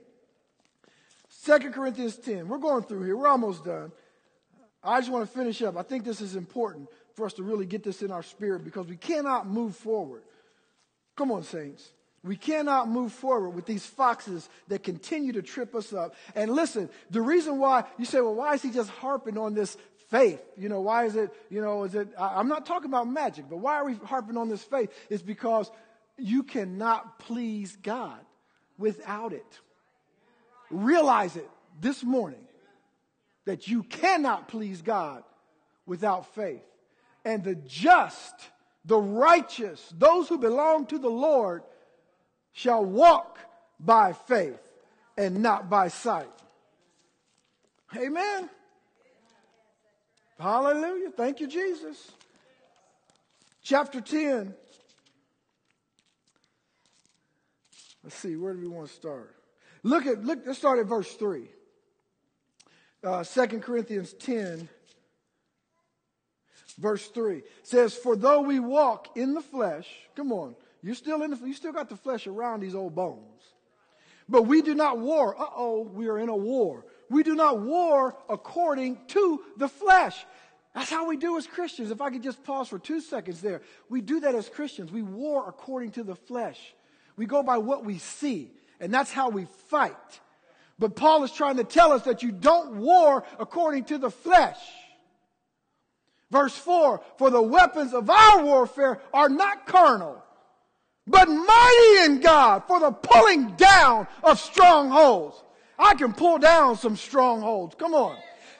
2 1.44 1.58
Corinthians 1.70 2.16
10. 2.16 2.48
We're 2.48 2.58
going 2.58 2.82
through 2.82 3.04
here. 3.04 3.16
We're 3.16 3.28
almost 3.28 3.64
done. 3.64 3.92
I 4.82 5.00
just 5.00 5.10
want 5.10 5.26
to 5.26 5.38
finish 5.38 5.62
up. 5.62 5.76
I 5.76 5.82
think 5.82 6.04
this 6.04 6.20
is 6.20 6.36
important 6.36 6.88
for 7.14 7.24
us 7.26 7.32
to 7.34 7.42
really 7.42 7.64
get 7.64 7.84
this 7.84 8.02
in 8.02 8.10
our 8.10 8.22
spirit 8.22 8.64
because 8.64 8.86
we 8.86 8.96
cannot 8.96 9.46
move 9.46 9.76
forward. 9.76 10.22
Come 11.16 11.30
on, 11.30 11.44
saints. 11.44 11.92
We 12.24 12.36
cannot 12.36 12.88
move 12.88 13.12
forward 13.12 13.50
with 13.50 13.66
these 13.66 13.84
foxes 13.84 14.48
that 14.68 14.82
continue 14.82 15.32
to 15.32 15.42
trip 15.42 15.74
us 15.74 15.92
up. 15.92 16.14
And 16.34 16.50
listen, 16.50 16.88
the 17.10 17.20
reason 17.20 17.58
why 17.58 17.84
you 17.98 18.06
say, 18.06 18.20
well, 18.20 18.34
why 18.34 18.54
is 18.54 18.62
he 18.62 18.70
just 18.70 18.90
harping 18.90 19.36
on 19.36 19.54
this 19.54 19.76
faith. 20.10 20.40
You 20.56 20.68
know, 20.68 20.80
why 20.80 21.04
is 21.04 21.16
it, 21.16 21.30
you 21.50 21.60
know, 21.60 21.84
is 21.84 21.94
it, 21.94 22.08
I'm 22.18 22.48
not 22.48 22.66
talking 22.66 22.88
about 22.88 23.08
magic, 23.08 23.46
but 23.48 23.58
why 23.58 23.74
are 23.74 23.84
we 23.84 23.94
harping 23.94 24.36
on 24.36 24.48
this 24.48 24.62
faith? 24.62 24.90
It's 25.10 25.22
because 25.22 25.70
you 26.16 26.42
cannot 26.42 27.18
please 27.18 27.76
God 27.82 28.20
without 28.78 29.32
it. 29.32 29.60
Realize 30.70 31.36
it 31.36 31.48
this 31.80 32.02
morning 32.02 32.46
that 33.44 33.68
you 33.68 33.82
cannot 33.82 34.48
please 34.48 34.82
God 34.82 35.22
without 35.86 36.34
faith. 36.34 36.62
And 37.24 37.44
the 37.44 37.54
just, 37.54 38.34
the 38.84 38.98
righteous, 38.98 39.92
those 39.96 40.28
who 40.28 40.38
belong 40.38 40.86
to 40.86 40.98
the 40.98 41.10
Lord 41.10 41.62
shall 42.52 42.84
walk 42.84 43.38
by 43.80 44.12
faith 44.12 44.60
and 45.16 45.42
not 45.42 45.68
by 45.68 45.88
sight. 45.88 46.28
Amen. 47.96 48.48
Hallelujah. 50.38 51.10
Thank 51.10 51.40
you, 51.40 51.46
Jesus. 51.46 52.12
Chapter 53.62 54.00
10. 54.00 54.54
Let's 58.02 58.16
see, 58.16 58.36
where 58.36 58.52
do 58.52 58.60
we 58.60 58.68
want 58.68 58.88
to 58.88 58.92
start? 58.92 59.34
Look 59.82 60.06
at, 60.06 60.22
look, 60.24 60.40
let's 60.44 60.58
start 60.58 60.78
at 60.78 60.86
verse 60.86 61.10
3. 61.14 61.48
Uh, 63.02 63.24
2 63.24 63.46
Corinthians 63.60 64.12
10, 64.14 64.68
verse 66.78 67.06
3 67.08 67.42
says, 67.62 67.94
For 67.94 68.16
though 68.16 68.40
we 68.40 68.60
walk 68.60 69.16
in 69.16 69.34
the 69.34 69.40
flesh, 69.40 69.88
come 70.16 70.32
on, 70.32 70.54
you 70.82 70.94
still 70.94 71.22
in 71.22 71.30
the, 71.30 71.36
you 71.46 71.54
still 71.54 71.72
got 71.72 71.88
the 71.88 71.96
flesh 71.96 72.26
around 72.26 72.60
these 72.60 72.74
old 72.74 72.94
bones. 72.94 73.42
But 74.28 74.42
we 74.42 74.62
do 74.62 74.74
not 74.74 74.98
war. 74.98 75.38
Uh 75.38 75.46
oh, 75.54 75.82
we 75.82 76.08
are 76.08 76.18
in 76.18 76.28
a 76.28 76.36
war. 76.36 76.84
We 77.10 77.22
do 77.22 77.34
not 77.34 77.60
war 77.60 78.16
according 78.28 78.98
to 79.08 79.42
the 79.56 79.68
flesh. 79.68 80.24
That's 80.74 80.90
how 80.90 81.08
we 81.08 81.16
do 81.16 81.36
as 81.36 81.46
Christians. 81.46 81.90
If 81.90 82.00
I 82.00 82.10
could 82.10 82.22
just 82.22 82.42
pause 82.42 82.68
for 82.68 82.78
two 82.78 83.00
seconds 83.00 83.40
there. 83.40 83.62
We 83.88 84.00
do 84.00 84.20
that 84.20 84.34
as 84.34 84.48
Christians. 84.48 84.90
We 84.90 85.02
war 85.02 85.48
according 85.48 85.92
to 85.92 86.02
the 86.02 86.16
flesh. 86.16 86.74
We 87.16 87.26
go 87.26 87.42
by 87.42 87.58
what 87.58 87.84
we 87.84 87.98
see, 87.98 88.50
and 88.80 88.92
that's 88.92 89.12
how 89.12 89.28
we 89.28 89.46
fight. 89.68 90.20
But 90.78 90.96
Paul 90.96 91.22
is 91.22 91.30
trying 91.30 91.58
to 91.58 91.64
tell 91.64 91.92
us 91.92 92.02
that 92.02 92.24
you 92.24 92.32
don't 92.32 92.76
war 92.76 93.24
according 93.38 93.84
to 93.84 93.98
the 93.98 94.10
flesh. 94.10 94.58
Verse 96.32 96.56
4 96.56 97.00
For 97.18 97.30
the 97.30 97.42
weapons 97.42 97.94
of 97.94 98.10
our 98.10 98.42
warfare 98.42 99.00
are 99.12 99.28
not 99.28 99.66
carnal, 99.66 100.20
but 101.06 101.28
mighty 101.28 102.04
in 102.04 102.20
God 102.20 102.64
for 102.66 102.80
the 102.80 102.90
pulling 102.90 103.54
down 103.54 104.08
of 104.24 104.40
strongholds. 104.40 105.40
I 105.78 105.94
can 105.94 106.12
pull 106.12 106.38
down 106.38 106.76
some 106.76 106.96
strongholds. 106.96 107.74
Come 107.76 107.94
on. 107.94 108.16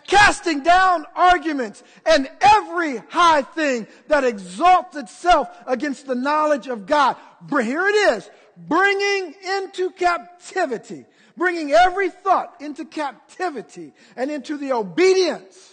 Casting 0.07 0.62
down 0.62 1.07
arguments 1.15 1.83
and 2.05 2.29
every 2.41 2.99
high 2.99 3.43
thing 3.43 3.87
that 4.09 4.25
exalts 4.25 4.97
itself 4.97 5.49
against 5.67 6.07
the 6.07 6.15
knowledge 6.15 6.67
of 6.67 6.87
God. 6.87 7.17
Here 7.49 7.87
it 7.87 8.17
is. 8.17 8.31
Bringing 8.57 9.35
into 9.45 9.91
captivity 9.91 11.07
bringing 11.37 11.73
every 11.73 12.11
thought 12.11 12.55
into 12.61 12.85
captivity 12.85 13.93
and 14.17 14.31
into 14.31 14.57
the 14.57 14.73
obedience. 14.73 15.73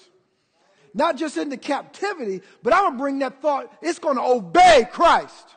Not 0.93 1.15
just 1.15 1.37
into 1.37 1.57
captivity, 1.57 2.41
but 2.63 2.73
I'm 2.73 2.81
going 2.81 2.93
to 2.93 2.97
bring 2.97 3.19
that 3.19 3.41
thought, 3.41 3.71
it's 3.81 3.99
going 3.99 4.17
to 4.17 4.23
obey 4.23 4.85
Christ. 4.91 5.55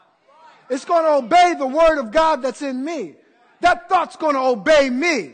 It's 0.70 0.84
going 0.84 1.04
to 1.04 1.26
obey 1.26 1.54
the 1.58 1.66
word 1.66 1.98
of 1.98 2.12
God 2.12 2.42
that's 2.42 2.62
in 2.62 2.84
me. 2.84 3.16
That 3.60 3.88
thought's 3.88 4.16
going 4.16 4.34
to 4.34 4.40
obey 4.40 4.90
me. 4.90 5.32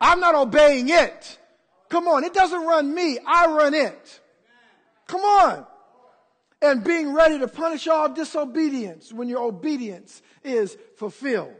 I'm 0.00 0.20
not 0.20 0.34
obeying 0.34 0.88
it. 0.88 1.38
Come 1.88 2.08
on, 2.08 2.24
it 2.24 2.34
doesn't 2.34 2.66
run 2.66 2.92
me, 2.92 3.18
I 3.26 3.46
run 3.46 3.74
it. 3.74 4.20
Come 5.06 5.20
on. 5.20 5.66
And 6.62 6.82
being 6.82 7.12
ready 7.12 7.38
to 7.38 7.48
punish 7.48 7.86
all 7.86 8.08
disobedience 8.08 9.12
when 9.12 9.28
your 9.28 9.42
obedience 9.42 10.22
is 10.42 10.76
fulfilled. 10.96 11.54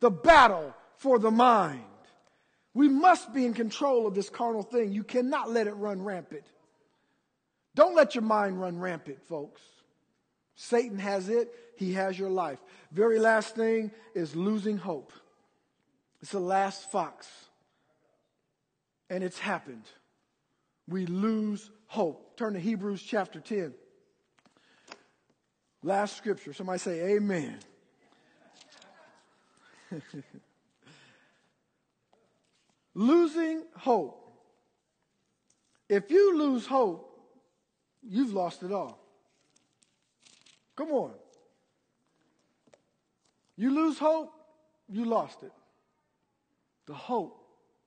The 0.00 0.10
battle 0.10 0.74
for 0.96 1.18
the 1.18 1.30
mind. 1.30 1.84
We 2.74 2.88
must 2.88 3.32
be 3.32 3.46
in 3.46 3.54
control 3.54 4.06
of 4.06 4.14
this 4.14 4.28
carnal 4.28 4.62
thing. 4.62 4.92
You 4.92 5.04
cannot 5.04 5.50
let 5.50 5.66
it 5.66 5.72
run 5.72 6.02
rampant. 6.02 6.44
Don't 7.74 7.94
let 7.94 8.14
your 8.14 8.24
mind 8.24 8.60
run 8.60 8.78
rampant, 8.78 9.22
folks. 9.22 9.62
Satan 10.56 10.98
has 10.98 11.28
it, 11.28 11.52
he 11.76 11.92
has 11.92 12.18
your 12.18 12.30
life. 12.30 12.58
Very 12.90 13.18
last 13.18 13.54
thing 13.54 13.90
is 14.14 14.34
losing 14.34 14.78
hope. 14.78 15.12
It's 16.22 16.32
the 16.32 16.40
last 16.40 16.90
fox. 16.90 17.28
And 19.08 19.22
it's 19.22 19.38
happened. 19.38 19.84
We 20.88 21.06
lose 21.06 21.70
hope. 21.86 22.36
Turn 22.36 22.54
to 22.54 22.60
Hebrews 22.60 23.02
chapter 23.02 23.40
10. 23.40 23.74
Last 25.82 26.16
scripture. 26.16 26.52
Somebody 26.52 26.78
say, 26.78 27.16
Amen. 27.16 27.58
Losing 32.94 33.62
hope. 33.76 34.22
If 35.88 36.10
you 36.10 36.36
lose 36.36 36.66
hope, 36.66 37.20
you've 38.02 38.32
lost 38.32 38.62
it 38.62 38.72
all. 38.72 38.98
Come 40.74 40.90
on. 40.90 41.12
You 43.56 43.70
lose 43.74 43.98
hope, 43.98 44.32
you 44.88 45.04
lost 45.04 45.42
it. 45.42 45.52
The 46.86 46.94
hope 46.94 47.45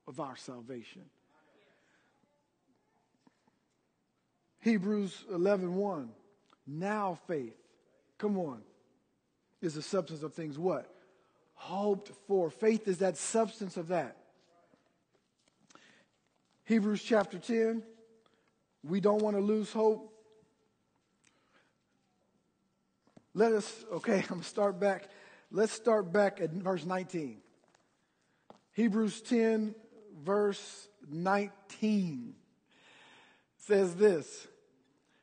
of 0.10 0.20
our 0.20 0.36
salvation. 0.36 1.04
Hebrews 4.60 5.24
11:1. 5.32 5.70
1. 5.70 6.14
Now 6.68 7.18
faith, 7.28 7.56
come 8.18 8.38
on, 8.38 8.62
is 9.62 9.76
the 9.76 9.82
substance 9.82 10.24
of 10.24 10.34
things 10.34 10.58
what? 10.58 10.94
Hoped 11.54 12.12
for. 12.28 12.50
Faith 12.50 12.88
is 12.88 12.98
that 12.98 13.18
substance 13.18 13.78
of 13.78 13.88
that. 13.90 14.18
Hebrews 16.66 17.02
chapter 17.04 17.38
10. 17.40 17.84
We 18.84 19.00
don't 19.00 19.22
want 19.22 19.36
to 19.36 19.42
lose 19.42 19.72
hope. 19.72 20.14
Let 23.34 23.54
us, 23.54 23.86
okay, 23.92 24.20
I'm 24.22 24.28
going 24.28 24.42
to 24.42 24.48
start 24.48 24.80
back. 24.80 25.10
Let's 25.52 25.74
start 25.74 26.12
back 26.12 26.42
at 26.42 26.52
verse 26.52 26.86
19. 26.86 27.42
Hebrews 28.74 29.22
10, 29.22 29.76
verse 30.24 30.88
19 31.10 32.34
says 33.58 33.96
this 33.96 34.48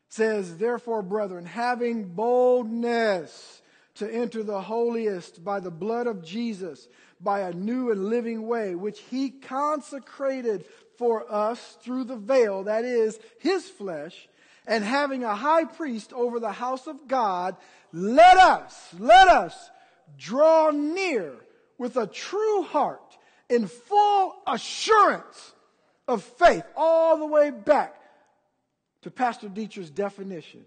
says 0.09 0.57
therefore 0.57 1.03
brethren 1.03 1.45
having 1.45 2.05
boldness 2.05 3.63
to 3.95 4.11
enter 4.13 4.43
the 4.43 4.61
holiest 4.61 5.43
by 5.45 5.61
the 5.61 5.71
blood 5.71 6.07
of 6.07 6.25
Jesus 6.25 6.89
by 7.21 7.41
a 7.41 7.53
new 7.53 7.91
and 7.91 8.07
living 8.07 8.47
way 8.47 8.75
which 8.75 9.01
he 9.11 9.31
consecrated 9.31 10.65
for 10.99 11.31
us 11.33 11.79
through 11.83 12.05
the 12.05 12.17
veil 12.17 12.65
that 12.65 12.85
is 12.85 13.19
his 13.39 13.69
flesh 13.69 14.29
and 14.67 14.85
having 14.85 15.25
a 15.25 15.35
high 15.35 15.65
priest 15.65 16.13
over 16.13 16.41
the 16.41 16.53
house 16.53 16.87
of 16.87 17.09
God 17.09 17.57
let 17.93 18.37
us 18.37 18.95
let 18.99 19.29
us 19.29 19.71
draw 20.19 20.71
near 20.71 21.35
with 21.79 21.97
a 21.97 22.07
true 22.07 22.63
heart 22.63 23.17
in 23.49 23.67
full 23.67 24.35
assurance 24.47 25.53
of 26.09 26.23
faith 26.23 26.65
all 26.77 27.19
the 27.19 27.27
way 27.27 27.51
back 27.51 27.95
to 29.03 29.11
Pastor 29.11 29.49
Dietrich's 29.49 29.91
definition. 29.91 30.65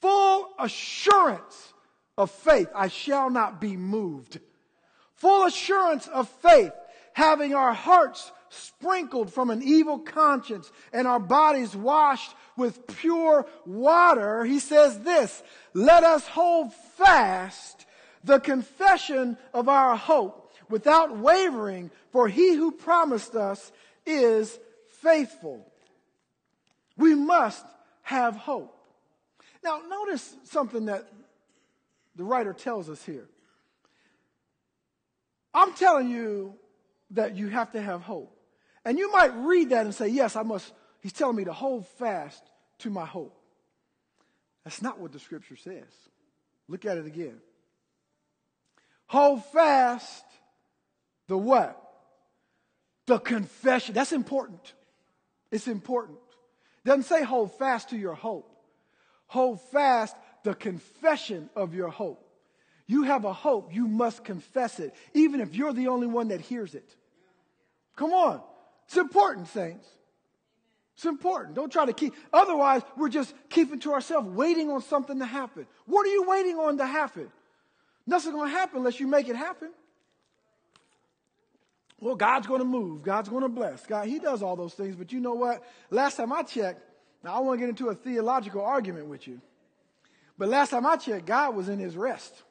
Full 0.00 0.48
assurance 0.58 1.72
of 2.16 2.30
faith. 2.30 2.68
I 2.74 2.88
shall 2.88 3.30
not 3.30 3.60
be 3.60 3.76
moved. 3.76 4.40
Full 5.14 5.46
assurance 5.46 6.06
of 6.08 6.28
faith, 6.28 6.72
having 7.12 7.54
our 7.54 7.72
hearts 7.72 8.30
sprinkled 8.50 9.32
from 9.32 9.50
an 9.50 9.62
evil 9.62 9.98
conscience 9.98 10.70
and 10.92 11.06
our 11.06 11.18
bodies 11.18 11.74
washed 11.74 12.34
with 12.56 12.86
pure 12.86 13.46
water. 13.64 14.44
He 14.44 14.58
says 14.58 15.00
this, 15.00 15.42
let 15.74 16.04
us 16.04 16.26
hold 16.26 16.72
fast 16.96 17.86
the 18.24 18.40
confession 18.40 19.36
of 19.52 19.68
our 19.68 19.96
hope 19.96 20.45
without 20.68 21.16
wavering, 21.16 21.90
for 22.10 22.28
he 22.28 22.54
who 22.54 22.72
promised 22.72 23.34
us 23.34 23.72
is 24.04 24.58
faithful. 25.00 25.66
We 26.96 27.14
must 27.14 27.64
have 28.02 28.36
hope. 28.36 28.72
Now, 29.62 29.80
notice 29.88 30.34
something 30.44 30.86
that 30.86 31.08
the 32.14 32.24
writer 32.24 32.52
tells 32.52 32.88
us 32.88 33.04
here. 33.04 33.28
I'm 35.52 35.72
telling 35.74 36.08
you 36.08 36.54
that 37.12 37.36
you 37.36 37.48
have 37.48 37.72
to 37.72 37.80
have 37.80 38.02
hope. 38.02 38.32
And 38.84 38.98
you 38.98 39.10
might 39.10 39.34
read 39.34 39.70
that 39.70 39.84
and 39.84 39.94
say, 39.94 40.08
Yes, 40.08 40.36
I 40.36 40.42
must. 40.42 40.72
He's 41.00 41.12
telling 41.12 41.36
me 41.36 41.44
to 41.44 41.52
hold 41.52 41.86
fast 41.98 42.42
to 42.78 42.90
my 42.90 43.04
hope. 43.04 43.36
That's 44.64 44.82
not 44.82 44.98
what 44.98 45.12
the 45.12 45.18
scripture 45.18 45.56
says. 45.56 45.84
Look 46.68 46.84
at 46.84 46.98
it 46.98 47.06
again. 47.06 47.38
Hold 49.06 49.44
fast 49.46 50.24
the 51.28 51.36
what? 51.36 51.82
The 53.06 53.18
confession. 53.18 53.94
That's 53.94 54.12
important. 54.12 54.74
It's 55.50 55.68
important. 55.68 56.18
Doesn't 56.84 57.04
say 57.04 57.22
hold 57.22 57.56
fast 57.58 57.90
to 57.90 57.96
your 57.96 58.14
hope. 58.14 58.50
Hold 59.28 59.60
fast 59.70 60.16
the 60.44 60.54
confession 60.54 61.50
of 61.56 61.74
your 61.74 61.88
hope. 61.88 62.22
You 62.86 63.02
have 63.02 63.24
a 63.24 63.32
hope, 63.32 63.74
you 63.74 63.88
must 63.88 64.22
confess 64.22 64.78
it, 64.78 64.94
even 65.12 65.40
if 65.40 65.56
you're 65.56 65.72
the 65.72 65.88
only 65.88 66.06
one 66.06 66.28
that 66.28 66.40
hears 66.40 66.74
it. 66.74 66.88
Come 67.96 68.12
on. 68.12 68.40
It's 68.86 68.96
important, 68.96 69.48
saints. 69.48 69.88
It's 70.94 71.04
important. 71.04 71.56
Don't 71.56 71.72
try 71.72 71.84
to 71.84 71.92
keep, 71.92 72.14
otherwise, 72.32 72.82
we're 72.96 73.08
just 73.08 73.34
keeping 73.50 73.80
to 73.80 73.92
ourselves, 73.92 74.28
waiting 74.28 74.70
on 74.70 74.80
something 74.82 75.18
to 75.18 75.26
happen. 75.26 75.66
What 75.86 76.06
are 76.06 76.10
you 76.10 76.28
waiting 76.28 76.56
on 76.56 76.78
to 76.78 76.86
happen? 76.86 77.30
Nothing's 78.06 78.34
going 78.34 78.50
to 78.50 78.56
happen 78.56 78.78
unless 78.78 79.00
you 79.00 79.08
make 79.08 79.28
it 79.28 79.34
happen. 79.36 79.72
Well, 82.00 82.14
God's 82.14 82.46
going 82.46 82.60
to 82.60 82.66
move. 82.66 83.02
God's 83.02 83.28
going 83.28 83.42
to 83.42 83.48
bless. 83.48 83.86
God, 83.86 84.06
He 84.06 84.18
does 84.18 84.42
all 84.42 84.56
those 84.56 84.74
things. 84.74 84.96
But 84.96 85.12
you 85.12 85.20
know 85.20 85.34
what? 85.34 85.62
Last 85.90 86.16
time 86.16 86.32
I 86.32 86.42
checked, 86.42 86.80
now 87.24 87.34
I 87.34 87.40
want 87.40 87.58
to 87.58 87.60
get 87.60 87.70
into 87.70 87.88
a 87.88 87.94
theological 87.94 88.60
argument 88.60 89.06
with 89.06 89.26
you. 89.26 89.40
But 90.38 90.48
last 90.48 90.70
time 90.70 90.86
I 90.86 90.96
checked, 90.96 91.26
God 91.26 91.54
was 91.54 91.68
in 91.68 91.78
His 91.78 91.96
rest. 91.96 92.42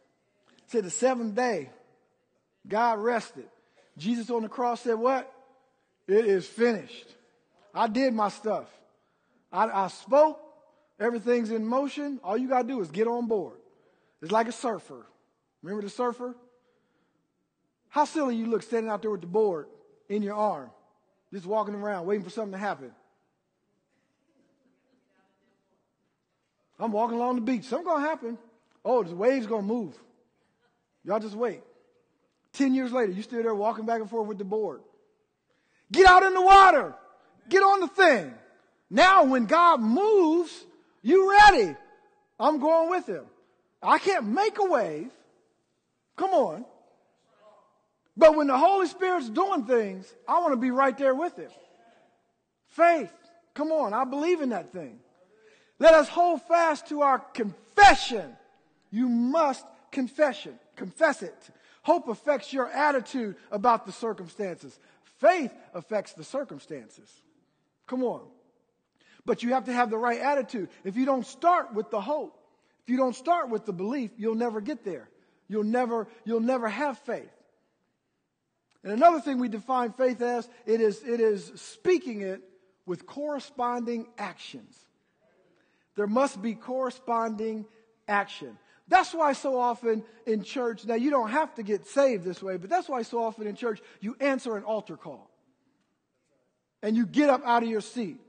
Said 0.68 0.84
the 0.84 0.90
seventh 0.90 1.36
day, 1.36 1.70
God 2.68 3.00
rested. 3.00 3.46
Jesus 3.98 4.30
on 4.30 4.42
the 4.42 4.50
cross 4.50 4.82
said, 4.82 4.96
What? 4.96 5.32
It 6.08 6.26
is 6.26 6.46
finished. 6.46 7.08
I 7.74 7.88
did 7.88 8.14
my 8.14 8.30
stuff. 8.30 8.68
I, 9.52 9.86
I 9.86 9.88
spoke. 9.88 10.40
Everything's 11.00 11.52
in 11.52 11.66
motion. 11.66 12.20
All 12.24 12.38
you 12.38 12.48
got 12.48 12.64
to 12.64 12.68
do 12.68 12.80
is 12.82 12.90
get 12.90 13.08
on 13.08 13.28
board. 13.28 13.58
It's 14.22 14.32
like 14.32 14.48
a 14.48 14.52
surfer. 14.52 15.06
Remember 15.62 15.84
the 15.84 15.90
surfer? 15.90 16.36
How 17.96 18.04
silly 18.04 18.36
you 18.36 18.48
look 18.48 18.62
standing 18.62 18.92
out 18.92 19.02
there 19.02 19.10
with 19.10 19.22
the 19.22 19.28
board 19.28 19.68
in 20.10 20.22
your 20.22 20.36
arm, 20.36 20.70
just 21.32 21.46
walking 21.46 21.74
around 21.74 22.06
waiting 22.06 22.26
for 22.26 22.30
something 22.30 22.52
to 22.52 22.58
happen. 22.58 22.92
I'm 26.78 26.92
walking 26.92 27.16
along 27.16 27.36
the 27.36 27.42
beach. 27.42 27.64
Something's 27.64 27.88
going 27.88 28.04
to 28.04 28.10
happen. 28.10 28.38
Oh, 28.84 29.02
the 29.02 29.16
wave's 29.16 29.48
going 29.48 29.62
to 29.62 29.74
move. 29.74 29.98
Y'all 31.06 31.22
just 31.22 31.36
wait. 31.36 31.62
Ten 32.52 32.74
years 32.76 32.92
later, 32.92 33.14
you 33.14 33.22
still 33.22 33.42
there 33.42 33.56
walking 33.56 33.86
back 33.86 34.02
and 34.02 34.10
forth 34.10 34.28
with 34.28 34.40
the 34.40 34.44
board. 34.44 34.82
Get 35.90 36.06
out 36.06 36.24
in 36.24 36.34
the 36.34 36.42
water. 36.42 36.96
Get 37.48 37.64
on 37.64 37.80
the 37.80 37.88
thing. 37.88 38.34
Now, 38.90 39.24
when 39.24 39.46
God 39.46 39.80
moves, 39.80 40.66
you 41.02 41.32
ready. 41.32 41.74
I'm 42.42 42.60
going 42.60 42.90
with 42.90 43.08
him. 43.08 43.24
I 43.82 44.00
can't 44.00 44.26
make 44.28 44.60
a 44.60 44.66
wave. 44.66 45.12
Come 46.18 46.32
on. 46.32 46.66
But 48.18 48.36
when 48.36 48.48
the 48.48 48.58
Holy 48.58 48.88
Spirit's 48.88 49.30
doing 49.30 49.66
things, 49.66 50.14
I 50.28 50.40
want 50.40 50.54
to 50.54 50.58
be 50.58 50.72
right 50.72 50.98
there 50.98 51.14
with 51.14 51.38
Him. 51.38 51.52
Faith. 52.68 53.12
Come 53.54 53.72
on, 53.72 53.94
I 53.94 54.04
believe 54.04 54.42
in 54.42 54.50
that 54.50 54.72
thing. 54.74 55.00
Let 55.80 55.94
us 55.94 56.10
hold 56.10 56.42
fast 56.44 56.88
to 56.90 57.02
our 57.02 57.20
confession. 57.20 58.36
You 58.92 59.08
must 59.10 59.66
confession, 59.92 60.60
confess 60.76 61.22
it. 61.24 61.36
Hope 61.82 62.08
affects 62.08 62.52
your 62.52 62.68
attitude 62.68 63.36
about 63.52 63.86
the 63.86 63.92
circumstances. 63.92 64.78
Faith 65.20 65.52
affects 65.74 66.14
the 66.14 66.24
circumstances. 66.24 67.10
Come 67.88 68.04
on. 68.04 68.22
But 69.26 69.44
you 69.44 69.54
have 69.54 69.66
to 69.66 69.74
have 69.74 69.90
the 69.90 69.98
right 69.98 70.20
attitude. 70.20 70.70
If 70.84 70.98
you 70.98 71.06
don't 71.06 71.26
start 71.26 71.74
with 71.74 71.90
the 71.92 72.02
hope, 72.02 72.38
if 72.84 72.90
you 72.90 72.98
don't 72.98 73.16
start 73.16 73.50
with 73.50 73.66
the 73.66 73.74
belief, 73.74 74.12
you'll 74.18 74.36
never 74.36 74.62
get 74.62 74.84
there. 74.84 75.10
You'll 75.48 75.64
never, 75.64 76.08
you'll 76.26 76.40
never 76.40 76.68
have 76.68 76.98
faith. 77.00 77.32
And 78.86 78.94
another 78.94 79.20
thing 79.20 79.40
we 79.40 79.50
define 79.50 79.94
faith 79.94 80.22
as, 80.22 80.48
it 80.68 80.80
is, 80.80 81.02
it 81.02 81.20
is 81.20 81.52
speaking 81.56 82.22
it 82.22 82.42
with 82.86 83.08
corresponding 83.08 84.06
actions. 84.16 84.78
There 85.96 86.06
must 86.06 86.40
be 86.40 86.54
corresponding 86.54 87.66
action. 88.08 88.60
That's 88.88 89.12
why 89.12 89.34
so 89.34 89.60
often 89.60 90.04
in 90.28 90.44
church, 90.44 90.86
now 90.86 90.94
you 90.94 91.10
don't 91.10 91.32
have 91.32 91.56
to 91.56 91.64
get 91.64 91.88
saved 91.88 92.24
this 92.24 92.44
way, 92.44 92.58
but 92.58 92.70
that's 92.70 92.88
why 92.88 93.02
so 93.02 93.24
often 93.24 93.48
in 93.48 93.56
church 93.56 93.82
you 94.02 94.16
answer 94.20 94.56
an 94.56 94.64
altar 94.64 94.98
call. 94.98 95.32
And 96.84 96.96
you 96.96 97.08
get 97.08 97.32
up 97.32 97.42
out 97.44 97.64
of 97.64 97.70
your 97.70 97.82
seat 97.82 98.20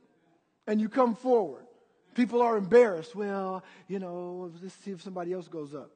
and 0.67 0.81
you 0.81 0.89
come 0.89 1.15
forward. 1.17 1.67
People 2.15 2.41
are 2.41 2.57
embarrassed. 2.57 3.15
Well, 3.15 3.63
you 3.89 3.99
know, 3.99 4.51
let's 4.63 4.75
see 4.77 4.93
if 4.93 5.03
somebody 5.03 5.35
else 5.35 5.49
goes 5.49 5.75
up. 5.75 5.91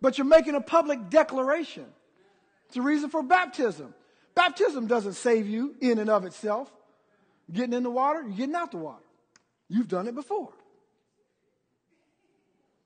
But 0.00 0.18
you're 0.18 0.26
making 0.26 0.56
a 0.56 0.60
public 0.60 1.08
declaration. 1.08 1.86
It's 2.72 2.78
a 2.78 2.80
reason 2.80 3.10
for 3.10 3.22
baptism. 3.22 3.94
Baptism 4.34 4.86
doesn't 4.86 5.12
save 5.12 5.46
you 5.46 5.74
in 5.82 5.98
and 5.98 6.08
of 6.08 6.24
itself. 6.24 6.72
Getting 7.52 7.74
in 7.74 7.82
the 7.82 7.90
water, 7.90 8.22
you're 8.22 8.34
getting 8.34 8.54
out 8.54 8.70
the 8.70 8.78
water. 8.78 9.04
You've 9.68 9.88
done 9.88 10.08
it 10.08 10.14
before. 10.14 10.54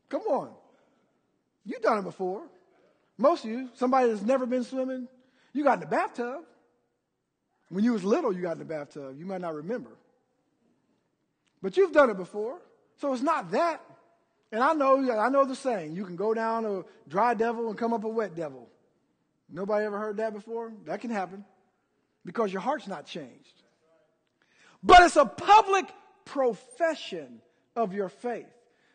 Come 0.08 0.22
on. 0.22 0.50
You've 1.64 1.82
done 1.82 1.98
it 1.98 2.02
before. 2.02 2.42
Most 3.16 3.44
of 3.44 3.50
you, 3.52 3.68
somebody 3.74 4.08
that's 4.08 4.22
never 4.22 4.44
been 4.44 4.64
swimming, 4.64 5.06
you 5.52 5.62
got 5.62 5.74
in 5.74 5.80
the 5.82 5.86
bathtub. 5.86 6.40
When 7.68 7.84
you 7.84 7.92
was 7.92 8.02
little, 8.02 8.32
you 8.32 8.42
got 8.42 8.54
in 8.54 8.58
the 8.58 8.64
bathtub. 8.64 9.16
You 9.16 9.24
might 9.24 9.40
not 9.40 9.54
remember. 9.54 9.90
But 11.62 11.76
you've 11.76 11.92
done 11.92 12.10
it 12.10 12.16
before. 12.16 12.58
So 12.96 13.12
it's 13.12 13.22
not 13.22 13.52
that. 13.52 13.80
And 14.50 14.64
I 14.64 14.72
know, 14.72 15.16
I 15.16 15.28
know 15.28 15.44
the 15.44 15.54
saying, 15.54 15.94
you 15.94 16.04
can 16.04 16.16
go 16.16 16.34
down 16.34 16.64
a 16.64 16.82
dry 17.08 17.34
devil 17.34 17.68
and 17.68 17.78
come 17.78 17.92
up 17.92 18.02
a 18.02 18.08
wet 18.08 18.34
devil. 18.34 18.68
Nobody 19.50 19.84
ever 19.86 19.98
heard 19.98 20.16
that 20.18 20.32
before? 20.32 20.72
That 20.86 21.00
can 21.00 21.10
happen 21.10 21.44
because 22.24 22.52
your 22.52 22.62
heart's 22.62 22.88
not 22.88 23.06
changed. 23.06 23.62
But 24.82 25.02
it's 25.02 25.16
a 25.16 25.24
public 25.24 25.86
profession 26.24 27.40
of 27.74 27.92
your 27.92 28.08
faith. 28.08 28.46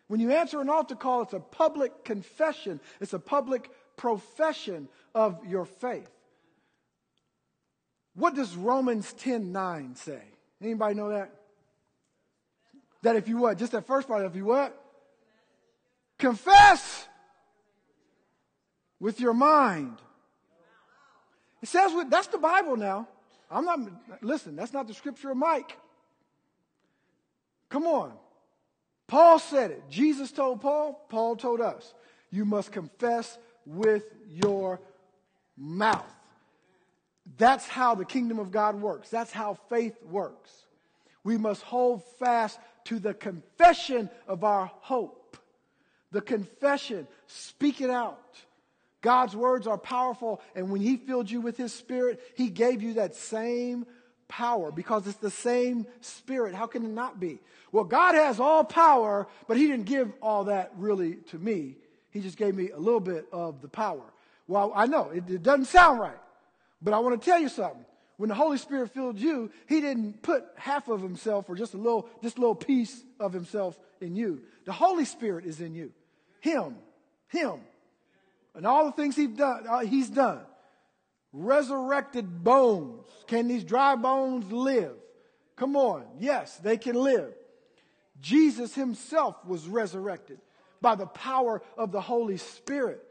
When 0.08 0.20
you 0.20 0.32
answer 0.32 0.60
an 0.60 0.70
altar 0.70 0.96
call, 0.96 1.22
it's 1.22 1.34
a 1.34 1.40
public 1.40 2.04
confession, 2.04 2.82
it's 3.00 3.14
a 3.14 3.20
public 3.20 3.70
profession 3.96 4.90
of 5.16 5.46
your 5.46 5.66
faith. 5.66 6.10
What 8.14 8.36
does 8.36 8.56
Romans 8.56 9.14
10 9.14 9.52
9 9.54 9.96
say? 9.96 10.22
Anybody 10.62 10.96
know 10.96 11.10
that? 11.10 11.34
That 13.04 13.16
if 13.16 13.28
you 13.28 13.38
what? 13.38 13.58
Just 13.58 13.72
that 13.72 13.88
first 13.88 14.08
part, 14.08 14.26
if 14.26 14.36
you 14.36 14.46
what? 14.46 14.78
Confess 16.20 17.08
with 19.00 19.20
your 19.20 19.34
mind. 19.34 19.98
It 21.62 21.70
says, 21.70 21.92
that's 22.10 22.28
the 22.28 22.38
Bible 22.38 22.76
now. 22.76 23.08
I'm 23.50 23.66
not, 23.66 23.80
listen, 24.22 24.56
that's 24.56 24.74
not 24.74 24.88
the 24.88 24.94
scripture 24.94 25.32
of 25.32 25.38
Mike. 25.38 25.78
Come 27.70 27.86
on. 27.86 28.14
Paul 29.08 29.40
said 29.40 29.72
it. 29.72 29.84
Jesus 29.90 30.32
told 30.32 30.62
Paul, 30.62 31.06
Paul 31.10 31.36
told 31.36 31.62
us. 31.62 31.94
You 32.32 32.46
must 32.46 32.72
confess 32.72 33.38
with 33.66 34.06
your 34.30 34.80
mouth. 35.58 36.06
That's 37.38 37.68
how 37.68 37.94
the 37.94 38.06
kingdom 38.06 38.40
of 38.40 38.52
God 38.52 38.82
works. 38.82 39.10
That's 39.10 39.32
how 39.32 39.58
faith 39.70 39.96
works. 40.10 40.50
We 41.24 41.38
must 41.38 41.62
hold 41.62 42.04
fast 42.20 42.58
to 42.86 43.00
the 43.00 43.14
confession 43.14 44.10
of 44.28 44.44
our 44.44 44.72
hope. 44.80 45.38
The 46.12 46.22
confession, 46.22 47.08
speak 47.28 47.82
it 47.82 47.90
out. 47.90 48.38
God's 49.02 49.36
words 49.36 49.68
are 49.68 49.78
powerful, 49.78 50.42
and 50.56 50.70
when 50.70 50.82
He 50.82 50.98
filled 50.98 51.30
you 51.30 51.42
with 51.42 51.58
His 51.58 51.74
Spirit, 51.74 52.22
He 52.36 52.50
gave 52.50 52.82
you 52.82 52.94
that 52.96 53.16
same 53.16 53.86
power 54.28 54.72
because 54.72 55.08
it's 55.08 55.18
the 55.18 55.32
same 55.32 55.86
spirit. 56.00 56.56
How 56.56 56.68
can 56.68 56.86
it 56.86 56.92
not 56.92 57.20
be? 57.20 57.40
Well, 57.72 57.84
God 57.84 58.16
has 58.16 58.40
all 58.40 58.64
power, 58.64 59.28
but 59.48 59.58
He 59.58 59.68
didn't 59.68 59.86
give 59.86 60.12
all 60.22 60.46
that 60.46 60.72
really 60.78 61.16
to 61.32 61.38
me. 61.38 61.76
He 62.12 62.22
just 62.22 62.38
gave 62.38 62.56
me 62.56 62.70
a 62.70 62.78
little 62.78 63.00
bit 63.00 63.26
of 63.32 63.62
the 63.62 63.68
power. 63.68 64.04
Well, 64.48 64.72
I 64.76 64.86
know 64.86 65.10
it, 65.10 65.30
it 65.30 65.44
doesn't 65.44 65.66
sound 65.66 66.00
right, 66.00 66.20
but 66.82 66.94
I 66.94 67.00
want 67.00 67.20
to 67.20 67.26
tell 67.26 67.40
you 67.40 67.50
something. 67.50 67.86
When 68.18 68.30
the 68.30 68.36
Holy 68.36 68.58
Spirit 68.60 68.94
filled 68.94 69.18
you, 69.18 69.52
He 69.68 69.82
didn't 69.82 70.22
put 70.22 70.46
half 70.56 70.90
of 70.90 71.02
Himself 71.02 71.50
or 71.50 71.56
just 71.56 71.74
a 71.74 71.78
little, 71.78 72.08
just 72.22 72.38
a 72.38 72.40
little 72.40 72.56
piece 72.56 73.04
of 73.20 73.34
Himself 73.34 73.80
in 74.00 74.16
you. 74.16 74.42
The 74.66 74.74
Holy 74.74 75.06
Spirit 75.06 75.46
is 75.46 75.60
in 75.60 75.74
you. 75.74 75.92
Him, 76.40 76.76
Him, 77.30 77.62
and 78.56 78.66
all 78.66 78.86
the 78.86 78.92
things 78.92 79.16
He's 79.16 79.30
done. 79.30 79.66
Uh, 79.68 79.80
he's 79.80 80.10
done 80.10 80.42
resurrected 81.34 82.44
bones. 82.44 83.08
Can 83.28 83.48
these 83.48 83.64
dry 83.64 83.96
bones 83.96 84.52
live? 84.52 84.96
Come 85.56 85.76
on. 85.76 86.06
Yes, 86.20 86.58
they 86.58 86.78
can 86.78 86.96
live. 86.96 87.34
Jesus 88.20 88.76
himself 88.76 89.36
was 89.46 89.68
resurrected 89.68 90.40
by 90.82 90.96
the 90.96 91.08
power 91.08 91.62
of 91.78 91.92
the 91.92 92.02
Holy 92.02 92.38
Spirit. 92.38 93.02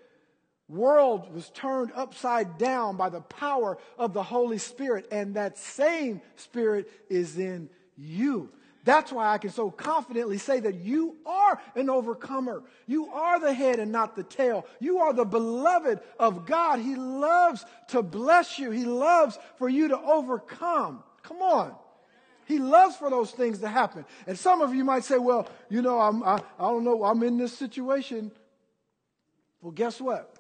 World 0.68 1.34
was 1.34 1.51
turned 1.51 1.91
upside 1.97 2.59
down 2.59 2.97
by 2.97 3.09
the 3.09 3.20
power 3.20 3.78
of 3.99 4.12
the 4.12 4.22
Holy 4.22 4.59
Spirit, 4.59 5.09
and 5.11 5.34
that 5.34 5.59
same 5.59 6.20
Spirit 6.36 6.88
is 7.09 7.38
in 7.38 7.68
you. 7.97 8.51
That's 8.91 9.12
why 9.12 9.32
I 9.32 9.38
can 9.38 9.51
so 9.51 9.70
confidently 9.70 10.36
say 10.36 10.59
that 10.59 10.74
you 10.74 11.14
are 11.24 11.61
an 11.76 11.88
overcomer. 11.88 12.64
You 12.88 13.07
are 13.07 13.38
the 13.38 13.55
head 13.55 13.78
and 13.78 13.93
not 13.93 14.16
the 14.16 14.24
tail. 14.24 14.66
You 14.80 14.99
are 14.99 15.12
the 15.12 15.24
beloved 15.24 16.01
of 16.18 16.45
God. 16.45 16.80
He 16.80 16.97
loves 16.97 17.64
to 17.91 18.03
bless 18.03 18.59
you. 18.59 18.72
He 18.72 18.84
loves 18.84 19.38
for 19.59 19.68
you 19.68 19.86
to 19.86 19.97
overcome. 19.97 21.05
Come 21.22 21.36
on. 21.36 21.76
He 22.47 22.59
loves 22.59 22.97
for 22.97 23.09
those 23.11 23.30
things 23.30 23.61
to 23.61 23.68
happen. 23.68 24.05
And 24.26 24.36
some 24.36 24.61
of 24.61 24.74
you 24.74 24.84
might 24.84 25.05
say, 25.05 25.18
well, 25.18 25.49
you 25.68 25.82
know, 25.82 26.01
I'm, 26.01 26.24
I, 26.24 26.43
I 26.59 26.70
don't 26.72 26.82
know, 26.82 27.05
I'm 27.05 27.22
in 27.22 27.36
this 27.36 27.57
situation. 27.57 28.32
Well, 29.62 29.70
guess 29.70 30.01
what? 30.01 30.34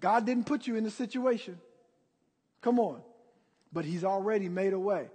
God 0.00 0.24
didn't 0.24 0.46
put 0.46 0.66
you 0.66 0.76
in 0.76 0.84
the 0.84 0.90
situation. 0.90 1.58
Come 2.62 2.80
on. 2.80 3.02
But 3.74 3.84
He's 3.84 4.04
already 4.04 4.48
made 4.48 4.72
a 4.72 4.80
way. 4.80 5.10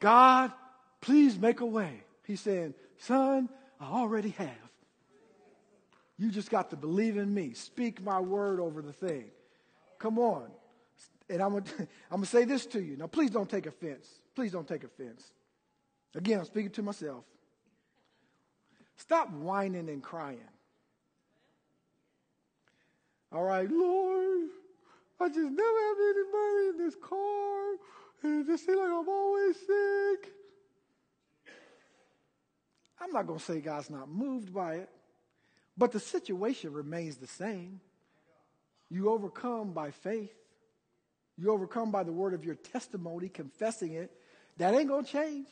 God 0.00 0.50
Please 1.04 1.38
make 1.38 1.60
a 1.60 1.66
way. 1.66 2.02
He's 2.26 2.40
saying, 2.40 2.72
Son, 2.96 3.50
I 3.78 3.84
already 3.84 4.30
have. 4.30 4.48
You 6.16 6.30
just 6.30 6.50
got 6.50 6.70
to 6.70 6.76
believe 6.76 7.18
in 7.18 7.34
me. 7.34 7.52
Speak 7.52 8.02
my 8.02 8.20
word 8.20 8.58
over 8.58 8.80
the 8.80 8.94
thing. 8.94 9.26
Come 9.98 10.18
on. 10.18 10.46
And 11.28 11.42
I'm 11.42 11.50
going 11.50 11.64
to 12.20 12.26
say 12.26 12.44
this 12.46 12.64
to 12.68 12.80
you. 12.82 12.96
Now, 12.96 13.06
please 13.06 13.28
don't 13.28 13.50
take 13.50 13.66
offense. 13.66 14.08
Please 14.34 14.50
don't 14.50 14.66
take 14.66 14.82
offense. 14.82 15.30
Again, 16.14 16.38
I'm 16.38 16.46
speaking 16.46 16.70
to 16.70 16.82
myself. 16.82 17.24
Stop 18.96 19.30
whining 19.30 19.90
and 19.90 20.02
crying. 20.02 20.38
All 23.30 23.42
right, 23.44 23.70
Lord, 23.70 24.48
I 25.20 25.28
just 25.28 25.38
never 25.38 25.50
have 25.50 25.96
any 26.00 26.32
money 26.32 26.68
in 26.70 26.74
this 26.78 26.94
car. 26.94 27.72
And 28.22 28.40
it 28.40 28.46
just 28.46 28.64
seems 28.64 28.78
like 28.78 28.88
I'm 28.88 29.06
always 29.06 29.56
sick. 29.56 30.32
I'm 33.00 33.12
not 33.12 33.26
going 33.26 33.38
to 33.38 33.44
say 33.44 33.60
God's 33.60 33.90
not 33.90 34.08
moved 34.08 34.52
by 34.52 34.76
it, 34.76 34.88
but 35.76 35.92
the 35.92 36.00
situation 36.00 36.72
remains 36.72 37.16
the 37.16 37.26
same. 37.26 37.80
You 38.90 39.10
overcome 39.10 39.72
by 39.72 39.90
faith. 39.90 40.34
You 41.36 41.50
overcome 41.50 41.90
by 41.90 42.04
the 42.04 42.12
word 42.12 42.34
of 42.34 42.44
your 42.44 42.54
testimony, 42.54 43.28
confessing 43.28 43.94
it. 43.94 44.12
That 44.58 44.74
ain't 44.74 44.88
going 44.88 45.04
to 45.04 45.10
change. 45.10 45.48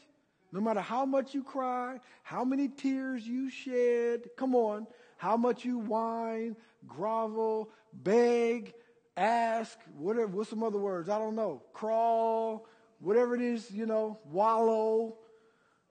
No 0.52 0.60
matter 0.60 0.80
how 0.80 1.04
much 1.04 1.34
you 1.34 1.42
cry, 1.42 1.98
how 2.22 2.44
many 2.44 2.68
tears 2.68 3.26
you 3.26 3.50
shed, 3.50 4.28
come 4.36 4.54
on, 4.54 4.86
how 5.16 5.36
much 5.36 5.64
you 5.64 5.78
whine, 5.78 6.56
grovel, 6.86 7.70
beg, 7.92 8.74
ask, 9.16 9.78
whatever, 9.96 10.28
what's 10.28 10.50
some 10.50 10.62
other 10.62 10.78
words? 10.78 11.08
I 11.08 11.18
don't 11.18 11.34
know. 11.34 11.62
Crawl, 11.72 12.66
whatever 13.00 13.34
it 13.34 13.40
is, 13.40 13.70
you 13.70 13.86
know, 13.86 14.18
wallow. 14.30 15.16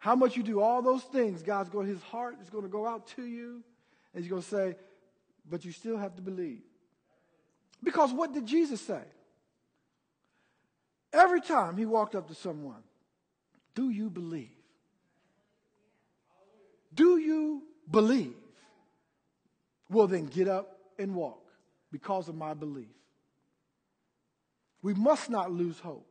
How 0.01 0.15
much 0.15 0.35
you 0.35 0.41
do 0.41 0.61
all 0.61 0.81
those 0.81 1.03
things, 1.03 1.43
God's 1.43 1.69
going, 1.69 1.85
his 1.85 2.01
heart 2.01 2.37
is 2.41 2.49
going 2.49 2.63
to 2.63 2.69
go 2.69 2.87
out 2.87 3.05
to 3.15 3.23
you. 3.23 3.61
And 4.15 4.23
he's 4.23 4.31
going 4.31 4.41
to 4.41 4.47
say, 4.47 4.75
but 5.47 5.63
you 5.63 5.71
still 5.71 5.95
have 5.95 6.15
to 6.15 6.23
believe. 6.23 6.63
Because 7.83 8.11
what 8.11 8.33
did 8.33 8.47
Jesus 8.47 8.81
say? 8.81 9.03
Every 11.13 11.39
time 11.39 11.77
he 11.77 11.85
walked 11.85 12.15
up 12.15 12.27
to 12.29 12.33
someone, 12.33 12.81
do 13.75 13.91
you 13.91 14.09
believe? 14.09 14.49
Do 16.95 17.19
you 17.19 17.61
believe? 17.91 18.33
Well, 19.87 20.07
then 20.07 20.25
get 20.25 20.47
up 20.47 20.79
and 20.97 21.13
walk 21.13 21.43
because 21.91 22.27
of 22.27 22.33
my 22.33 22.55
belief. 22.55 22.89
We 24.81 24.95
must 24.95 25.29
not 25.29 25.51
lose 25.51 25.77
hope. 25.77 26.11